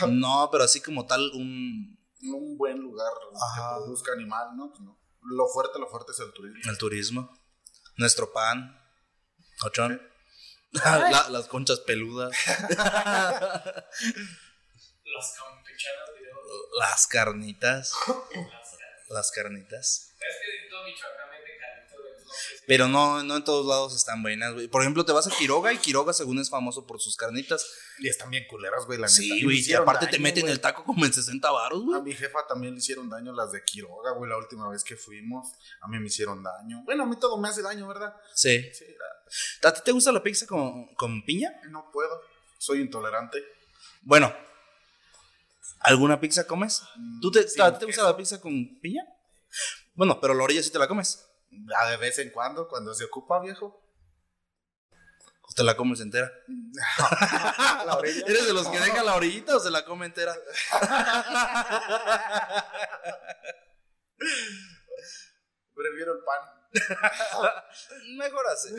No, 0.10 0.50
pero 0.52 0.64
así 0.64 0.82
como 0.82 1.06
tal, 1.06 1.22
un. 1.36 2.00
Un 2.22 2.58
buen 2.58 2.80
lugar 2.80 3.12
Ajá. 3.36 3.76
que 3.78 3.84
produzca 3.84 4.12
animal, 4.14 4.50
¿no? 4.58 4.70
Pues 4.72 4.82
no. 4.82 5.00
Lo 5.22 5.48
fuerte, 5.48 5.78
lo 5.80 5.88
fuerte 5.88 6.12
es 6.12 6.20
el 6.20 6.34
turismo. 6.34 6.60
El 6.72 6.78
turismo. 6.80 7.34
Nuestro 7.98 8.34
pan. 8.34 8.76
Ochón. 9.64 10.02
La- 10.72 11.28
las 11.30 11.48
conchas 11.48 11.80
peludas. 11.80 12.32
Las 15.06 15.36
campechanas. 15.38 16.10
Las 16.80 17.08
carnitas. 17.08 17.94
Las 18.08 18.78
Las 19.10 19.32
carnitas. 19.32 20.14
Es 20.20 20.36
que 20.42 20.64
en 20.64 20.70
todo 20.70 20.84
Michoacán 20.84 21.30
venden 21.32 21.58
carnitas, 21.60 21.98
güey. 22.00 22.12
No 22.14 22.19
sé 22.19 22.19
si- 22.19 22.19
Pero 22.68 22.88
no, 22.88 23.24
no 23.24 23.38
en 23.38 23.44
todos 23.44 23.65
lados 23.65 23.96
están 23.96 24.22
buenas, 24.22 24.54
güey. 24.54 24.68
Por 24.68 24.82
ejemplo, 24.82 25.06
te 25.06 25.12
vas 25.12 25.28
a 25.28 25.32
Quiroga 25.32 25.74
y 25.74 25.78
Quiroga, 25.78 26.13
según 26.13 26.39
es 26.39 26.50
famoso 26.50 26.86
por 26.86 27.00
sus 27.00 27.15
carnitas. 27.15 27.65
Y 28.00 28.08
están 28.08 28.30
bien 28.30 28.46
culeras, 28.50 28.86
güey, 28.86 29.00
la 29.00 29.08
neta. 29.08 29.15
Sí, 29.15 29.44
güey. 29.44 29.60
Y 29.60 29.74
aparte 29.74 30.08
te 30.08 30.20
meten 30.20 30.48
el 30.50 30.60
taco 30.62 30.84
como 30.84 31.06
en 31.06 31.13
60 31.13 31.50
baros, 31.52 31.82
A 31.82 31.86
güey. 31.86 32.02
mi 32.02 32.13
jefa 32.13 32.39
también 32.48 32.74
le 32.74 32.80
hicieron 32.80 33.10
daño 33.10 33.34
las 33.34 33.52
de 33.52 33.63
Quiroga, 33.63 34.12
güey, 34.13 34.30
la 34.30 34.38
última 34.38 34.70
vez 34.70 34.84
que 34.84 34.96
fuimos. 34.96 35.48
A 35.82 35.88
mí 35.88 36.00
me 36.00 36.08
hicieron 36.08 36.42
daño. 36.44 36.84
Bueno, 36.86 37.04
a 37.04 37.06
mí 37.06 37.18
todo 37.20 37.38
me 37.38 37.50
hace 37.50 37.62
daño, 37.62 37.88
¿verdad? 37.88 38.13
Sí. 38.34 38.62
Sí, 38.74 38.86
¿A 39.63 39.74
ti 39.74 39.82
te 39.84 39.92
gusta 39.92 40.12
la 40.12 40.24
pizza 40.24 40.48
con, 40.48 40.88
con 40.96 41.24
piña? 41.24 41.52
no 41.70 41.89
puedo. 41.92 42.22
Soy 42.58 42.82
intolerante. 42.82 43.44
Bueno. 44.02 44.34
¿Alguna 45.82 46.20
pizza 46.20 46.46
comes? 46.46 46.82
¿Tú 47.22 47.32
te, 47.32 47.39
¿A 47.62 47.74
ti 47.74 47.80
te 47.80 47.86
gusta 47.86 48.04
la 48.04 48.18
pizza 48.18 48.42
con 48.42 48.80
piña? 48.82 49.02
Bueno, 49.94 50.20
pero 50.20 50.34
la 50.34 50.44
orilla 50.44 50.62
sí 50.62 50.72
te 50.72 50.80
la 50.80 50.88
comes. 50.88 51.26
De 51.50 51.98
vez 51.98 52.20
en 52.20 52.32
cuando, 52.32 52.68
cuando 52.68 52.94
se 52.94 53.06
ocupa, 53.06 53.40
viejo. 53.40 53.84
¿O 55.42 55.54
te 55.56 55.64
la 55.64 55.76
comes 55.76 56.00
entera? 56.00 56.32
La 57.86 57.98
orilla. 57.98 58.24
¿Eres 58.28 58.46
de 58.46 58.54
los 58.54 58.68
que 58.68 58.80
dejan 58.80 59.04
la 59.06 59.16
orillita 59.16 59.58
o 59.58 59.60
se 59.60 59.72
la 59.72 59.84
come 59.84 60.06
entera? 60.06 60.36
Prefiero 65.74 66.14
el 66.14 66.20
pan. 66.24 66.40
Mejor 68.18 68.46
así. 68.48 68.76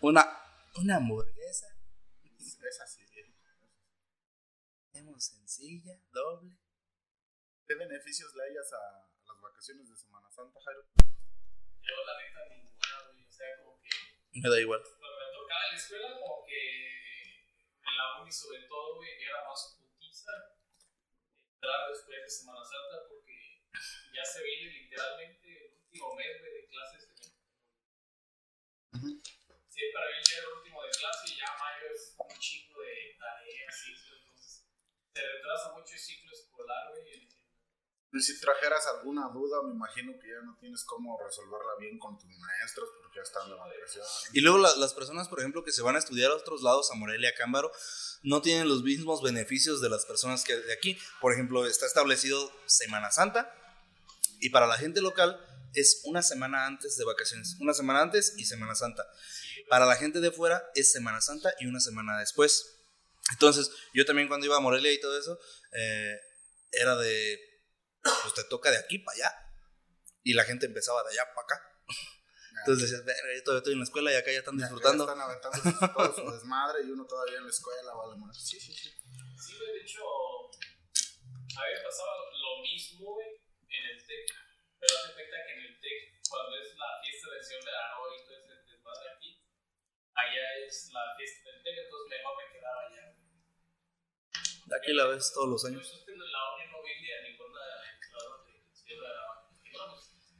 una, 0.00 0.26
una 0.76 0.96
hamburguesa. 0.96 1.66
Es 2.34 2.80
así, 2.80 3.04
viejo. 3.06 3.32
Tenemos 4.90 5.24
sencilla, 5.24 5.92
doble. 6.10 6.58
¿Qué 7.64 7.76
beneficios 7.76 8.34
le 8.34 8.42
hayas 8.42 8.72
a 8.72 9.05
vacaciones 9.56 9.88
de 9.88 9.96
Semana 9.96 10.28
Santa, 10.28 10.60
Jairo? 10.60 10.84
Yo, 11.80 12.04
la 12.04 12.20
neta, 12.20 12.44
ninguna, 12.52 13.08
güey. 13.08 13.24
O 13.24 13.30
sea, 13.30 13.56
como 13.64 13.80
que. 13.80 13.88
Me 14.36 14.50
da 14.50 14.60
igual. 14.60 14.82
Cuando 14.84 15.16
me 15.16 15.32
tocaba 15.32 15.64
en 15.64 15.72
la 15.72 15.78
escuela, 15.80 16.12
como 16.20 16.44
que. 16.44 16.60
En 17.80 17.96
la 17.96 18.20
uni, 18.20 18.30
sobre 18.30 18.68
todo, 18.68 18.96
güey, 18.96 19.16
era 19.16 19.48
más 19.48 19.78
putiza. 19.80 20.60
Entrar 21.54 21.88
después 21.88 22.20
de 22.20 22.28
Semana 22.28 22.60
Santa, 22.62 23.08
porque 23.08 23.64
ya 24.12 24.24
se 24.26 24.44
viene 24.44 24.72
literalmente 24.76 25.48
el 25.48 25.72
último 25.72 26.14
mes, 26.16 26.38
güey, 26.38 26.52
de 26.52 26.66
clases. 26.68 27.08
güey. 27.08 27.32
Siempre 29.72 30.02
había 30.04 30.20
llega 30.20 30.48
el 30.48 30.52
último 30.52 30.84
de 30.84 30.90
clase 30.90 31.32
y 31.32 31.36
ya 31.40 31.56
mayo 31.56 31.86
es 31.94 32.14
un 32.18 32.38
chingo 32.38 32.82
de 32.82 33.16
tareas 33.18 33.88
y 33.88 33.92
eso. 33.94 34.16
Entonces, 34.20 34.68
se 35.14 35.22
retrasa 35.26 35.72
mucho 35.72 35.94
el 35.94 35.98
ciclo 35.98 36.30
escolar, 36.30 36.90
güey. 36.90 37.35
Y 38.12 38.20
si 38.20 38.40
trajeras 38.40 38.86
alguna 38.86 39.28
duda, 39.28 39.62
me 39.64 39.74
imagino 39.74 40.12
que 40.20 40.28
ya 40.28 40.40
no 40.44 40.56
tienes 40.58 40.84
cómo 40.84 41.18
resolverla 41.22 41.72
bien 41.78 41.98
con 41.98 42.16
tus 42.16 42.30
maestros 42.38 42.88
porque 43.02 43.16
ya 43.16 43.22
están 43.22 43.48
de 43.48 43.54
vacación. 43.54 44.04
Y 44.32 44.40
luego 44.40 44.58
la- 44.58 44.74
las 44.76 44.94
personas, 44.94 45.28
por 45.28 45.40
ejemplo, 45.40 45.64
que 45.64 45.72
se 45.72 45.82
van 45.82 45.96
a 45.96 45.98
estudiar 45.98 46.30
a 46.30 46.34
otros 46.36 46.62
lados, 46.62 46.90
a 46.90 46.94
Morelia, 46.94 47.34
Cámbaro, 47.36 47.70
no 48.22 48.40
tienen 48.42 48.68
los 48.68 48.82
mismos 48.82 49.22
beneficios 49.22 49.80
de 49.80 49.90
las 49.90 50.06
personas 50.06 50.44
que 50.44 50.56
de 50.56 50.72
aquí. 50.72 50.98
Por 51.20 51.32
ejemplo, 51.32 51.66
está 51.66 51.84
establecido 51.86 52.50
Semana 52.66 53.10
Santa 53.10 53.52
y 54.40 54.50
para 54.50 54.66
la 54.66 54.78
gente 54.78 55.00
local 55.02 55.38
es 55.74 56.00
una 56.04 56.22
semana 56.22 56.64
antes 56.66 56.96
de 56.96 57.04
vacaciones. 57.04 57.56
Una 57.60 57.74
semana 57.74 58.00
antes 58.00 58.34
y 58.38 58.46
Semana 58.46 58.74
Santa. 58.74 59.06
Para 59.68 59.84
la 59.84 59.96
gente 59.96 60.20
de 60.20 60.30
fuera 60.30 60.64
es 60.74 60.90
Semana 60.92 61.20
Santa 61.20 61.52
y 61.60 61.66
una 61.66 61.80
semana 61.80 62.18
después. 62.18 62.78
Entonces, 63.32 63.70
yo 63.92 64.04
también 64.06 64.28
cuando 64.28 64.46
iba 64.46 64.56
a 64.56 64.60
Morelia 64.60 64.92
y 64.92 65.00
todo 65.00 65.18
eso, 65.18 65.38
eh, 65.72 66.16
era 66.70 66.96
de, 66.96 67.38
pues 68.22 68.34
te 68.34 68.44
toca 68.44 68.70
de 68.70 68.78
aquí 68.78 68.98
para 68.98 69.16
allá. 69.16 69.52
Y 70.22 70.34
la 70.34 70.44
gente 70.44 70.66
empezaba 70.66 71.02
de 71.04 71.10
allá 71.10 71.24
para 71.34 71.44
acá. 71.44 71.72
Entonces 72.60 72.90
decías, 72.90 73.04
"Verga, 73.04 73.28
yo 73.36 73.42
todavía 73.44 73.58
estoy 73.58 73.72
en 73.74 73.78
la 73.80 73.84
escuela 73.84 74.12
y 74.12 74.16
acá 74.16 74.32
ya 74.32 74.38
están 74.38 74.54
Ya- 74.56 74.60
ya 74.60 74.66
disfrutando. 74.66 75.04
están 75.04 75.20
aventando 75.20 75.56
su- 75.58 75.62
todo 75.94 76.14
su 76.16 76.30
desmadre 76.32 76.82
y 76.84 76.90
uno 76.90 77.06
todavía 77.06 77.36
en 77.38 77.44
la 77.44 77.50
escuela, 77.50 77.92
vale, 77.94 78.16
madre. 78.16 78.34
Sí, 78.40 78.58
sí, 78.58 78.72
sí. 78.74 78.90
Sí, 78.90 79.52
güey, 79.58 79.72
de 79.76 79.80
hecho, 79.82 80.00
a 80.02 81.62
mí 81.62 81.70
me 81.76 81.80
pasaba 81.84 82.12
lo 82.32 82.62
mismo, 82.62 83.12
güey, 83.14 83.28
en 83.68 83.84
el 83.92 83.98
TEC. 84.06 84.26
Pero 84.80 84.92
hace 84.98 85.12
cuenta 85.14 85.36
que 85.46 85.52
en 85.52 85.60
el 85.68 85.80
TEC, 85.80 86.00
cuando 86.28 86.56
es 86.56 86.68
la 86.76 86.88
fiesta 87.04 87.26
de 87.30 87.38
Sion 87.44 87.64
de 87.64 87.70
Aro 87.70 88.02
y 88.16 88.24
todo 88.24 88.36
ese 88.40 88.54
desmadre 88.72 89.06
aquí, 89.16 89.30
allá 90.14 90.46
es 90.66 90.90
la 90.92 91.04
fiesta 91.16 91.50
del 91.50 91.62
TEC, 91.62 91.76
entonces 91.84 92.08
mejor 92.18 92.32
me 92.40 92.46
quedaba 92.56 92.80
allá. 92.88 93.04
güey. 93.14 94.80
Aquí 94.80 94.92
la 94.92 95.04
ves 95.06 95.32
todos 95.32 95.48
los 95.48 95.64
años. 95.64 95.86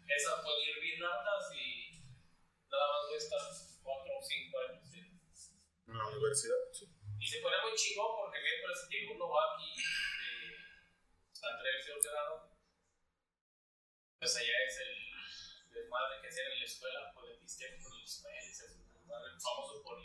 esa 0.09 0.43
puede 0.43 0.71
ir 0.71 0.81
bien 0.81 1.03
alta 1.03 1.31
si 1.51 2.03
nada 2.71 2.87
más 2.87 3.31
voy 3.31 3.67
4 3.83 4.19
o 4.19 4.23
5 4.23 4.59
años 4.69 4.95
en 4.95 5.21
¿sí? 5.35 5.53
la 5.87 6.07
universidad. 6.07 6.57
Sí. 6.73 6.87
Y 7.19 7.27
se 7.27 7.41
pone 7.41 7.57
muy 7.63 7.75
chingón 7.75 8.17
porque 8.17 8.39
mientras 8.43 8.79
pues, 8.81 8.89
que 8.91 9.07
uno 9.15 9.29
va 9.29 9.55
aquí 9.55 9.73
eh, 9.73 10.57
a 11.43 11.55
atreverse 11.55 11.93
un 11.93 12.01
grado, 12.01 12.35
pues 14.19 14.37
allá 14.37 14.57
es 14.67 14.79
el 14.79 15.73
desmadre 15.73 16.21
que 16.21 16.29
hacían 16.29 16.53
en 16.53 16.59
la 16.59 16.65
escuela, 16.65 17.13
por 17.15 17.25
el 17.29 17.39
por 17.83 17.99
los 17.99 18.23
países, 18.23 18.61
es 18.63 19.43
famoso 19.43 19.83
por 19.83 19.97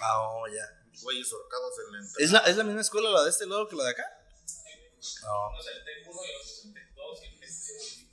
Ah, 0.00 0.20
oh, 0.22 0.46
ya. 0.46 0.62
Güeyes 1.02 1.32
horcados 1.32 1.74
en 1.78 1.92
la 1.92 1.98
entrada. 1.98 2.24
¿Es 2.24 2.30
la, 2.30 2.38
¿Es 2.40 2.56
la 2.56 2.64
misma 2.64 2.80
escuela 2.80 3.10
la 3.10 3.24
de 3.24 3.30
este 3.30 3.46
lado 3.46 3.68
que 3.68 3.76
la 3.76 3.84
de 3.84 3.90
acá? 3.90 4.04
No. 5.22 5.50
No, 5.50 5.58
o 5.58 5.62
sea, 5.62 5.72
el 5.72 5.84
T1 5.84 6.10
y 6.24 6.68
el 6.68 6.74
T2 6.74 7.22
y 7.22 7.26
el 7.26 7.40
T3. 7.40 8.07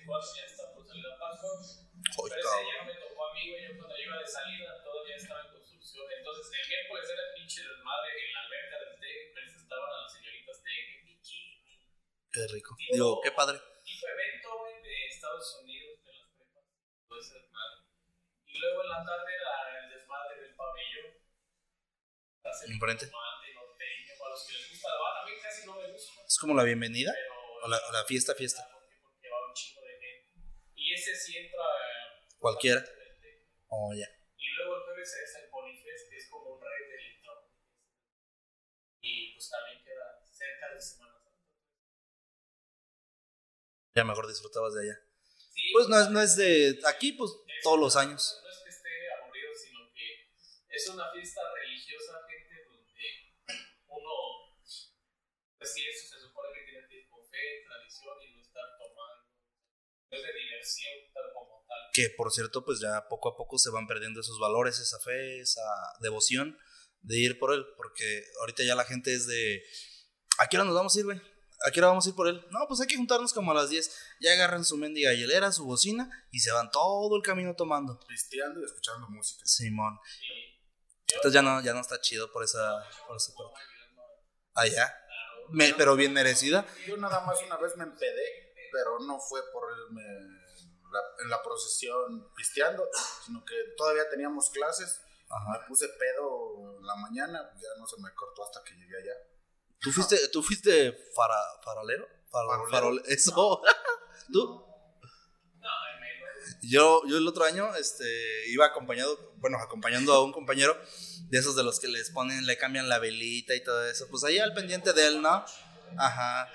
Xbox 0.00 0.34
ya 0.36 0.44
está 0.44 0.74
por 0.74 0.86
salir 0.86 1.06
a 1.06 1.18
Pascua. 1.18 1.50
Pero 1.60 2.40
ese 2.40 2.58
ya 2.64 2.76
no 2.80 2.84
me 2.86 2.94
tocó 3.00 3.26
a 3.26 3.34
mí, 3.34 3.50
güey. 3.50 3.62
Yo 3.68 3.76
cuando 3.76 3.96
iba 3.98 4.18
de 4.18 4.26
salida 4.26 4.82
todavía 4.82 5.16
estaba 5.16 5.40
en 5.44 5.50
construcción. 5.52 6.06
Entonces 6.10 6.46
el 6.60 6.68
miércoles 6.68 7.10
era 7.10 7.22
pinche 7.34 7.60
desmadre 7.62 8.10
en 8.24 8.32
la 8.32 8.40
alberca 8.40 8.76
del 8.80 9.00
TEC. 9.00 9.34
Pero 9.34 9.46
estaban 9.46 9.90
las 9.90 10.12
señoritas 10.12 10.62
TEC 10.62 10.86
en 10.96 11.04
bikini. 11.06 11.62
Qué 12.32 12.46
rico. 12.48 12.76
Tipo, 12.76 12.94
Digo, 12.94 13.20
qué 13.22 13.32
padre. 13.32 13.60
Tipo 13.84 14.06
evento, 14.08 14.48
güey, 14.58 14.82
de 14.82 15.06
Estados 15.06 15.60
Unidos, 15.62 16.04
de 16.04 16.12
las 16.14 16.28
prepas. 16.32 16.64
Todo 17.08 17.20
ese 17.20 17.34
desmadre. 17.34 17.84
Y 18.46 18.58
luego 18.58 18.82
en 18.82 18.88
la 18.90 19.04
tarde 19.04 19.30
era 19.34 19.84
el 19.84 19.90
desmadre 19.90 20.40
del 20.40 20.54
pabellón. 20.54 21.10
Enfrente. 22.66 23.10
Es 26.26 26.38
como 26.38 26.54
la 26.54 26.62
bienvenida. 26.62 27.12
Pero, 27.12 27.34
o 27.64 27.68
la, 27.68 27.76
o 27.76 27.92
la 27.92 28.04
fiesta, 28.04 28.34
fiesta. 28.34 28.66
La 28.66 28.79
ese 31.00 31.16
sí 31.16 31.36
entra... 31.36 31.58
eh, 31.62 32.26
Cualquiera. 32.38 32.84
Oh, 33.68 33.92
ya. 33.94 34.06
Y 34.36 34.48
luego 34.56 34.76
el 34.76 34.82
jueves 34.84 35.14
es 35.14 35.34
el 35.42 35.50
Bonifest, 35.50 36.10
que 36.10 36.16
es 36.16 36.28
como 36.28 36.54
un 36.54 36.60
rey 36.60 36.88
de 36.88 36.94
electrónica. 36.96 37.56
Y 39.00 39.32
pues 39.34 39.50
también 39.50 39.84
queda 39.84 40.20
cerca 40.24 40.74
de 40.74 40.80
Semana 40.80 41.14
Santa. 41.14 41.30
Ya 43.94 44.04
mejor 44.04 44.26
disfrutabas 44.28 44.74
de 44.74 44.82
allá. 44.82 45.00
Sí, 45.54 45.72
Pues 45.72 45.88
no 45.88 46.00
es, 46.00 46.10
no 46.10 46.20
es 46.20 46.36
de 46.36 46.78
aquí, 46.86 47.12
pues 47.12 47.30
Es 47.46 47.62
todos 47.62 47.78
los 47.78 47.96
años. 47.96 48.40
No 48.42 48.50
es 48.50 48.58
que 48.64 48.70
esté 48.70 48.90
aburrido, 49.20 49.50
sino 49.54 49.92
que 49.92 50.30
es 50.68 50.88
una 50.88 51.10
fiesta 51.12 51.40
religiosa, 51.54 52.26
gente, 52.28 52.64
donde 52.64 53.34
uno, 53.88 54.10
pues 55.58 55.72
sí, 55.74 55.86
eso 55.86 56.06
se 56.14 56.20
supone 56.20 56.48
que 56.54 56.64
tiene 56.70 56.86
tipo 56.88 57.22
fe, 57.24 57.64
tradición 57.66 58.16
y 58.22 58.34
no 58.34 58.40
estar 58.40 58.78
tomando. 58.78 59.26
No 59.28 59.98
es 59.98 59.99
de 60.16 60.32
diversión 60.32 60.92
tal 61.14 61.24
como 61.34 61.64
tal. 61.68 61.78
Que 61.92 62.10
por 62.16 62.32
cierto, 62.32 62.64
pues 62.64 62.80
ya 62.80 63.06
poco 63.08 63.28
a 63.30 63.36
poco 63.36 63.58
se 63.58 63.70
van 63.70 63.86
perdiendo 63.86 64.20
esos 64.20 64.38
valores, 64.38 64.78
esa 64.78 64.98
fe, 65.00 65.40
esa 65.40 65.62
devoción 66.00 66.58
de 67.02 67.18
ir 67.18 67.38
por 67.38 67.52
él. 67.54 67.64
Porque 67.76 68.24
ahorita 68.40 68.62
ya 68.64 68.74
la 68.74 68.84
gente 68.84 69.14
es 69.14 69.26
de. 69.26 69.62
¿A 70.38 70.46
qué 70.48 70.56
hora 70.56 70.64
nos 70.64 70.74
vamos 70.74 70.94
a 70.96 70.98
ir, 70.98 71.04
güey? 71.04 71.20
¿A 71.66 71.70
qué 71.70 71.80
hora 71.80 71.88
vamos 71.88 72.06
a 72.06 72.08
ir 72.08 72.14
por 72.14 72.26
él? 72.26 72.42
No, 72.50 72.60
pues 72.66 72.80
hay 72.80 72.86
que 72.86 72.96
juntarnos 72.96 73.34
como 73.34 73.50
a 73.50 73.54
las 73.54 73.68
10. 73.68 73.94
Ya 74.20 74.32
agarran 74.32 74.64
su 74.64 74.78
mendiga 74.78 75.12
hielera, 75.12 75.52
su 75.52 75.66
bocina 75.66 76.08
y 76.30 76.40
se 76.40 76.50
van 76.52 76.70
todo 76.70 77.14
el 77.16 77.22
camino 77.22 77.54
tomando. 77.54 78.00
Pisteando 78.08 78.60
y 78.60 78.64
escuchando 78.64 79.06
música. 79.10 79.42
Simón. 79.44 79.98
Entonces 81.06 81.32
ya 81.34 81.42
no, 81.42 81.62
ya 81.62 81.74
no 81.74 81.80
está 81.80 82.00
chido 82.00 82.32
por 82.32 82.44
esa, 82.44 82.82
por 83.06 83.16
esa 83.16 83.32
parte. 83.34 83.60
Allá. 84.54 84.94
Me- 85.50 85.74
pero 85.74 85.96
bien 85.96 86.12
merecida. 86.12 86.64
Yo 86.86 86.96
nada 86.96 87.20
más 87.26 87.36
una 87.44 87.56
vez 87.58 87.76
me 87.76 87.84
empedé, 87.84 88.49
pero 88.72 88.98
no 89.00 89.18
fue 89.20 89.40
por 89.52 89.64
el, 89.72 89.92
me- 89.94 90.02
la- 90.92 91.22
en 91.24 91.30
la 91.30 91.42
procesión 91.42 92.32
pisteando, 92.34 92.88
sino 93.24 93.44
que 93.44 93.54
todavía 93.76 94.08
teníamos 94.10 94.50
clases. 94.50 95.00
Me 95.52 95.66
puse 95.68 95.86
pedo 95.88 96.76
en 96.80 96.84
la 96.86 96.96
mañana, 96.96 97.50
ya 97.54 97.68
no 97.78 97.86
se 97.86 98.00
me 98.00 98.12
cortó 98.14 98.42
hasta 98.44 98.64
que 98.64 98.74
llegué 98.74 98.96
allá. 98.96 99.12
¿Tú 99.80 99.92
fuiste, 99.92 100.28
tú 100.28 100.42
fuiste 100.42 100.92
fara, 101.14 101.36
farolero? 101.64 102.04
Faro- 102.30 102.48
Farolero. 102.68 102.70
farol- 102.70 103.02
eso. 103.06 103.62
¿Tú? 104.32 104.66
Yo, 106.62 107.02
yo 107.06 107.16
el 107.18 107.26
otro 107.26 107.44
año 107.44 107.74
este, 107.76 108.04
iba 108.48 108.66
acompañado, 108.66 109.16
bueno, 109.36 109.58
acompañando 109.58 110.12
a 110.12 110.22
un 110.24 110.32
compañero 110.32 110.76
de 111.28 111.38
esos 111.38 111.56
de 111.56 111.62
los 111.62 111.80
que 111.80 111.88
les 111.88 112.10
ponen, 112.10 112.44
le 112.46 112.58
cambian 112.58 112.88
la 112.88 112.98
velita 112.98 113.54
y 113.54 113.62
todo 113.62 113.84
eso. 113.86 114.06
Pues 114.10 114.24
ahí 114.24 114.38
al 114.38 114.52
pendiente 114.52 114.92
de 114.92 115.06
él, 115.06 115.22
¿no? 115.22 115.44
Ajá. 115.96 116.48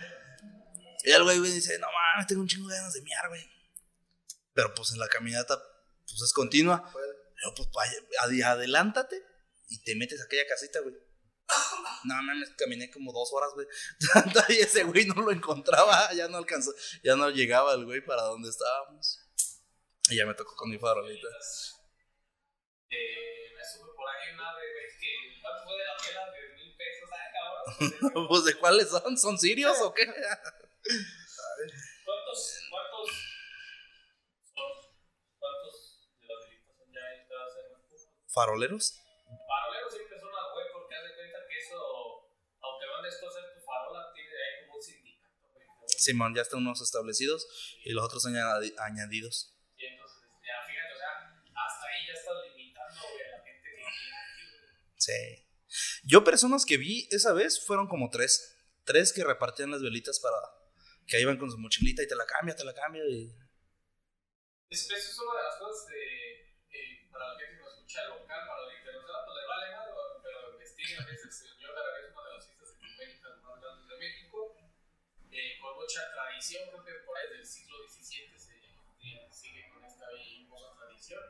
Y 1.06 1.12
el 1.12 1.24
güey 1.24 1.38
güey, 1.38 1.52
dice, 1.52 1.78
no 1.78 1.88
mames, 1.88 2.28
tengo 2.28 2.42
un 2.42 2.48
chingo 2.48 2.68
de 2.68 2.76
ganas 2.76 2.94
de 2.94 3.02
miar, 3.02 3.28
güey. 3.30 3.48
Pero 4.54 4.74
pues 4.74 4.92
en 4.92 5.00
la 5.00 5.08
caminata, 5.08 5.62
pues 6.08 6.22
es 6.22 6.34
continua. 6.34 6.92
Yo, 7.44 7.54
pues 7.54 7.70
vaya, 7.72 8.52
adelántate 8.52 9.24
y 9.70 9.84
te 9.84 9.96
metes 9.96 10.20
a 10.20 10.24
aquella 10.26 10.48
casita, 10.48 10.80
güey. 10.80 10.96
No 12.06 12.16
mames, 12.16 12.50
caminé 12.58 12.90
como 12.90 13.12
dos 13.12 13.30
horas, 13.34 13.52
güey. 13.54 13.68
y 14.50 14.62
ese 14.62 14.84
güey 14.84 15.06
no 15.06 15.22
lo 15.22 15.32
encontraba, 15.32 16.12
ya 16.14 16.28
no 16.28 16.38
alcanzó, 16.38 16.74
ya 17.04 17.16
no 17.16 17.30
llegaba 17.30 17.74
el 17.74 17.86
güey 17.86 18.04
para 18.04 18.24
donde 18.24 18.50
estábamos. 18.50 19.20
Y 20.10 20.18
ya 20.18 20.26
me 20.26 20.34
tocó 20.34 20.56
con 20.56 20.70
mi 20.70 20.80
farolita. 20.80 21.28
Eh, 22.90 23.54
me 23.56 23.64
sube 23.64 23.92
por 23.96 24.08
ahí 24.10 24.34
una 24.34 24.56
vez 24.56 24.94
que 25.00 25.42
¿cuánto 25.42 25.64
fue 25.66 25.78
de 25.78 25.84
la 25.84 25.98
tela 25.98 26.32
de 26.32 26.56
mil 26.56 26.76
pesos? 26.78 27.10
Ah, 27.12 27.30
cabrón. 27.34 28.28
pues 28.30 28.46
de 28.46 28.56
cuáles 28.56 28.90
son, 28.90 29.18
¿son 29.18 29.38
sirios 29.38 29.80
o 29.82 29.94
qué? 29.94 30.08
¿Cuántos, 30.86 32.62
cuántos? 32.70 33.10
¿Cuántos 35.40 35.76
de 36.22 36.28
las 36.28 36.40
delitos 36.46 36.76
son 36.78 36.88
ya 36.94 37.02
entradas 37.22 37.54
en 37.58 37.74
los 37.74 37.82
públicos? 37.82 38.10
¿Faroleros? 38.30 39.02
Faroleros 39.26 39.94
siempre 39.94 40.20
son 40.20 40.30
al 40.30 40.54
güey 40.54 40.66
porque 40.74 40.96
haz 40.96 41.04
de 41.10 41.16
cuenta 41.16 41.38
que 41.50 41.58
eso, 41.58 41.80
aunque 42.62 42.86
mandes 42.86 43.20
tú 43.20 43.26
a 43.26 43.30
hacer 43.30 43.44
tu 43.56 43.62
farola, 43.66 44.14
tiene 44.14 44.30
ahí 44.30 44.54
como 44.66 44.78
un 44.78 44.84
sindicato. 44.84 45.34
¿no? 45.42 45.88
Simón, 45.88 46.36
ya 46.36 46.42
están 46.44 46.60
unos 46.60 46.82
establecidos 46.82 47.48
y 47.84 47.92
los 47.94 48.06
otros 48.06 48.26
añadi- 48.26 48.76
añadidos. 48.78 49.58
Y 49.78 49.86
entonces, 49.86 50.22
ya 50.46 50.62
fíjate, 50.70 50.94
o 50.94 50.98
sea, 50.98 51.12
hasta 51.66 51.88
ahí 51.88 52.06
ya 52.08 52.14
estás 52.14 52.36
limitando, 52.46 53.02
a 53.02 53.38
la 53.38 53.44
gente 53.44 53.70
que 53.74 53.82
güey. 53.82 53.94
Sí. 54.98 55.42
Yo 56.06 56.24
personas 56.24 56.64
que 56.66 56.78
vi 56.78 57.08
esa 57.10 57.34
vez 57.34 57.66
fueron 57.66 57.88
como 57.88 58.12
tres. 58.12 58.52
Tres 58.86 59.12
que 59.12 59.24
repartían 59.24 59.72
las 59.72 59.82
velitas 59.82 60.20
para... 60.20 60.38
Que 61.08 61.22
iban 61.22 61.38
con 61.38 61.50
su 61.52 61.58
mochilita 61.58 62.02
y 62.04 62.08
te 62.08 62.16
la 62.16 62.26
cambia, 62.26 62.56
te 62.56 62.64
la 62.66 62.74
cambia 62.74 63.04
y... 63.08 63.30
Es- 64.70 64.90
Eso 64.90 65.10
es 65.12 65.20
una 65.20 65.38
de 65.38 65.44
las 65.46 65.58
cosas 65.58 65.88
de, 65.88 67.08
para 67.12 67.30
la 67.34 67.40
gente 67.40 67.56
que 67.58 67.62
nos 67.64 67.74
escucha 67.74 68.04
local, 68.10 68.42
para 68.48 68.62
la 68.66 68.74
internacional, 68.74 69.22
pues 69.26 69.36
le 69.38 69.46
vale 69.48 69.68
más, 69.76 69.88
pero 70.24 70.52
investiguen, 70.54 71.02
a 71.02 71.06
veces 71.06 71.26
el 71.26 71.32
señor 71.54 71.72
es 71.78 72.12
una 72.12 72.24
de 72.26 72.34
las 72.34 72.46
fiestas 72.46 72.70
ecuménicas 72.74 73.42
más 73.44 73.62
grandes 73.62 73.88
de 73.88 73.98
México, 73.98 74.38
eh, 75.32 75.58
con 75.62 75.76
mucha 75.78 76.02
tradición, 76.12 76.64
creo 76.70 76.84
que 76.84 76.94
por 77.06 77.18
ahí 77.18 77.30
del 77.38 77.46
siglo 77.46 77.78
XVII 77.88 78.40
se 78.40 78.54
sigue 79.32 79.70
con 79.70 79.86
esta 79.86 80.06
hermosa 80.10 80.74
tradición. 80.80 81.24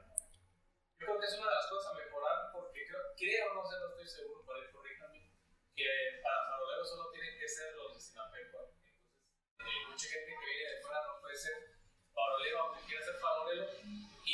Yo 0.98 1.06
creo 1.06 1.20
que 1.20 1.26
es 1.28 1.34
una 1.38 1.50
de 1.52 1.56
las 1.60 1.68
cosas 1.68 1.92
a 1.92 1.98
mejorar, 2.00 2.38
porque 2.54 2.88
creo, 2.88 3.02
creo 3.20 3.54
no 3.54 3.62
sé, 3.68 3.76
no 3.84 3.90
estoy 3.92 4.08
seguro, 4.08 4.46
por 4.46 4.56
ahí 4.56 4.72
corríjame, 4.72 5.36
que 5.76 5.86
para 6.24 6.48
faroleros 6.50 6.88
solo 6.90 7.12
tienen 7.12 7.38
que 7.38 7.48
ser 7.50 7.76
los 7.76 7.94
de 7.94 8.00
Sinapecuaro. 8.00 8.72
Entonces, 8.72 8.96
eh, 9.60 9.88
mucha 9.92 10.08
gente 10.08 10.32
que 10.32 10.46
viene 10.56 10.72
de 10.72 10.82
fuera 10.82 11.04
no 11.06 11.20
puede 11.20 11.36
ser 11.36 11.76
farolero, 12.14 12.60
aunque 12.64 12.86
quiera 12.88 13.04
ser 13.06 13.16
farolero. 13.16 13.66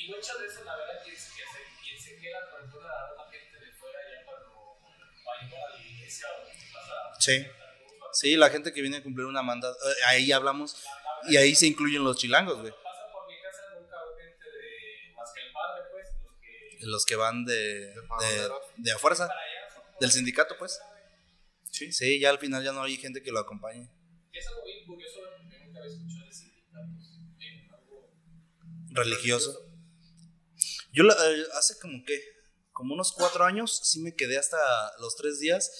Y 0.04 0.10
muchas 0.10 0.40
veces, 0.40 0.66
la 0.66 0.76
verdad, 0.78 0.94
se- 1.04 1.06
quien 1.06 1.18
se, 1.18 1.84
quien 1.84 2.00
se 2.02 2.20
queda 2.22 2.50
con 2.52 2.70
toda 2.72 2.88
la, 2.88 3.24
la 3.24 3.32
gente 3.32 3.60
de 3.66 3.72
fuera 3.74 4.00
ya 4.10 4.26
cuando 4.26 4.80
va 5.28 5.68
a 5.68 5.78
la 5.78 5.86
iglesia 5.86 6.28
o 6.32 6.44
pasa 6.74 7.20
Sí. 7.20 7.46
Sí, 8.14 8.36
la 8.36 8.50
gente 8.50 8.74
que 8.74 8.82
viene 8.82 8.98
a 8.98 9.04
cumplir 9.04 9.26
una 9.26 9.42
manda, 9.42 9.70
eh, 9.70 10.04
ahí 10.08 10.32
hablamos 10.32 10.84
y 11.30 11.38
ahí 11.38 11.56
se 11.56 11.68
incluyen 11.68 12.04
los 12.04 12.18
chilangos, 12.18 12.60
güey. 12.60 12.72
pasa 12.84 13.12
por 13.12 13.26
mi 13.28 13.40
casa 13.42 13.62
nunca 13.80 13.96
gente 14.20 14.46
de 14.46 15.14
más 15.16 15.32
que 15.34 15.42
el 15.42 15.52
padre, 15.54 15.84
pues, 15.92 16.08
los 16.24 16.36
que 16.42 16.86
Los 16.88 17.06
que 17.06 17.16
van 17.16 17.46
de, 17.46 17.94
de, 17.94 18.50
de 18.78 18.92
a 18.92 18.98
fuerza, 18.98 19.30
del 20.00 20.12
sindicato, 20.12 20.58
pues. 20.58 20.80
Sí. 21.70 21.92
Sí, 21.94 22.20
ya 22.20 22.32
al 22.32 22.40
final 22.40 22.64
ya 22.64 22.74
no 22.74 22.84
hay 22.84 22.98
gente 22.98 23.22
que 23.24 23.32
lo 23.32 23.40
acompañe. 23.40 23.88
que 24.34 24.40
es 24.40 24.48
algo 24.48 24.66
bien 24.66 24.86
curioso 24.86 25.20
porque 25.22 25.58
nunca 25.66 25.80
había 25.80 25.92
escuchado 25.92 26.26
de 26.26 26.34
sindicatos 26.34 26.82
en 27.40 27.74
algo 27.74 28.94
Religioso. 28.94 29.70
Yo 30.91 31.04
eh, 31.04 31.45
hace 31.54 31.80
como 31.80 32.04
que, 32.06 32.21
como 32.71 32.93
unos 32.93 33.13
cuatro 33.13 33.45
años, 33.45 33.80
sí 33.84 34.01
me 34.01 34.15
quedé 34.15 34.38
hasta 34.38 34.58
los 34.99 35.15
tres 35.15 35.39
días 35.39 35.71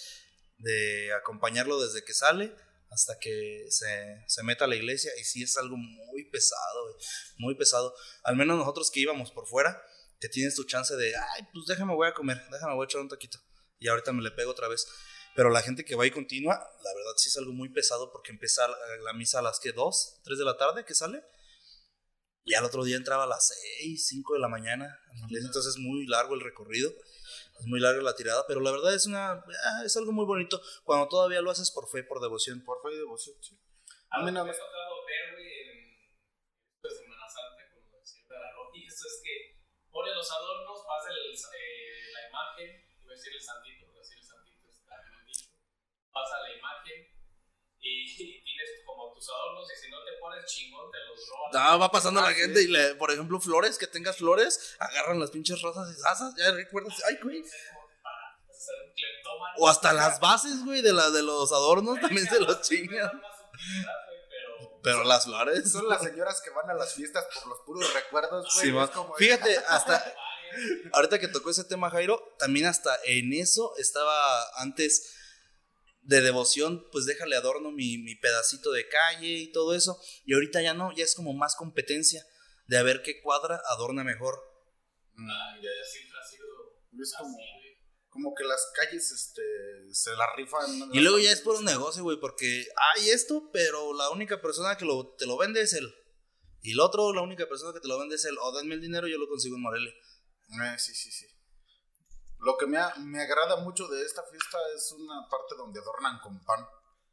de 0.58 1.14
acompañarlo 1.14 1.82
desde 1.82 2.04
que 2.04 2.14
sale 2.14 2.56
hasta 2.92 3.18
que 3.20 3.66
se, 3.70 4.24
se 4.28 4.44
meta 4.44 4.66
a 4.66 4.68
la 4.68 4.76
iglesia. 4.76 5.12
Y 5.20 5.24
sí 5.24 5.44
es 5.44 5.58
algo 5.58 5.78
muy 5.78 6.30
pesado, 6.30 6.98
muy 7.38 7.56
pesado. 7.56 7.96
Al 8.24 8.36
menos 8.36 8.58
nosotros 8.58 8.92
que 8.92 9.00
íbamos 9.00 9.32
por 9.32 9.48
fuera, 9.48 9.82
que 10.20 10.30
tienes 10.30 10.56
tu 10.56 10.66
chance 10.66 10.96
de, 10.96 11.16
ay, 11.16 11.48
pues 11.54 11.66
déjame 11.68 11.96
voy 11.96 12.08
a 12.08 12.14
comer, 12.14 12.42
déjame 12.52 12.76
voy 12.76 12.84
a 12.84 12.86
echar 12.86 13.02
un 13.02 13.10
taquito. 13.10 13.40
Y 13.80 13.88
ahorita 13.88 14.12
me 14.12 14.22
le 14.22 14.32
pego 14.32 14.52
otra 14.52 14.68
vez. 14.68 14.86
Pero 15.36 15.50
la 15.50 15.62
gente 15.62 15.86
que 15.86 15.96
va 15.96 16.06
y 16.06 16.12
continúa, 16.12 16.56
la 16.56 16.94
verdad 16.94 17.14
sí 17.16 17.30
es 17.30 17.38
algo 17.38 17.54
muy 17.54 17.70
pesado 17.70 18.12
porque 18.12 18.32
empieza 18.32 18.68
la, 18.68 18.78
la 19.04 19.14
misa 19.14 19.40
a 19.40 19.42
las 19.42 19.60
que, 19.60 19.72
dos, 19.72 20.20
tres 20.24 20.38
de 20.38 20.46
la 20.46 20.58
tarde 20.58 20.84
que 20.86 20.94
sale. 20.94 21.24
Y 22.44 22.56
al 22.56 22.66
otro 22.66 22.84
día 22.84 22.98
entraba 22.98 23.24
a 23.24 23.28
las 23.28 23.54
6, 23.80 24.08
5 24.08 24.34
de 24.34 24.40
la 24.40 24.48
mañana. 24.48 25.00
Entonces 25.30 25.76
es 25.76 25.78
muy 25.78 26.08
largo 26.08 26.34
el 26.34 26.42
recorrido. 26.42 26.92
Es 27.60 27.66
muy 27.68 27.80
larga 27.80 28.02
la 28.02 28.16
tirada. 28.16 28.46
Pero 28.48 28.62
la 28.62 28.72
verdad 28.72 28.94
es 28.96 29.06
una 29.06 29.34
ah, 29.34 29.84
es 29.86 29.96
algo 29.98 30.12
muy 30.12 30.26
bonito. 30.26 30.62
Cuando 30.84 31.08
todavía 31.08 31.42
lo 31.42 31.52
haces 31.52 31.72
por 31.72 31.90
fe, 31.90 32.04
por 32.04 32.20
devoción. 32.20 32.64
Por 32.64 32.82
fe 32.82 32.96
y 32.96 32.98
devoción, 32.98 33.36
sí. 33.42 33.60
A 34.12 34.20
mí 34.20 34.32
nada 34.32 34.44
me 34.44 34.52
ha 34.52 34.54
más. 34.54 34.60
tocado 34.60 35.06
ver, 35.08 35.32
güey, 35.32 35.48
en 35.64 35.72
pues, 36.82 37.00
Semana 37.00 37.30
Santa 37.32 37.64
con 37.72 37.80
el 37.96 38.04
señor 38.04 38.28
de 38.28 38.40
la 38.44 38.52
Roja, 38.52 38.76
y 38.76 38.84
eso 38.84 39.08
es 39.08 39.22
que 39.24 39.56
pone 39.88 40.12
los 40.12 40.28
adornos, 40.30 40.84
pasa 40.84 41.16
el, 41.16 41.32
eh, 41.32 42.12
la 42.12 42.28
imagen, 42.28 42.70
iba 43.00 43.14
a 43.14 43.16
decir 43.16 43.32
el 43.32 43.40
santito, 43.40 43.88
pero 43.88 44.04
decir 44.04 44.20
el 44.20 44.28
santito 44.28 44.68
está 44.68 45.00
bien 45.00 45.24
dicho, 45.32 45.48
pasa 46.12 46.44
la 46.44 46.52
imagen 46.52 47.08
y, 47.80 48.41
y 49.22 49.80
si 49.80 49.90
no 49.90 49.98
te 50.04 50.12
pones 50.20 50.46
chingón 50.46 50.92
te 50.92 50.98
los 51.08 51.30
roban. 51.30 51.52
Ah, 51.56 51.78
va 51.78 51.92
pasando 51.92 52.20
Ah, 52.22 52.30
la 52.30 52.34
sí. 52.36 52.42
gente 52.42 52.62
y, 52.64 52.68
le, 52.68 52.96
por 52.96 53.12
ejemplo, 53.12 53.40
flores, 53.40 53.78
que 53.78 53.88
tengas 53.88 54.18
flores, 54.18 54.76
agarran 54.80 55.20
las 55.20 55.30
pinches 55.32 55.62
rosas 55.62 55.96
y 55.98 56.02
asas. 56.08 56.34
Ya 56.38 56.52
recuerdas, 56.52 56.96
ay, 57.08 57.18
güey. 57.24 57.44
O 59.58 59.68
hasta 59.68 59.94
las 59.94 60.20
bases, 60.20 60.64
güey, 60.66 60.82
de, 60.82 60.94
la, 60.94 61.10
de 61.10 61.22
los 61.24 61.52
adornos 61.52 62.00
también 62.02 62.28
se 62.28 62.40
los 62.40 62.62
chingan. 62.62 63.12
Pero 64.84 65.04
las 65.04 65.26
flores. 65.26 65.72
Son 65.72 65.88
las 65.88 66.02
señoras 66.02 66.42
que 66.42 66.50
van 66.50 66.70
a 66.70 66.74
las 66.74 66.94
fiestas 66.96 67.26
por 67.34 67.48
los 67.48 67.60
puros 67.66 67.94
recuerdos, 67.94 68.48
güey. 68.56 68.66
Sí, 68.72 68.92
como- 68.94 69.14
Fíjate, 69.16 69.58
hasta 69.70 70.14
ahorita 70.94 71.20
que 71.20 71.28
tocó 71.28 71.50
ese 71.52 71.64
tema, 71.64 71.90
Jairo, 71.90 72.36
también 72.40 72.66
hasta 72.66 72.98
en 73.06 73.34
eso 73.34 73.74
estaba 73.78 74.44
antes 74.60 75.16
de 76.02 76.22
devoción, 76.22 76.86
pues 76.92 77.06
déjale 77.06 77.36
adorno 77.36 77.72
mi, 77.72 77.98
mi 77.98 78.16
pedacito 78.16 78.72
de 78.72 78.88
calle 78.88 79.28
y 79.28 79.52
todo 79.52 79.76
eso. 79.76 80.00
Y 80.26 80.34
ahorita 80.34 80.62
ya 80.62 80.74
no, 80.74 80.94
ya 80.96 81.04
es 81.04 81.16
como 81.16 81.34
más 81.34 81.56
competencia 81.56 82.26
de 82.68 82.78
a 82.78 82.84
ver 82.84 83.02
qué 83.04 83.22
cuadra 83.22 83.62
adorna 83.70 84.04
mejor. 84.04 84.36
Mm, 85.14 85.30
ah, 85.30 85.56
ya, 85.58 85.70
ya. 85.70 85.86
siempre 85.92 86.18
ha 86.20 86.28
sido 86.28 86.46
Es 87.02 87.14
como, 87.18 87.38
así, 87.38 87.46
güey. 87.54 87.78
como 88.10 88.34
que 88.34 88.44
las 88.44 88.72
calles 88.76 89.12
este, 89.12 89.42
se 89.92 90.12
la 90.16 90.26
rifan. 90.36 90.90
Y 90.94 91.00
luego 91.02 91.20
ya 91.20 91.32
es 91.32 91.42
puro 91.42 91.62
negocio, 91.62 92.04
güey, 92.04 92.20
porque 92.20 92.66
hay 92.96 93.10
esto, 93.10 93.50
pero 93.52 93.94
la 93.94 94.10
única 94.10 94.42
persona 94.42 94.78
que 94.78 94.86
lo, 94.86 95.16
te 95.18 95.26
lo 95.26 95.38
vende 95.38 95.62
es 95.62 95.74
él. 95.74 95.94
Y 96.64 96.74
el 96.74 96.80
otro, 96.80 97.14
la 97.14 97.22
única 97.22 97.48
persona 97.48 97.74
que 97.74 97.80
te 97.80 97.88
lo 97.88 98.00
vende 98.00 98.16
es 98.16 98.26
él. 98.26 98.38
O 98.40 98.56
denme 98.58 98.76
el 98.76 98.82
dinero, 98.82 99.08
yo 99.08 99.18
lo 99.18 99.28
consigo 99.28 99.56
en 99.56 99.62
Morelia. 99.64 99.92
Eh, 99.92 100.76
sí, 100.78 100.94
sí, 100.94 101.12
sí. 101.12 101.26
Lo 102.42 102.58
que 102.58 102.66
me, 102.68 102.78
ha- 102.78 102.94
me 102.98 103.22
agrada 103.22 103.58
mucho 103.58 103.88
de 103.88 104.04
esta 104.04 104.24
fiesta 104.24 104.58
es 104.76 104.92
una 104.94 105.28
parte 105.30 105.56
donde 105.58 105.80
adornan 105.80 106.20
con 106.20 106.44
pan. 106.44 106.66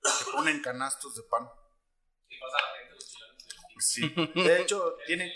Que 0.03 0.31
ponen 0.33 0.61
canastos 0.63 1.15
de 1.17 1.23
pan. 1.25 1.49
Y 2.29 2.39
pasa 2.41 2.57
la 2.63 2.79
gente, 2.79 2.95
los 2.95 3.07
chilenos. 3.07 4.35
Sí. 4.35 4.43
De 4.45 4.61
hecho, 4.63 4.97
tienen, 5.07 5.31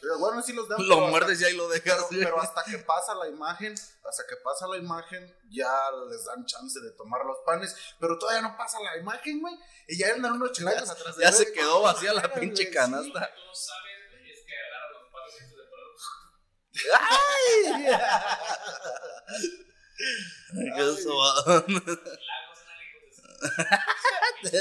Pero 0.00 0.18
bueno, 0.18 0.42
sí 0.42 0.52
los 0.52 0.68
dan. 0.68 0.86
Lo 0.88 1.00
muerdes 1.08 1.40
y 1.40 1.44
ahí 1.44 1.56
lo 1.56 1.68
dejas. 1.68 2.06
Pero, 2.10 2.22
pero 2.24 2.40
hasta 2.40 2.64
que 2.64 2.78
pasa 2.78 3.14
la 3.14 3.28
imagen, 3.28 3.72
hasta 3.74 4.26
que 4.28 4.36
pasa 4.36 4.66
la 4.68 4.76
imagen, 4.78 5.36
ya 5.50 5.90
les 6.10 6.24
dan 6.24 6.44
chance 6.46 6.80
de 6.80 6.90
tomar 6.92 7.24
los 7.24 7.38
panes, 7.44 7.76
pero 8.00 8.18
todavía 8.18 8.42
no 8.42 8.56
pasa 8.56 8.80
la 8.80 8.96
imagen, 8.96 9.40
güey. 9.40 9.54
Y 9.88 9.98
ya 9.98 10.14
andan 10.14 10.32
unos 10.32 10.52
chilangos 10.52 10.88
atrás 10.90 11.16
de 11.16 11.24
Ya 11.24 11.32
se 11.32 11.52
quedó 11.52 11.82
vacía 11.82 12.12
la 12.14 12.32
pinche 12.32 12.64
sí. 12.64 12.70
canasta. 12.72 13.06
Tú 13.34 13.40
no 13.44 13.54
sabes, 13.54 14.10
güey, 14.10 14.30
es 14.32 14.44
que 14.46 14.54
agarran 14.54 14.92
los 15.02 15.12
palos 15.12 15.34
estos 15.34 15.56
de 15.58 15.64
perro. 15.64 15.92
Qué. 16.76 16.88
Lagos 20.52 21.06
análogos 22.66 23.06
de 24.42 24.58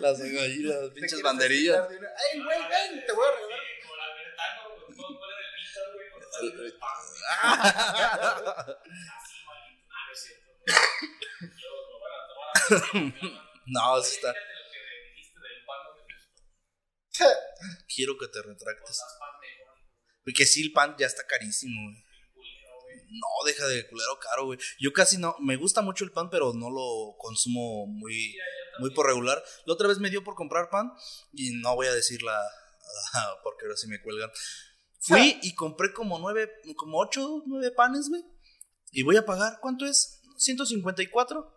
Las 0.00 0.18
gallinas, 0.18 0.76
las 0.82 0.90
pinches 0.90 1.20
banderillas. 1.22 1.88
¡Ey, 1.90 2.42
güey, 2.42 2.58
ven! 2.68 3.04
Te 3.06 3.12
voy 3.12 3.26
a 3.26 3.30
regalar. 3.32 3.60
No 9.84 10.12
es 10.12 10.20
cierto, 10.22 10.50
güey. 10.56 10.78
Yo 11.60 11.70
lo 11.88 11.94
van 12.00 12.12
a 12.14 12.26
tomar 12.28 12.48
así. 12.92 13.40
No, 13.66 14.02
sí 14.02 14.16
está. 14.16 14.30
Fíjate 14.34 14.54
lo 14.54 14.68
que 14.70 14.78
dijiste 15.10 15.40
del 15.40 15.64
pan, 15.64 15.78
no 15.84 15.88
me 15.94 16.00
gustó. 16.02 16.32
Quiero 17.94 18.12
que 18.18 18.28
te 18.28 18.42
retractes. 18.42 18.98
Porque 20.24 20.46
sí, 20.46 20.62
el 20.62 20.72
pan 20.72 20.94
ya 20.98 21.06
está 21.06 21.26
carísimo, 21.26 21.80
güey. 21.82 22.02
culero, 22.32 22.80
güey. 22.82 22.96
No, 23.10 23.46
deja 23.46 23.66
de 23.66 23.86
culero 23.88 24.18
caro, 24.18 24.46
güey. 24.46 24.58
Yo 24.80 24.92
casi 24.92 25.18
no, 25.18 25.36
me 25.40 25.56
gusta 25.56 25.82
mucho 25.82 26.04
el 26.04 26.12
pan, 26.12 26.30
pero 26.30 26.52
no 26.54 26.70
lo 26.70 27.16
consumo 27.18 27.86
muy, 27.86 28.34
muy 28.78 28.90
por 28.94 29.06
regular. 29.06 29.42
La 29.66 29.74
otra 29.74 29.88
vez 29.88 29.98
me 29.98 30.10
dio 30.10 30.24
por 30.24 30.34
comprar 30.34 30.70
pan 30.70 30.92
y 31.32 31.50
no 31.60 31.74
voy 31.74 31.86
a 31.86 31.94
decir 31.94 32.22
la, 32.22 32.38
porque 33.42 33.66
ahora 33.66 33.76
sí 33.76 33.86
me 33.86 34.00
cuelgan. 34.00 34.30
Fui 35.00 35.38
y 35.42 35.54
compré 35.54 35.92
como 35.92 36.18
nueve, 36.18 36.50
como 36.76 36.98
ocho, 36.98 37.42
nueve 37.46 37.70
panes, 37.72 38.08
güey. 38.08 38.24
Y 38.90 39.02
voy 39.02 39.16
a 39.16 39.26
pagar, 39.26 39.58
¿cuánto 39.60 39.84
es? 39.84 40.22
154. 40.38 41.54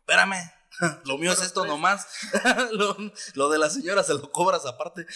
Espérame. 0.00 0.52
Lo 1.04 1.18
mío 1.18 1.32
es 1.32 1.42
esto 1.42 1.64
nomás. 1.64 2.06
lo, 2.72 2.96
lo 3.34 3.48
de 3.48 3.58
la 3.58 3.70
señora 3.70 4.02
se 4.02 4.14
lo 4.14 4.30
cobras 4.30 4.66
aparte. 4.66 5.06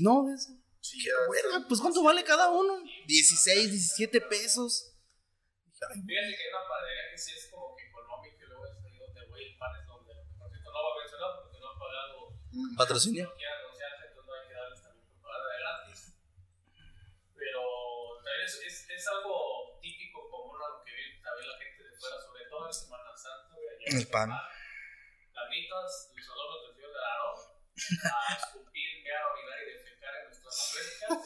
No, 0.00 0.32
es, 0.34 0.50
Sí, 0.80 0.98
Qué 1.04 1.10
verga, 1.30 1.66
pues 1.68 1.80
¿cuánto 1.80 2.02
vale 2.02 2.24
cada 2.24 2.48
uno? 2.50 2.82
16, 3.06 3.70
17 3.70 4.20
pesos. 4.22 4.96
Fíjate 5.72 6.00
que 6.06 6.16
hay 6.16 6.48
una 6.52 6.68
panadería 6.68 7.10
que 7.12 7.18
sí 7.18 7.32
es 7.36 7.48
como 7.50 7.74
que 7.76 7.86
económica 7.88 8.36
y 8.44 8.46
luego 8.48 8.66
es 8.66 8.72
ahí 8.84 8.98
donde 8.98 9.26
voy 9.28 9.44
el 9.44 9.56
pan 9.58 9.72
es 9.80 9.86
donde, 9.86 10.12
por 10.38 10.48
cierto, 10.50 10.70
no 10.72 10.78
voy 10.82 10.92
a 10.92 11.00
mencionar 11.00 11.30
porque 11.40 11.58
no 11.60 11.68
han 11.72 11.78
pagado, 11.78 12.16
Mm. 12.52 12.76
Patrocinio. 12.76 13.24
no 13.30 13.34
quieren 13.36 13.58
anunciarse, 13.62 14.04
entonces 14.10 14.26
no 14.26 14.34
hay 14.34 14.48
que 14.48 14.54
darles 14.54 14.82
también 14.82 15.06
propaganda 15.06 15.48
de 15.54 15.58
gratis. 15.60 16.00
Pero 17.38 17.62
también 18.24 18.44
es, 18.44 18.54
es, 18.66 18.90
es 18.90 19.06
algo 19.08 19.78
típico 19.80 20.28
común 20.28 20.58
a 20.60 20.68
lo 20.68 20.84
que 20.84 20.90
ve 20.92 21.04
también 21.22 21.46
la 21.48 21.58
gente 21.62 21.84
de 21.84 21.92
fuera, 21.94 22.16
sobre 22.20 22.44
todo 22.50 22.66
en 22.66 22.74
Semana 22.74 23.16
Santa, 23.16 23.54
El 23.86 24.06
pan. 24.08 24.30
Carnitas, 25.32 26.10
los 26.16 26.28
adornos 26.28 26.60
del 26.66 26.74
Señor 26.74 26.92
de 26.92 26.98
Aarón, 27.00 27.38
a 28.04 28.34
escupir, 28.34 28.88
mear, 29.04 29.22
orinar 29.30 29.56
y 29.62 29.66
defecar 29.72 30.12
en 30.20 30.24
nuestras 30.26 30.54
albercas, 30.60 31.22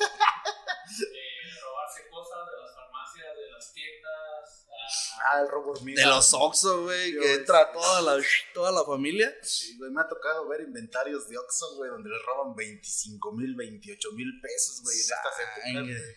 eh, 1.08 1.60
robarse 1.64 2.00
cosas 2.12 2.40
de 2.52 2.56
las 2.60 2.72
farmacias, 2.76 3.32
de 3.34 3.46
las 3.50 3.66
tiendas, 3.72 4.68
a 4.68 5.13
Ah, 5.26 5.40
el 5.40 5.48
robo 5.48 5.70
hormiga. 5.72 6.02
De 6.02 6.06
los 6.08 6.34
Oxxo, 6.34 6.82
güey, 6.84 7.12
que 7.18 7.34
entra 7.34 7.72
toda 7.72 8.02
la, 8.02 8.22
toda 8.52 8.70
la 8.72 8.84
familia. 8.84 9.32
Sí, 9.42 9.76
güey, 9.78 9.90
me 9.90 10.02
ha 10.02 10.06
tocado 10.08 10.46
ver 10.48 10.60
inventarios 10.60 11.26
de 11.28 11.38
Oxxo, 11.38 11.76
güey, 11.76 11.88
donde 11.90 12.10
les 12.10 12.22
roban 12.26 12.54
25 12.54 13.32
mil, 13.32 13.54
28 13.56 14.12
mil 14.12 14.40
pesos, 14.42 14.82
güey, 14.82 14.94
en 14.96 15.00
estas 15.00 15.40
épocas. 15.40 15.62
Sangre. 15.72 15.94
güey. 15.98 16.14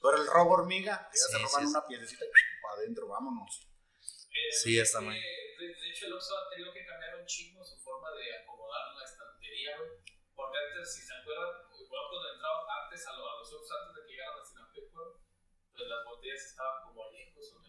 Pero 0.00 0.16
el 0.22 0.26
robo 0.28 0.50
hormiga, 0.62 1.10
ya 1.12 1.18
Sí, 1.26 1.32
se 1.32 1.38
roban 1.38 1.62
sí, 1.64 1.70
una 1.74 1.86
piedecita 1.86 2.24
y 2.24 2.28
para 2.62 2.74
adentro, 2.76 3.08
vámonos. 3.08 3.66
Eh, 4.30 4.52
Sí, 4.52 4.78
está 4.78 5.00
de- 5.00 5.06
mal. 5.06 5.14
De, 5.16 5.66
de 5.66 5.90
hecho, 5.90 6.06
el 6.06 6.12
Oxxo 6.12 6.36
ha 6.38 6.48
tenido 6.50 6.72
que 6.72 6.84
cambiar 6.86 7.16
un 7.18 7.26
chingo 7.26 7.64
su 7.64 7.76
forma 7.82 8.10
de 8.12 8.30
acomodar 8.44 8.94
la 8.94 9.04
estantería, 9.04 9.76
güey. 9.78 9.90
Porque 10.36 10.58
antes, 10.58 10.94
si 10.94 11.00
se 11.02 11.14
acuerdan, 11.18 11.50
igual 11.82 12.02
cuando 12.12 12.28
entraba 12.30 12.62
antes 12.84 13.02
a, 13.08 13.12
lo- 13.16 13.26
a 13.26 13.38
los 13.40 13.52
Oxxo, 13.52 13.74
antes 13.74 13.96
de 13.96 14.00
que 14.06 14.12
llegaran 14.12 14.38
a 14.38 14.44
Sinapecuaro, 14.44 15.18
pues 15.74 15.88
las 15.88 16.04
botellas 16.04 16.42
estaban 16.46 16.76
como 16.86 17.10
lejos, 17.10 17.42
donde 17.56 17.68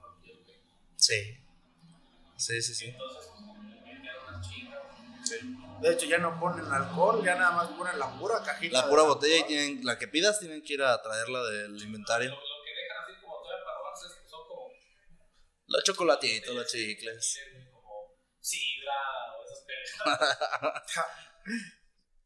cualquier 0.00 0.36
güey. 0.44 0.58
Sí. 0.96 1.42
Sí, 2.36 2.62
sí, 2.62 2.74
sí. 2.74 2.86
Entonces, 2.86 3.30
unas 3.38 4.48
chingas. 4.48 4.82
De 5.82 5.92
hecho, 5.92 6.06
ya 6.06 6.18
no 6.18 6.38
ponen 6.40 6.64
alcohol, 6.72 7.22
ya 7.24 7.34
nada 7.34 7.52
más 7.52 7.68
ponen 7.68 7.98
la 7.98 8.10
pura 8.18 8.42
cajita. 8.42 8.82
La 8.82 8.88
pura 8.88 9.02
alcohol. 9.02 9.16
botella 9.18 9.38
y 9.38 9.44
tienen, 9.46 9.84
la 9.84 9.98
que 9.98 10.08
pidas 10.08 10.38
tienen 10.40 10.62
que 10.62 10.74
ir 10.74 10.82
a 10.82 11.00
traerla 11.02 11.42
del 11.44 11.82
inventario. 11.82 12.30
Lo, 12.30 12.36
lo 12.36 12.64
que 12.64 12.70
dejan 12.82 13.04
así 13.04 13.20
como 13.20 13.42
todavía 13.42 13.64
para 13.64 13.78
robarse 13.78 14.06
es 14.06 14.12
que 14.14 14.28
son 14.28 14.48
como, 14.48 14.70
Los 15.66 15.84
chocolatitos, 15.84 16.54
los 16.54 16.66
chicles. 16.66 17.38
como 17.72 18.16
sidra 18.40 18.94
o 19.36 19.44
esas 19.44 19.64
pendejadas. 19.66 20.82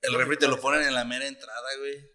El 0.02 0.14
refri 0.14 0.36
te 0.38 0.48
lo 0.48 0.60
ponen 0.60 0.82
en 0.82 0.94
la 0.94 1.04
mera 1.04 1.26
entrada, 1.26 1.76
güey. 1.78 2.10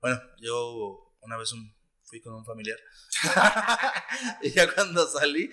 Bueno, 0.00 0.20
yo 0.38 1.14
una 1.20 1.36
vez 1.36 1.52
un- 1.52 1.74
fui 2.12 2.20
con 2.20 2.34
un 2.34 2.44
familiar. 2.44 2.78
y 4.42 4.50
ya 4.52 4.70
cuando 4.74 5.08
salí, 5.08 5.50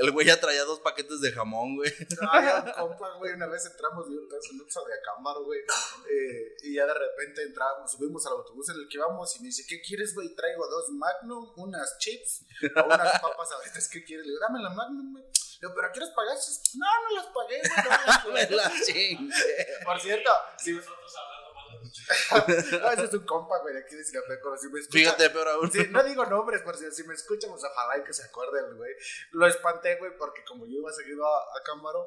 el 0.00 0.10
güey 0.10 0.26
ya 0.26 0.40
traía 0.40 0.64
dos 0.64 0.80
paquetes 0.80 1.20
de 1.20 1.30
jamón, 1.30 1.76
güey. 1.76 1.92
Ay, 2.32 2.48
un 2.66 2.72
compa, 2.72 3.14
güey, 3.18 3.34
una 3.34 3.46
vez 3.46 3.64
entramos 3.66 4.08
de 4.10 4.18
un 4.18 4.60
Oxxo 4.60 4.84
de 4.86 4.94
Acámbaro, 4.94 5.44
güey. 5.44 5.60
eh, 5.60 6.56
y 6.64 6.74
ya 6.74 6.84
de 6.84 6.94
repente 6.94 7.44
entramos, 7.44 7.92
subimos 7.92 8.26
al 8.26 8.32
autobús 8.32 8.68
en 8.70 8.80
el 8.80 8.88
que 8.88 8.96
íbamos 8.96 9.36
y 9.36 9.38
me 9.42 9.46
dice, 9.46 9.64
¿qué 9.68 9.80
quieres, 9.80 10.12
güey? 10.12 10.34
Traigo 10.34 10.66
dos 10.66 10.88
Magnum, 10.90 11.52
unas 11.54 11.96
chips 11.98 12.42
o 12.74 12.84
unas 12.86 13.20
papas 13.20 13.52
ahorita. 13.52 13.78
¿Qué 13.92 14.02
quieres? 14.02 14.26
Le 14.26 14.32
digo, 14.32 14.40
dame 14.40 14.60
la 14.64 14.70
Magnum, 14.70 15.12
güey. 15.12 15.22
Le 15.24 15.68
digo, 15.68 15.74
¿pero 15.76 15.92
quieres 15.92 16.10
pagar? 16.10 16.36
No, 16.74 16.86
no 17.08 17.16
las 17.22 17.26
pagué, 17.26 17.60
güey. 17.60 17.84
no 17.84 18.06
las 18.06 18.26
Me 18.26 18.32
pagué". 18.32 18.56
la 18.56 18.72
chingue. 18.84 19.34
Por 19.84 20.00
cierto, 20.00 20.30
si, 20.58 20.72
Nosotros 20.72 21.12
no, 21.80 22.90
ese 22.92 23.04
es 23.04 23.14
un 23.14 23.24
compa, 23.26 23.58
güey, 23.60 23.76
aquí 23.76 23.94
de 23.96 24.04
Sinapeco. 24.04 24.56
Si 24.58 24.68
me 24.68 24.80
escucha, 24.80 24.98
Fíjate, 24.98 25.30
peor 25.30 25.48
aún. 25.48 25.70
No 25.90 26.02
digo 26.04 26.24
nombres, 26.26 26.62
por 26.62 26.76
si, 26.76 26.90
si 26.92 27.04
me 27.04 27.14
escuchan, 27.14 27.50
pues 27.50 27.62
ojalá 27.64 27.98
y 27.98 28.04
que 28.04 28.12
se 28.12 28.24
acuerde 28.24 28.60
el 28.68 28.74
güey. 28.76 28.92
Lo 29.32 29.46
espanté, 29.46 29.96
güey, 29.96 30.16
porque 30.16 30.44
como 30.44 30.66
yo 30.66 30.78
iba 30.78 30.92
seguido 30.92 31.24
a, 31.26 31.38
a 31.38 31.62
Cámbaro, 31.64 32.06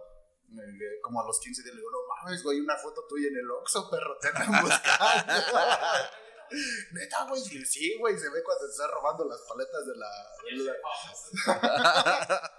eh, 0.51 0.99
como 1.01 1.21
a 1.21 1.25
los 1.25 1.39
15 1.39 1.63
días 1.63 1.73
le 1.75 1.81
digo, 1.81 1.91
no 1.91 1.97
mames, 2.15 2.43
güey, 2.43 2.59
una 2.59 2.77
foto 2.77 3.05
tuya 3.07 3.27
en 3.27 3.37
el 3.37 3.49
Oxxo, 3.51 3.89
perro, 3.89 4.17
te 4.19 4.27
andan 4.29 4.61
buscando. 4.63 5.33
Neta, 6.91 7.25
güey, 7.27 7.41
sí, 7.41 7.97
güey, 7.99 8.17
se 8.17 8.29
ve 8.29 8.43
cuando 8.43 8.65
se 8.67 8.71
está 8.71 8.87
robando 8.87 9.25
las 9.25 9.41
paletas 9.47 9.85
de 9.87 9.95
la... 9.95 10.09
de 10.43 10.63
la- 10.63 12.51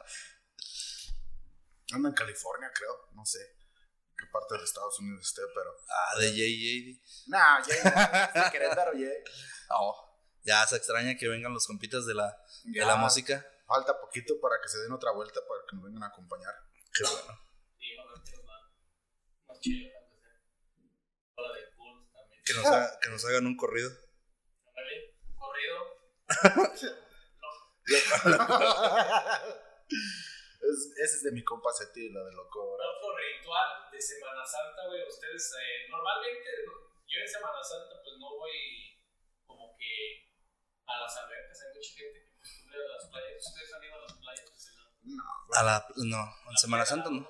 Anda 1.93 2.09
en 2.09 2.15
California, 2.15 2.73
creo, 2.75 3.09
no 3.15 3.25
sé 3.25 3.39
qué 4.17 4.27
parte 4.33 4.57
de 4.59 4.65
Estados 4.65 4.99
Unidos 5.01 5.27
esté, 5.27 5.43
pero... 5.55 5.71
Ah, 5.89 6.19
de 6.19 6.33
JJ. 6.33 7.01
Es 8.35 8.45
de 8.45 8.51
Querétaro, 8.51 8.93
ya. 8.95 9.09
Oh, 9.71 9.95
ya 10.43 10.67
se 10.67 10.77
extraña 10.77 11.17
que 11.17 11.29
vengan 11.29 11.53
los 11.53 11.67
compitas 11.67 12.07
de 12.07 12.15
la, 12.15 12.37
de 12.65 12.85
la 12.85 12.97
música. 12.97 13.45
Falta 13.67 13.99
poquito 14.01 14.35
para 14.41 14.57
que 14.63 14.69
se 14.69 14.79
den 14.79 14.93
otra 14.93 15.11
vuelta 15.13 15.41
para 15.49 15.61
que 15.69 15.77
nos 15.77 15.85
vengan 15.87 16.03
a 16.03 16.07
acompañar. 16.09 16.55
Qué 16.93 17.05
bueno. 17.05 17.41
Sí, 19.63 19.91
a 21.37 21.43
ver, 21.53 21.73
que 22.45 22.53
nos 22.55 22.67
haga- 22.67 22.99
que 23.01 23.09
nos 23.09 23.25
hagan 23.25 23.47
un 23.47 23.57
corrido. 23.57 23.91
Un 25.31 25.37
corrido. 25.37 25.79
Es- 30.65 30.93
ese 30.97 31.17
es 31.17 31.23
de 31.25 31.33
mi 31.33 31.45
compa 31.45 31.71
Seti, 31.73 32.11
la 32.11 32.25
de 32.25 32.33
loco. 32.33 32.75
Otro 32.75 33.17
ritual 33.17 33.91
de 33.93 34.01
Semana 34.01 34.45
Santa, 34.45 34.87
güey. 34.89 35.03
Ustedes, 35.07 35.53
eh, 35.61 35.89
normalmente, 35.91 36.49
yo 37.07 37.21
en 37.21 37.29
Semana 37.29 37.63
Santa, 37.63 37.95
pues 38.03 38.17
no 38.19 38.31
voy 38.37 38.99
como 39.47 39.77
que 39.79 40.33
a 40.87 41.01
las 41.01 41.17
albercas. 41.19 41.59
Hay 41.63 41.75
mucha 41.77 41.91
gente 41.95 42.19
que 42.25 42.39
costumbre 42.39 42.79
a 42.81 42.89
las 42.97 43.05
playas. 43.11 43.47
Ustedes 43.47 43.75
han 43.75 43.85
ido 43.85 43.95
a 43.97 44.03
las 44.03 44.15
playas, 44.19 44.47
pues 44.51 44.67
en 44.69 44.75
la- 45.17 45.61
A 45.61 45.63
la, 45.63 45.87
no, 45.97 46.23
en 46.51 46.57
Semana 46.57 46.85
Santa 46.87 47.11
no. 47.11 47.29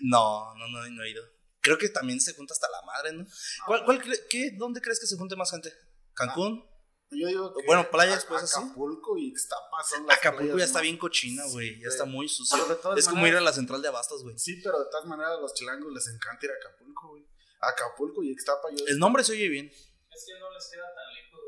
No, 0.00 0.54
no, 0.56 0.68
no, 0.68 0.88
no 0.90 1.02
he 1.02 1.10
ido. 1.10 1.22
Creo 1.60 1.78
que 1.78 1.88
también 1.88 2.20
se 2.20 2.34
junta 2.34 2.52
hasta 2.52 2.68
la 2.68 2.82
madre, 2.82 3.12
¿no? 3.12 3.24
¿Cuál, 3.66 3.84
cuál 3.84 4.02
qué, 4.28 4.50
¿Dónde 4.56 4.80
crees 4.82 5.00
que 5.00 5.06
se 5.06 5.16
junte 5.16 5.34
más 5.36 5.50
gente? 5.50 5.72
¿Cancún? 6.14 6.68
Yo 7.10 7.28
digo 7.28 7.54
que 7.54 7.64
Bueno, 7.66 7.88
playas, 7.90 8.24
pues, 8.26 8.42
así. 8.42 8.58
Acapulco 8.60 9.16
y 9.16 9.28
Ixtapa 9.28 9.82
son 9.88 10.06
las 10.06 10.18
Acapulco 10.18 10.42
playas 10.52 10.58
ya 10.58 10.64
está 10.64 10.80
bien 10.80 10.96
cochina, 10.96 11.44
güey. 11.52 11.74
Sí, 11.74 11.80
Ya 11.82 11.88
está 11.88 12.04
muy 12.04 12.28
sucio. 12.28 12.56
Es 12.96 13.06
como 13.08 13.26
ir 13.26 13.36
a 13.36 13.40
la 13.40 13.52
central 13.52 13.82
de 13.82 13.88
abastos, 13.88 14.22
güey. 14.22 14.38
Sí, 14.38 14.60
pero 14.62 14.78
de 14.80 14.86
todas 14.90 15.06
maneras 15.06 15.32
a 15.38 15.40
los 15.40 15.54
chilangos 15.54 15.92
les 15.92 16.08
encanta 16.08 16.46
ir 16.46 16.52
a 16.52 16.54
Acapulco, 16.54 17.08
güey. 17.10 17.24
Acapulco 17.60 18.22
y 18.22 18.30
Ixtapa 18.32 18.68
yo... 18.76 18.84
El 18.88 18.98
nombre 18.98 19.22
se 19.24 19.32
oye 19.32 19.48
bien. 19.48 19.66
Es 19.66 20.24
que 20.26 20.38
no 20.38 20.52
les 20.52 20.70
queda 20.70 20.94
tan 20.94 21.14
lejos, 21.14 21.40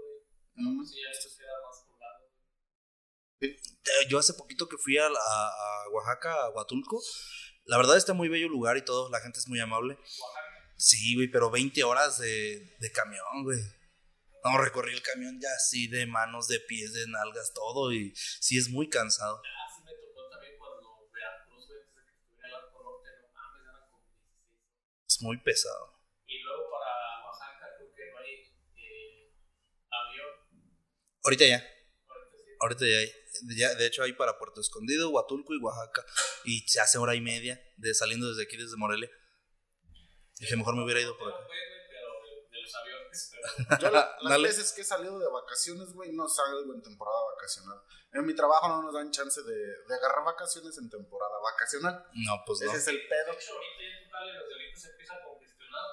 güey. 0.54 0.66
Mm. 0.72 0.76
Pues 0.78 0.90
sí, 0.90 0.96
ya 1.02 1.08
les 1.10 1.36
queda 1.36 1.52
más 1.66 1.84
poblado. 1.86 2.24
Eh, 3.40 3.56
Yo 4.08 4.18
hace 4.18 4.34
poquito 4.34 4.68
que 4.68 4.76
fui 4.78 4.96
a, 4.98 5.06
a- 5.06 5.10
a 5.10 5.88
Oaxaca, 5.92 6.32
a 6.46 6.50
Huatulco. 6.50 7.00
La 7.64 7.76
verdad 7.76 7.96
está 7.96 8.12
muy 8.14 8.28
bello 8.28 8.46
el 8.46 8.52
lugar 8.52 8.76
y 8.76 8.84
todo. 8.84 9.10
La 9.10 9.20
gente 9.20 9.38
es 9.40 9.48
muy 9.48 9.58
amable. 9.60 9.94
Oaxaca 9.94 10.42
Sí, 10.78 11.14
güey, 11.14 11.28
pero 11.30 11.50
20 11.50 11.82
horas 11.84 12.18
de, 12.18 12.76
de 12.78 12.92
camión, 12.92 13.24
güey. 13.44 13.58
No, 14.46 14.58
recorrí 14.58 14.92
el 14.92 15.02
camión 15.02 15.40
ya 15.40 15.48
así 15.56 15.88
de 15.88 16.06
manos, 16.06 16.46
de 16.46 16.60
pies, 16.60 16.92
de 16.92 17.08
nalgas, 17.08 17.52
todo. 17.52 17.92
Y 17.92 18.14
sí 18.14 18.56
es 18.56 18.68
muy 18.68 18.88
cansado. 18.88 19.42
Así 19.42 19.82
me 19.82 19.90
tocó 19.94 20.28
también 20.30 20.56
cuando 20.56 21.10
Veracruz, 21.12 21.66
güey, 21.66 21.80
desde 21.80 22.06
que 22.06 22.12
estuve 22.14 22.38
en 22.38 22.44
el 22.46 22.54
arco 22.54 22.80
norte, 22.80 23.08
no 23.22 23.28
mames, 23.34 23.62
eran 23.66 23.90
como 23.90 24.06
16. 24.06 25.04
Es 25.08 25.22
muy 25.22 25.36
pesado. 25.42 25.98
Y 26.26 26.38
luego 26.38 26.62
para 26.70 27.26
Oaxaca, 27.26 27.66
creo 27.76 27.90
que 27.92 28.10
no 28.12 28.18
hay 28.18 28.34
eh, 28.76 29.34
avión. 29.90 30.30
Ahorita 31.24 31.44
ya. 31.46 31.58
Ahorita 32.06 32.36
sí. 32.38 32.50
Ahorita 32.60 32.86
ya 32.86 32.98
hay. 32.98 33.12
Ya, 33.58 33.74
de 33.74 33.86
hecho, 33.86 34.04
hay 34.04 34.12
para 34.12 34.38
Puerto 34.38 34.60
Escondido, 34.60 35.10
Huatulco 35.10 35.54
y 35.54 35.58
Oaxaca. 35.58 36.06
Y 36.44 36.60
se 36.68 36.80
hace 36.80 36.98
hora 36.98 37.16
y 37.16 37.20
media 37.20 37.60
de 37.78 37.94
saliendo 37.94 38.28
desde 38.28 38.44
aquí, 38.44 38.56
desde 38.56 38.76
Morelia. 38.76 39.10
Dije, 40.38 40.56
mejor 40.56 40.76
me 40.76 40.84
hubiera 40.84 41.00
ido 41.00 41.18
por 41.18 41.34
acá. 41.34 41.42
Pero 41.48 42.08
de 42.52 42.62
los 42.62 42.74
aviones, 42.76 42.95
pero 43.68 43.80
Yo 43.80 43.90
la- 43.90 44.16
las 44.22 44.42
veces 44.42 44.72
que 44.72 44.82
he 44.82 44.84
salido 44.84 45.18
de 45.18 45.28
vacaciones, 45.28 45.92
güey, 45.92 46.12
no 46.12 46.28
salgo 46.28 46.72
en 46.74 46.82
temporada 46.82 47.18
vacacional. 47.34 47.80
En 48.12 48.24
mi 48.24 48.34
trabajo 48.34 48.68
no 48.68 48.82
nos 48.82 48.94
dan 48.94 49.10
chance 49.10 49.42
de, 49.42 49.54
de 49.54 49.94
agarrar 49.94 50.24
vacaciones 50.24 50.76
en 50.78 50.88
temporada 50.88 51.38
vacacional. 51.42 52.06
No, 52.14 52.42
pues 52.46 52.60
no. 52.62 52.70
Ese 52.70 52.78
es 52.78 52.88
el 52.88 53.06
pedo. 53.08 53.32
De 53.32 53.38
hecho, 53.38 53.52
ahorita 53.52 53.82
ya 53.82 53.98
en 53.98 54.04
total 54.10 54.48
delitos 54.48 54.82
se 54.82 54.90
empieza 54.90 55.14
a 55.14 55.22
congestionar 55.22 55.84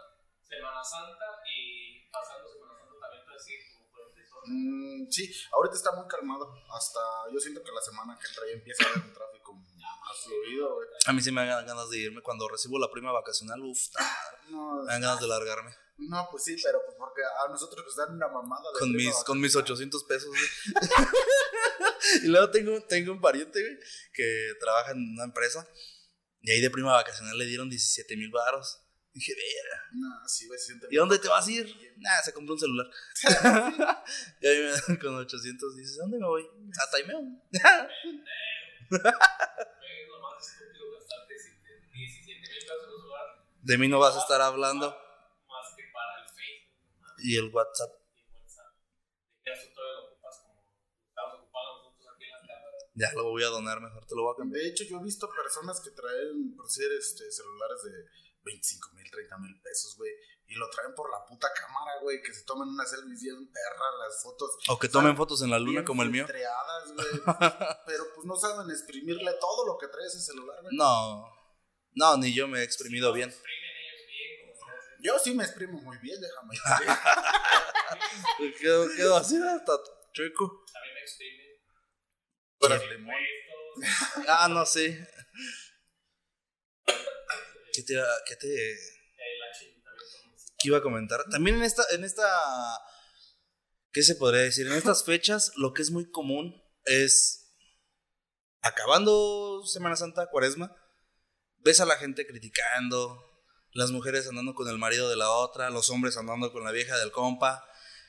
Semana 0.47 0.83
Santa 0.83 1.25
y 1.45 2.09
pasando 2.11 2.47
Semana 2.49 2.73
Santa 2.79 2.95
también 3.01 3.25
puede 3.25 3.39
seguir 3.39 3.59
como 3.73 3.91
46 3.91 4.31
horas. 4.33 4.45
Mm, 4.47 5.11
sí, 5.11 5.33
ahorita 5.51 5.75
está 5.75 5.91
muy 5.93 6.07
calmado. 6.07 6.53
Hasta 6.71 6.99
yo 7.31 7.39
siento 7.39 7.61
que 7.63 7.71
la 7.71 7.81
semana 7.81 8.17
que 8.19 8.27
entra 8.27 8.43
ya 8.47 8.53
empieza 8.53 8.85
a 8.85 8.87
haber 8.91 9.03
un 9.03 9.13
tráfico 9.13 9.53
más 9.53 10.17
fluido. 10.23 10.79
A 11.07 11.11
mí 11.13 11.21
sí 11.21 11.31
me 11.31 11.45
dan 11.45 11.65
ganas 11.65 11.89
de 11.89 11.97
irme. 11.97 12.21
Cuando 12.21 12.47
recibo 12.47 12.79
la 12.79 12.89
prima 12.89 13.11
vacacional, 13.11 13.59
uff, 13.61 13.89
No, 14.49 14.83
me 14.83 14.91
dan 14.93 15.01
ganas 15.01 15.19
de 15.19 15.27
largarme. 15.27 15.75
No, 16.09 16.27
pues 16.31 16.43
sí, 16.43 16.55
pero 16.63 16.79
pues 16.85 16.95
porque 16.97 17.21
a 17.23 17.49
nosotros 17.49 17.85
nos 17.85 17.95
dan 17.95 18.15
una 18.15 18.27
mamada 18.27 18.63
de 18.73 18.79
Con 18.79 18.91
mis, 18.91 19.15
con 19.23 19.39
mis 19.39 19.55
800 19.55 20.03
pesos, 20.05 20.29
güey. 20.29 20.41
y 22.23 22.27
luego 22.27 22.49
tengo, 22.49 22.81
tengo 22.83 23.11
un 23.11 23.21
pariente, 23.21 23.61
güey, 23.61 23.77
que 24.13 24.53
trabaja 24.59 24.91
en 24.91 25.13
una 25.13 25.25
empresa. 25.25 25.67
Y 26.41 26.51
ahí 26.51 26.61
de 26.61 26.69
prima 26.69 26.93
vacacional 26.93 27.37
le 27.37 27.45
dieron 27.45 27.69
17 27.69 28.17
mil 28.17 28.29
baros. 28.29 28.81
Dije, 29.13 29.33
verga. 29.33 29.83
No, 29.93 30.27
sí, 30.27 30.47
güey, 30.47 30.59
¿Y 30.89 30.95
dónde 30.95 31.19
te 31.19 31.27
vas 31.27 31.47
a 31.47 31.51
ir? 31.51 31.95
Nada, 31.97 32.23
se 32.23 32.33
compró 32.33 32.55
un 32.55 32.59
celular. 32.59 32.87
y 34.41 34.47
ahí 34.47 34.57
me 34.59 34.71
dan 34.71 34.97
con 34.97 35.15
800. 35.15 35.75
Dices, 35.75 35.97
¿dónde 35.97 36.17
me 36.17 36.25
voy? 36.25 36.43
A 36.81 36.89
Taimeo. 36.91 37.21
Es 38.93 38.99
lo 38.99 40.19
más 40.19 40.45
estúpido 40.45 40.91
gastarte 40.99 41.33
17 41.93 42.41
mil 42.41 42.49
pesos 42.49 42.83
en 42.83 42.89
un 42.89 43.01
celular 43.01 43.45
De 43.61 43.77
mí 43.77 43.87
no 43.87 43.99
vas 43.99 44.15
a 44.15 44.19
estar 44.19 44.41
hablando. 44.41 44.95
En 52.41 52.47
la 52.47 52.53
cámara. 52.53 52.77
Ya 52.95 53.13
lo 53.13 53.23
voy 53.29 53.43
a 53.43 53.47
donar 53.47 53.81
mejor, 53.81 54.05
te 54.05 54.15
lo 54.15 54.23
voy 54.23 54.33
a 54.33 54.37
cambiar. 54.37 54.61
De 54.61 54.69
hecho, 54.69 54.83
yo 54.83 54.99
he 54.99 55.03
visto 55.03 55.29
personas 55.29 55.81
que 55.81 55.91
traen, 55.91 56.55
por 56.55 56.69
ser 56.69 56.91
este, 56.91 57.31
celulares 57.31 57.83
de 57.83 57.91
25 58.43 58.89
mil, 58.93 59.09
30 59.09 59.37
mil 59.39 59.61
pesos, 59.61 59.95
güey. 59.97 60.11
Y 60.45 60.55
lo 60.55 60.69
traen 60.69 60.93
por 60.93 61.09
la 61.09 61.25
puta 61.25 61.47
cámara, 61.53 61.99
güey. 62.01 62.21
Que 62.21 62.33
se 62.33 62.43
toman 62.43 62.67
unas 62.67 62.89
selfies 62.89 63.21
bien 63.21 63.51
perras, 63.51 63.93
las 63.99 64.21
fotos. 64.21 64.51
O 64.69 64.77
que 64.77 64.89
tomen 64.89 65.15
fotos 65.15 65.41
en 65.41 65.49
la 65.49 65.57
luna 65.57 65.83
como 65.83 66.03
el 66.03 66.09
mío. 66.09 66.25
Pero 67.87 68.03
pues 68.13 68.25
no 68.25 68.35
saben 68.35 68.69
exprimirle 68.69 69.33
todo 69.39 69.65
lo 69.65 69.77
que 69.77 69.87
trae 69.87 70.05
ese 70.05 70.19
celular, 70.19 70.61
güey. 70.61 70.75
No. 70.75 71.25
No, 71.95 72.17
ni 72.17 72.33
yo 72.33 72.47
me 72.47 72.59
he 72.59 72.63
exprimido 72.63 73.13
bien. 73.13 73.29
Exprimen 73.29 73.69
ellos 73.69 74.01
bien, 74.07 74.41
como 74.41 74.53
se 74.55 74.63
hace. 74.77 74.92
Yo 75.03 75.19
sí 75.19 75.33
me 75.33 75.43
exprimo 75.43 75.81
muy 75.81 75.97
bien, 75.97 76.19
déjame. 76.21 76.55
Quedo, 78.59 78.87
quedo 78.95 79.17
así 79.17 79.35
hasta 79.35 79.73
chueco. 80.13 80.45
A 80.45 80.79
mí 80.81 80.93
me 80.93 81.01
exprimen. 81.01 81.47
Pero 82.59 82.75
Los 82.75 82.83
impuestos, 82.83 84.25
Ah, 84.29 84.47
no 84.47 84.65
sé. 84.65 85.05
¿Qué 87.73 87.83
te, 87.83 87.95
qué 88.27 88.35
te 88.37 88.71
el 88.71 88.77
qué 90.59 90.67
iba 90.69 90.77
a 90.77 90.83
comentar? 90.83 91.25
También 91.29 91.57
en 91.57 91.63
esta, 91.63 91.83
en 91.91 92.05
esta, 92.05 92.23
¿qué 93.91 94.03
se 94.03 94.15
podría 94.15 94.43
decir? 94.43 94.67
En 94.67 94.73
estas 94.73 95.03
fechas, 95.03 95.51
lo 95.57 95.73
que 95.73 95.81
es 95.81 95.91
muy 95.91 96.09
común 96.09 96.63
es, 96.85 97.57
acabando 98.61 99.65
Semana 99.65 99.97
Santa, 99.97 100.29
Cuaresma, 100.29 100.73
ves 101.57 101.81
a 101.81 101.85
la 101.85 101.97
gente 101.97 102.25
criticando, 102.25 103.32
las 103.73 103.91
mujeres 103.91 104.27
andando 104.27 104.53
con 104.53 104.67
el 104.67 104.77
marido 104.77 105.09
de 105.09 105.15
la 105.15 105.29
otra, 105.31 105.69
los 105.69 105.89
hombres 105.89 106.17
andando 106.17 106.51
con 106.51 106.63
la 106.63 106.71
vieja 106.71 106.97
del 106.97 107.11
compa, 107.11 107.65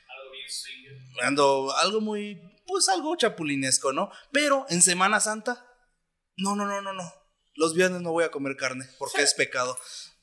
Algo 0.08 0.30
bien 0.32 0.48
swinger. 0.50 1.24
ando 1.24 1.72
algo 1.76 2.00
muy, 2.00 2.40
pues 2.66 2.88
algo 2.88 3.16
chapulinesco, 3.16 3.92
¿no? 3.92 4.10
Pero 4.32 4.66
en 4.68 4.82
Semana 4.82 5.20
Santa, 5.20 5.66
no, 6.36 6.54
no, 6.56 6.66
no, 6.66 6.80
no, 6.82 6.92
no. 6.92 7.12
Los 7.56 7.74
viernes 7.74 8.02
no 8.02 8.10
voy 8.10 8.24
a 8.24 8.30
comer 8.30 8.56
carne 8.56 8.84
porque 8.98 9.22
es 9.22 9.34
pecado. 9.34 9.78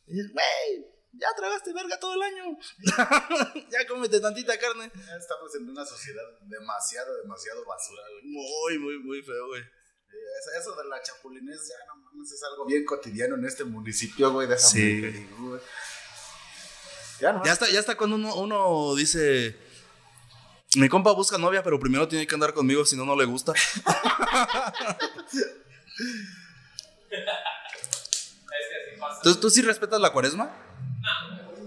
Y 0.06 0.14
dices, 0.16 0.32
Güey, 0.34 0.86
ya 1.14 1.28
tragaste 1.36 1.74
verga 1.74 1.98
todo 2.00 2.14
el 2.14 2.22
año. 2.22 2.58
ya 3.72 3.88
cómete 3.88 4.20
tantita 4.20 4.58
carne. 4.60 4.86
Estamos 4.86 5.56
en 5.56 5.70
una 5.70 5.86
sociedad 5.86 6.24
demasiado, 6.42 7.16
demasiado 7.22 7.66
basura, 7.66 8.04
güey. 8.12 8.24
Muy, 8.26 8.80
muy, 8.80 9.00
muy 9.00 9.22
feo, 9.24 9.48
güey. 9.48 9.64
Eso, 10.60 10.76
de 10.76 10.90
la 10.90 11.02
chapulinés, 11.02 11.70
ya 11.70 11.86
no 11.88 11.96
mames, 12.04 12.32
es 12.32 12.44
algo 12.44 12.66
bien 12.66 12.84
cotidiano 12.84 13.36
en 13.36 13.46
este 13.46 13.64
municipio, 13.64 14.32
güey. 14.32 14.48
Déjame 14.48 14.70
Sí. 14.70 15.28
güey. 15.38 15.62
Ya 17.20 17.32
no 17.34 17.46
Ya 17.46 17.54
está, 17.54 17.70
ya 17.70 17.80
está 17.80 17.96
cuando 17.96 18.16
uno, 18.18 18.36
uno 18.36 18.96
dice. 18.96 19.56
Mi 20.76 20.88
compa 20.90 21.12
busca 21.12 21.38
novia, 21.38 21.62
pero 21.64 21.80
primero 21.80 22.08
tiene 22.08 22.26
que 22.26 22.34
andar 22.34 22.54
conmigo, 22.54 22.86
si 22.86 22.96
no, 22.96 23.06
no 23.06 23.16
le 23.16 23.26
gusta. 23.26 23.54
Es 23.54 23.62
que 27.12 28.76
así 28.92 29.00
pasa. 29.00 29.18
Entonces, 29.18 29.40
¿tú 29.42 29.50
sí 29.50 29.62
respetas 29.62 30.00
la 30.00 30.12
cuaresma? 30.12 30.52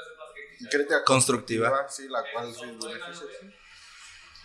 hacer 0.00 0.16
más 0.16 0.32
críticas. 0.34 0.70
Crítica 0.70 1.04
Constructiva. 1.04 1.88
Sí, 1.88 2.08
la 2.08 2.24
cual 2.32 2.50
Eso 2.50 2.60
sí 2.60 2.66
son 2.66 2.78
buenas, 2.78 3.00
beneficia, 3.00 3.26
güey. 3.26 3.52
sí. 3.52 3.58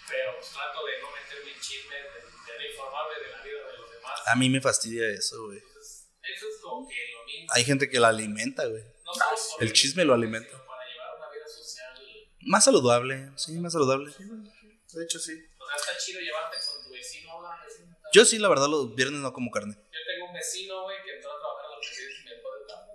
Pero 0.10 0.32
trato 0.54 0.86
de 0.86 1.02
no 1.02 1.08
meterme 1.12 1.52
en 1.54 1.60
chisme, 1.62 1.95
de, 1.95 2.02
de 2.02 2.60
no 2.60 2.66
informarme 2.72 3.16
de 3.16 3.32
la 3.32 3.43
vida 3.43 3.68
de 3.72 3.78
los 3.78 3.91
demás. 3.91 4.20
A 4.28 4.36
mí 4.36 4.49
me 4.49 4.62
fastidia 4.62 5.08
eso, 5.08 5.45
güey. 5.45 5.60
Entonces, 5.60 6.10
eso 6.22 6.47
es 6.49 6.58
como 6.62 6.88
que 6.89 6.95
lo 7.14 7.26
mismo. 7.26 7.47
Hay 7.54 7.64
gente 7.64 7.89
que 7.89 7.99
la 7.99 8.10
alimenta, 8.10 8.66
güey. 8.66 8.84
No 9.06 9.14
solo 9.14 9.28
por 9.58 9.64
El 9.64 9.74
chisme 9.74 10.04
lo 10.06 10.14
alimenta. 10.14 10.49
sino 10.49 10.66
para 10.66 10.86
llevar 10.86 11.16
una 11.18 11.30
vida 11.30 11.47
social. 11.47 11.95
Más 12.41 12.64
saludable, 12.66 13.32
sí, 13.38 13.54
más 13.60 13.72
saludable. 13.74 14.12
De 14.12 15.04
hecho, 15.06 15.20
sí. 15.20 15.32
O 15.58 15.66
sea, 15.68 15.76
está 15.78 15.97
chido 15.97 16.20
llevarte 16.20 16.58
con 16.68 16.84
tu 16.84 16.91
vecino. 16.91 17.38
Hola, 17.38 17.58
vecino. 17.66 17.95
tal. 18.02 18.12
Yo 18.14 18.26
sí, 18.26 18.38
la 18.39 18.49
verdad, 18.49 18.68
los 18.68 18.93
viernes 18.95 19.22
no 19.22 19.32
como 19.32 19.49
carne. 19.52 19.76
Yo 19.76 19.99
tengo 20.06 20.26
un 20.28 20.34
vecino, 20.34 20.82
güey, 20.84 20.97
que 21.06 21.16
entró 21.16 21.32
a 21.32 21.39
trabajar 21.39 21.66
a 21.68 21.70
la 21.70 21.78
presidencia 21.80 22.20
y 22.22 22.26
me 22.26 22.32
dejó 22.36 22.49
de 22.58 22.66
carne. 22.68 22.93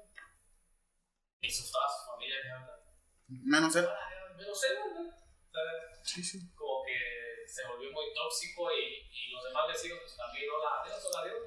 Y 1.40 1.50
su, 1.50 1.72
toda 1.72 1.88
su 1.88 2.10
familia 2.12 2.36
me 2.44 2.50
habla. 2.52 2.72
Menos 3.28 3.74
él. 3.76 3.88
Menos 4.36 4.64
él, 4.64 4.78
güey. 4.94 5.06
O 5.08 5.12
sea, 5.52 5.62
Sí, 6.04 6.22
sí. 6.22 6.38
como 6.54 6.84
que 6.84 6.96
se 7.50 7.66
volvió 7.66 7.90
muy 7.90 8.12
tóxico 8.14 8.70
y, 8.72 9.08
y 9.10 9.30
los 9.32 9.42
demás 9.44 9.66
vecinos 9.68 9.98
pues 10.02 10.16
también 10.16 10.48
hola 10.50 10.82
adiós, 10.82 11.04
hola 11.06 11.20
adiós. 11.22 11.42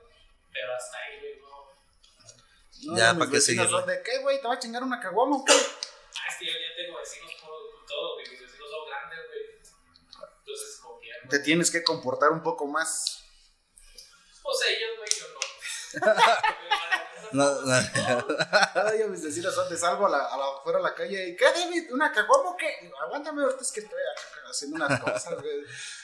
Pero 0.52 0.74
hasta 0.74 0.98
ahí, 0.98 1.20
güey, 1.20 1.40
no. 1.40 2.92
No, 2.92 2.98
Ya, 2.98 3.14
mis 3.14 3.26
¿pa' 3.26 3.32
qué 3.32 3.42
son 3.42 3.86
de 3.88 4.04
qué, 4.04 4.18
güey? 4.20 4.42
¿Te 4.42 4.48
va 4.48 4.54
a 4.56 4.60
chingar 4.60 4.84
una 4.84 5.00
caguama 5.00 5.38
o 5.38 5.46
qué? 5.46 5.54
Ah, 5.54 6.28
es 6.30 6.38
que 6.40 6.46
yo 6.46 6.52
ya 6.54 6.76
tengo 6.76 6.98
vecinos 6.98 7.32
por 7.42 7.86
todo, 7.88 8.14
güey. 8.16 8.30
Mis 8.30 8.42
vecinos 8.42 8.70
son 8.70 8.88
grandes, 8.88 9.20
güey. 9.28 9.42
Entonces, 10.40 10.80
como 10.82 11.00
que 11.00 11.08
ya 11.08 11.14
no. 11.24 11.30
Te 11.30 11.40
tienes 11.40 11.72
que 11.72 11.84
comportar 11.84 12.32
un 12.32 12.42
poco 12.44 12.66
más. 12.68 13.24
Pues 14.42 14.58
ellos, 14.68 14.98
güey, 14.98 15.10
yo 15.20 15.28
no. 15.28 15.40
No, 17.32 17.62
no. 17.62 17.82
Día 18.92 19.08
mis 19.08 19.24
vecinos 19.24 19.54
son 19.54 19.70
de 19.70 19.78
salgo 19.78 20.08
a 20.08 20.10
la, 20.10 20.18
a 20.26 20.38
la, 20.38 20.46
afuera 20.60 20.80
a 20.80 20.82
la 20.82 20.94
calle 20.96 21.30
y 21.30 21.36
¿qué, 21.36 21.46
David? 21.46 21.92
¿Una 21.92 22.12
caguama 22.12 22.52
o 22.52 22.58
qué? 22.58 22.92
Aguántame, 23.02 23.44
ahorita 23.44 23.62
es 23.62 23.72
que 23.72 23.82
estoy 23.82 24.00
haciendo 24.50 24.78
unas 24.78 25.00
cosas, 25.00 25.36
güey. 25.42 25.64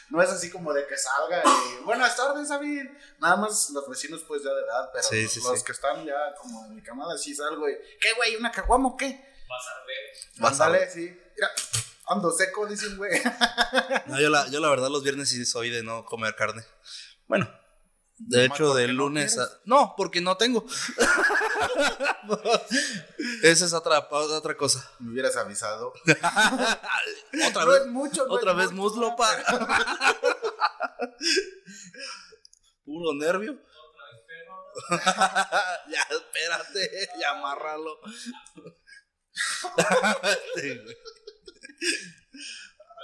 No 0.10 0.22
es 0.22 0.30
así 0.30 0.52
como 0.52 0.72
de 0.72 0.86
que 0.86 0.96
salga 0.98 1.42
y 1.44 1.84
buenas 1.84 2.16
tardes, 2.16 2.50
David. 2.50 2.88
Nada 3.20 3.36
más 3.38 3.70
los 3.72 3.90
vecinos, 3.90 4.24
pues 4.28 4.44
ya 4.44 4.52
de 4.54 4.62
edad, 4.62 4.90
pero 4.94 5.04
Sí, 5.04 5.24
los, 5.24 5.32
sí, 5.32 5.42
los 5.42 5.60
sí. 5.60 5.66
que 5.66 5.72
están 5.72 6.06
ya 6.06 6.34
como 6.40 6.66
en 6.66 6.76
mi 6.76 6.82
camada, 6.84 7.18
sí 7.18 7.34
salgo 7.36 7.68
y 7.68 7.74
¿qué, 8.00 8.14
güey? 8.14 8.36
¿Una 8.36 8.52
caguama 8.52 8.90
o 8.90 8.98
qué? 8.98 9.34
Vas 9.50 9.68
a 9.68 9.86
ver. 9.86 9.98
Vas 10.38 10.62
a 10.62 10.70
ver. 10.70 10.90
sí. 10.92 11.20
Mira, 11.36 11.52
ando 12.08 12.32
seco, 12.32 12.66
dicen, 12.68 12.96
güey. 12.98 13.20
No, 14.06 14.20
yo, 14.22 14.30
la, 14.30 14.48
yo 14.50 14.60
la 14.60 14.70
verdad 14.70 14.90
los 14.90 15.04
viernes 15.04 15.30
sí 15.30 15.44
soy 15.46 15.70
de 15.72 15.82
no 15.84 16.06
comer 16.06 16.36
carne. 16.36 16.64
Bueno, 17.28 17.50
De 18.18 18.46
hecho, 18.46 18.74
no 18.74 18.88
lunes 18.94 19.34
quieres. 19.34 19.52
a... 19.52 19.60
No, 19.66 19.94
porque 19.98 20.22
no 20.22 20.38
tengo. 20.38 20.66
Esa 23.44 23.66
es 23.66 23.74
otra, 23.74 24.08
otra 24.10 24.56
cosa. 24.56 24.90
Me 25.00 25.12
hubieras 25.12 25.36
avisado. 25.36 25.92
Otra 26.06 27.66
No 27.66 27.72
vez, 27.72 27.82
es 27.82 27.88
mucho, 27.88 28.26
no 28.26 28.34
otra 28.34 28.52
es 28.52 28.58
vez 28.58 28.72
mucho, 28.72 28.96
muslo, 28.96 29.16
pa. 29.18 29.28
Puro 32.86 33.14
nervio. 33.16 33.60
ya, 35.90 36.02
espérate, 36.10 37.10
ya 37.20 37.32
amárralo. 37.32 38.00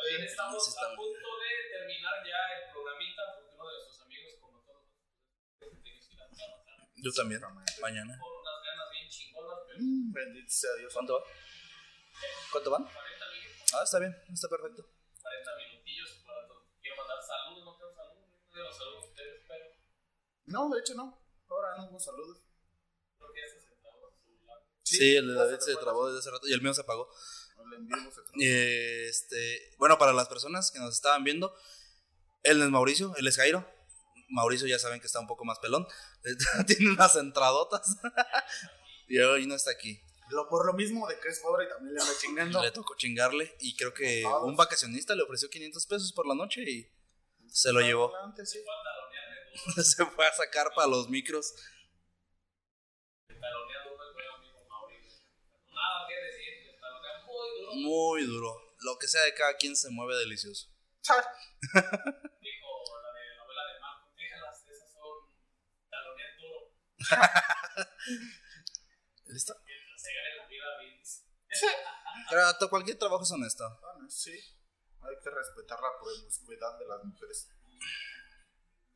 Bien, 0.07 0.23
estamos 0.23 0.75
a 0.77 0.95
punto 0.95 1.29
de 1.39 1.51
terminar 1.77 2.15
ya 2.25 2.39
el 2.57 2.63
programita 2.73 3.21
porque 3.35 3.53
uno 3.55 3.65
de 3.69 3.75
nuestros 3.77 4.01
amigos, 4.05 4.33
como 4.41 4.57
todos, 4.65 4.85
tiene 5.59 5.99
que 6.01 6.13
ir 6.13 6.21
a 6.21 6.23
trabajar 6.31 6.79
Yo 7.01 7.11
también. 7.11 7.41
Mañana. 7.81 8.17
por 8.19 8.31
unas 8.41 8.57
ganas 8.63 8.87
bien 8.91 9.09
chingonas, 9.09 9.57
pero 9.67 9.79
Mm, 9.81 10.11
Bendito 10.13 10.49
sea 10.49 10.73
Dios. 10.79 10.93
¿Cuánto 10.93 11.13
va? 11.19 11.23
¿Cuánto 12.51 12.69
van? 12.71 12.83
40 12.83 13.25
minutos, 13.33 13.73
Ah, 13.73 13.83
está 13.83 13.99
bien, 13.99 14.13
está 14.31 14.47
perfecto. 14.49 14.85
40 15.21 15.51
minutillos 15.57 16.09
para 16.25 16.47
todo. 16.47 16.67
Quiero 16.81 16.97
mandar 16.97 17.17
saludos, 17.23 17.65
no 17.65 17.77
tengo 17.77 17.93
saludos, 17.95 18.27
no 18.29 18.51
tengo 18.53 18.71
saludos 18.71 19.03
a 19.03 19.07
ustedes, 19.07 19.41
pero 19.47 19.65
No, 20.45 20.69
de 20.69 20.79
hecho 20.79 20.93
no. 20.95 21.05
Ahora 21.49 21.77
no 21.77 21.89
hubo 21.89 21.99
saludos. 21.99 22.37
creo 23.17 23.33
que 23.33 23.41
ese 23.41 23.59
se 23.61 23.75
trabó 23.81 24.11
su 24.11 24.23
celular. 24.23 24.57
Sí, 24.83 25.15
el 25.15 25.27
de 25.27 25.33
David 25.33 25.59
se 25.59 25.75
trabó 25.77 26.07
desde 26.07 26.19
hace 26.19 26.31
rato 26.31 26.47
y 26.47 26.53
el 26.53 26.61
mío 26.61 26.73
se 26.73 26.81
apagó. 26.81 27.09
El 27.57 27.73
en 27.73 27.87
vivo 27.87 28.11
se 28.11 28.21
trabó. 28.21 28.37
Este, 28.41 29.75
bueno, 29.77 29.97
para 29.97 30.13
las 30.13 30.27
personas 30.27 30.71
que 30.71 30.79
nos 30.79 30.93
estaban 30.95 31.23
viendo, 31.23 31.55
él 32.43 32.61
es 32.61 32.69
Mauricio, 32.69 33.13
él 33.17 33.27
es 33.27 33.37
Jairo. 33.37 33.65
Mauricio 34.31 34.67
ya 34.67 34.79
saben 34.79 34.99
que 34.99 35.07
está 35.07 35.19
un 35.19 35.27
poco 35.27 35.45
más 35.45 35.59
pelón. 35.59 35.85
Tiene 36.67 36.91
unas 36.91 37.15
entradotas. 37.15 37.97
y 39.07 39.19
hoy 39.19 39.45
no 39.45 39.55
está 39.55 39.71
aquí. 39.71 40.01
Lo, 40.29 40.47
por 40.47 40.65
lo 40.65 40.73
mismo 40.73 41.07
de 41.07 41.19
que 41.19 41.27
es 41.27 41.39
pobre 41.39 41.65
y 41.65 41.69
también 41.69 41.93
le 41.93 42.01
anda 42.01 42.13
chingando. 42.19 42.63
Le 42.63 42.71
tocó 42.71 42.95
chingarle 42.95 43.55
y 43.59 43.75
creo 43.75 43.93
que 43.93 44.23
un 44.43 44.55
vacacionista 44.55 45.13
le 45.13 45.23
ofreció 45.23 45.49
500 45.49 45.85
pesos 45.85 46.13
por 46.13 46.25
la 46.25 46.35
noche 46.35 46.61
y 46.61 46.89
se 47.49 47.73
lo 47.73 47.81
llevó. 47.81 48.15
Adelante, 48.15 48.45
sí. 48.45 48.59
se 49.83 50.05
fue 50.05 50.25
a 50.25 50.33
sacar 50.33 50.71
para 50.73 50.87
los 50.87 51.09
micros. 51.09 51.53
Muy 57.25 57.59
duro. 57.59 57.75
Muy 57.75 58.25
duro. 58.25 58.75
Lo 58.79 58.97
que 58.97 59.07
sea 59.07 59.21
de 59.23 59.33
cada 59.33 59.55
quien 59.57 59.75
se 59.75 59.89
mueve 59.89 60.15
delicioso. 60.15 60.67
Dijo 61.01 61.19
la 61.73 61.81
de 61.81 63.35
la 63.35 63.41
abuela 63.41 63.63
de 63.73 63.79
Marco, 63.79 64.13
déjalas, 64.15 64.67
esas 64.67 64.91
son 64.91 65.29
talonean 65.89 66.37
duro. 66.39 66.73
¿Listo? 69.27 69.53
Se 69.97 70.09
gane 70.13 70.35
la 70.37 70.47
vida 70.47 70.65
bien. 70.79 71.01
Pero 72.29 72.57
to- 72.57 72.69
cualquier 72.69 72.97
trabajo 72.97 73.23
es 73.23 73.31
honesto. 73.31 73.63
Bueno, 73.81 74.09
sí. 74.09 74.31
Hay 74.31 75.15
que 75.23 75.29
respetar 75.29 75.79
la 75.81 75.89
promiscuidad 75.99 76.77
de 76.79 76.85
las 76.87 77.03
mujeres. 77.03 77.49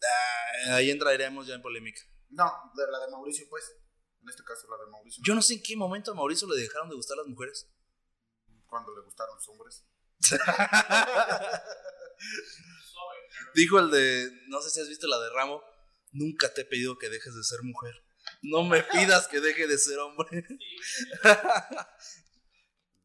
Ah, 0.03 0.76
ahí 0.76 0.91
entraremos 0.91 1.47
ya 1.47 1.56
en 1.56 1.62
polémica. 1.62 2.01
No, 2.30 2.72
de 2.76 2.91
la 2.91 2.99
de 2.99 3.12
Mauricio, 3.12 3.47
pues. 3.49 3.76
En 4.22 4.30
este 4.30 4.43
caso, 4.43 4.68
la 4.70 4.78
de 4.84 4.91
Mauricio. 4.91 5.24
Yo 5.26 5.34
no 5.36 5.41
sé 5.41 5.56
en 5.56 5.64
qué 5.64 5.76
momento 5.76 6.12
a 6.12 6.16
Mauricio 6.16 6.47
le 6.47 6.62
dejaron 6.62 6.89
de 6.89 6.95
gustar 6.95 7.18
las 7.18 7.28
mujeres. 7.28 7.68
Cuando 8.68 8.93
le 8.95 9.01
gustaron 9.01 9.36
los 9.36 9.47
hombres. 9.49 9.84
Dijo 13.53 13.80
el 13.80 13.91
de, 13.91 14.32
no 14.47 14.62
sé 14.62 14.70
si 14.70 14.80
has 14.82 14.88
visto 14.89 15.08
la 15.08 15.20
de 15.20 15.30
Ramo, 15.32 15.62
nunca 16.16 16.53
te 16.53 16.61
he 16.61 16.66
pedido 16.66 16.97
que 16.97 17.09
dejes 17.09 17.36
de 17.36 17.43
ser 17.43 17.61
mujer. 17.63 17.93
No 18.41 18.63
me 18.63 18.82
pidas 18.84 19.28
que 19.28 19.39
deje 19.39 19.68
de 19.68 19.78
ser 19.78 19.99
hombre. 19.99 20.47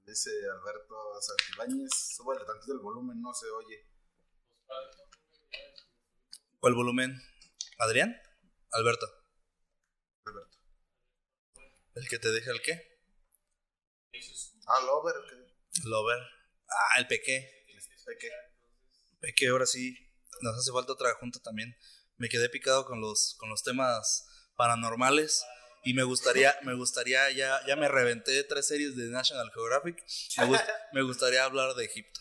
Dice 0.04 0.30
Alberto 0.50 0.96
Santibáñez. 1.20 1.90
Súbele 2.16 2.44
tantito 2.44 2.72
el 2.72 2.78
volumen, 2.80 3.20
no 3.20 3.34
se 3.34 3.46
oye. 3.50 3.86
¿Cuál 6.58 6.74
volumen? 6.74 7.20
¿Adrián? 7.78 8.16
Alberto. 8.72 9.06
Alberto. 10.24 10.58
¿El 11.94 12.08
que 12.08 12.18
te 12.18 12.30
deja 12.30 12.50
el 12.52 12.62
qué? 12.62 13.00
Ah, 14.66 14.80
Lover, 14.84 15.14
¿qué? 15.28 15.36
Lover. 15.84 16.18
Ah, 16.68 16.98
el 16.98 17.06
peque. 17.06 17.66
¿De 18.06 18.16
qué? 18.18 18.30
Peque, 19.20 19.48
ahora 19.48 19.66
sí. 19.66 19.96
Nos 20.42 20.56
hace 20.56 20.72
falta 20.72 20.92
otra 20.92 21.14
junta 21.14 21.40
también. 21.40 21.76
Me 22.20 22.28
quedé 22.28 22.50
picado 22.50 22.84
con 22.84 23.00
los, 23.00 23.34
con 23.38 23.48
los 23.48 23.62
temas 23.62 24.26
paranormales. 24.54 25.42
Y 25.82 25.94
me 25.94 26.02
gustaría, 26.02 26.54
me 26.62 26.74
gustaría, 26.74 27.30
ya, 27.30 27.58
ya 27.66 27.74
me 27.76 27.88
reventé 27.88 28.44
tres 28.44 28.66
series 28.66 28.94
de 28.94 29.04
National 29.08 29.50
Geographic. 29.54 29.96
Me, 30.36 30.44
gust- 30.46 30.68
me 30.92 31.02
gustaría 31.02 31.42
hablar 31.44 31.74
de 31.74 31.86
Egipto. 31.86 32.20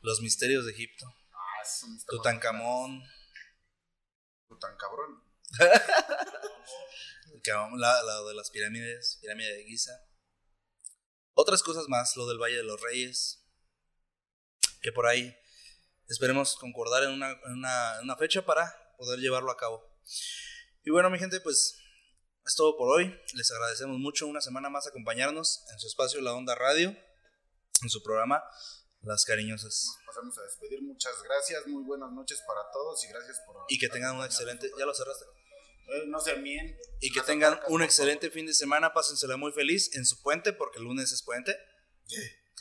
Los 0.00 0.20
misterios 0.20 0.66
de 0.66 0.72
Egipto. 0.72 1.06
Ah. 1.32 1.62
Tutankamón. 2.08 3.04
Tutan 4.48 4.76
cabrón. 4.76 5.22
que 7.44 7.52
vamos- 7.52 7.78
La, 7.78 8.02
la 8.02 8.20
de 8.22 8.34
las 8.34 8.50
pirámides, 8.50 9.18
pirámide 9.22 9.54
de 9.58 9.64
Giza. 9.64 9.92
Otras 11.34 11.62
cosas 11.62 11.84
más, 11.86 12.16
lo 12.16 12.26
del 12.26 12.38
Valle 12.38 12.56
de 12.56 12.64
los 12.64 12.80
Reyes. 12.80 13.44
Que 14.82 14.90
por 14.90 15.06
ahí 15.06 15.36
esperemos 16.08 16.56
concordar 16.56 17.04
en 17.04 17.10
una, 17.10 17.30
en 17.30 17.52
una, 17.52 17.96
en 17.98 18.04
una 18.04 18.16
fecha 18.16 18.44
para 18.44 18.74
poder 18.96 19.18
llevarlo 19.20 19.50
a 19.50 19.56
cabo. 19.56 19.84
Y 20.84 20.90
bueno, 20.90 21.10
mi 21.10 21.18
gente, 21.18 21.40
pues 21.40 21.78
es 22.46 22.54
todo 22.54 22.76
por 22.76 22.88
hoy. 22.88 23.14
Les 23.34 23.50
agradecemos 23.50 23.98
mucho 23.98 24.26
una 24.26 24.40
semana 24.40 24.70
más 24.70 24.86
acompañarnos 24.86 25.64
en 25.72 25.78
su 25.78 25.86
espacio 25.86 26.20
La 26.20 26.32
Onda 26.32 26.54
Radio, 26.54 26.96
en 27.82 27.88
su 27.90 28.02
programa 28.02 28.42
Las 29.02 29.24
Cariñosas. 29.24 29.86
Pasamos 30.06 30.36
a 30.38 30.42
despedir. 30.42 30.82
Muchas 30.82 31.22
gracias. 31.22 31.66
Muy 31.66 31.84
buenas 31.84 32.10
noches 32.12 32.42
para 32.46 32.62
todos 32.72 33.04
y 33.04 33.08
gracias 33.08 33.40
por. 33.46 33.56
Y 33.68 33.78
que 33.78 33.88
tengan 33.88 34.16
un 34.16 34.24
excelente, 34.24 34.70
ya 34.78 34.86
lo 34.86 34.94
cerraste. 34.94 35.26
Eh, 35.88 36.04
no 36.06 36.20
se 36.20 36.36
mien. 36.36 36.76
Y 37.00 37.12
que 37.12 37.20
tengan 37.20 37.52
marcas, 37.52 37.70
un 37.70 37.82
excelente 37.82 38.30
fin 38.30 38.46
de 38.46 38.54
semana, 38.54 38.92
pásensela 38.92 39.36
muy 39.36 39.52
feliz 39.52 39.94
en 39.94 40.04
su 40.04 40.22
puente, 40.22 40.52
porque 40.52 40.78
el 40.78 40.84
lunes 40.84 41.12
es 41.12 41.22
puente. 41.22 41.52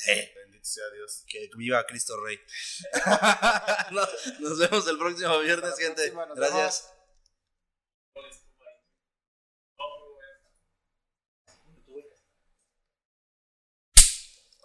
Eh, 0.07 0.33
favor. 0.33 0.33
Bendito 0.35 0.46
sea 0.67 0.89
Dios. 0.93 1.23
que 1.27 1.49
viva 1.57 1.85
Cristo 1.85 2.13
Rey. 2.23 2.39
No, 3.91 4.01
nos 4.39 4.57
vemos 4.59 4.87
el 4.87 4.97
próximo 4.97 5.39
viernes, 5.39 5.71
Hasta 5.71 5.81
gente. 5.81 6.01
próxima, 6.11 6.25
nos 6.25 6.37
Gracias. 6.37 6.93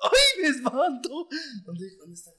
¡Ay, 0.02 0.42
me 0.42 0.48
espanto! 0.48 1.28
¿Dónde, 1.64 1.96
dónde 1.96 2.14
está? 2.14 2.30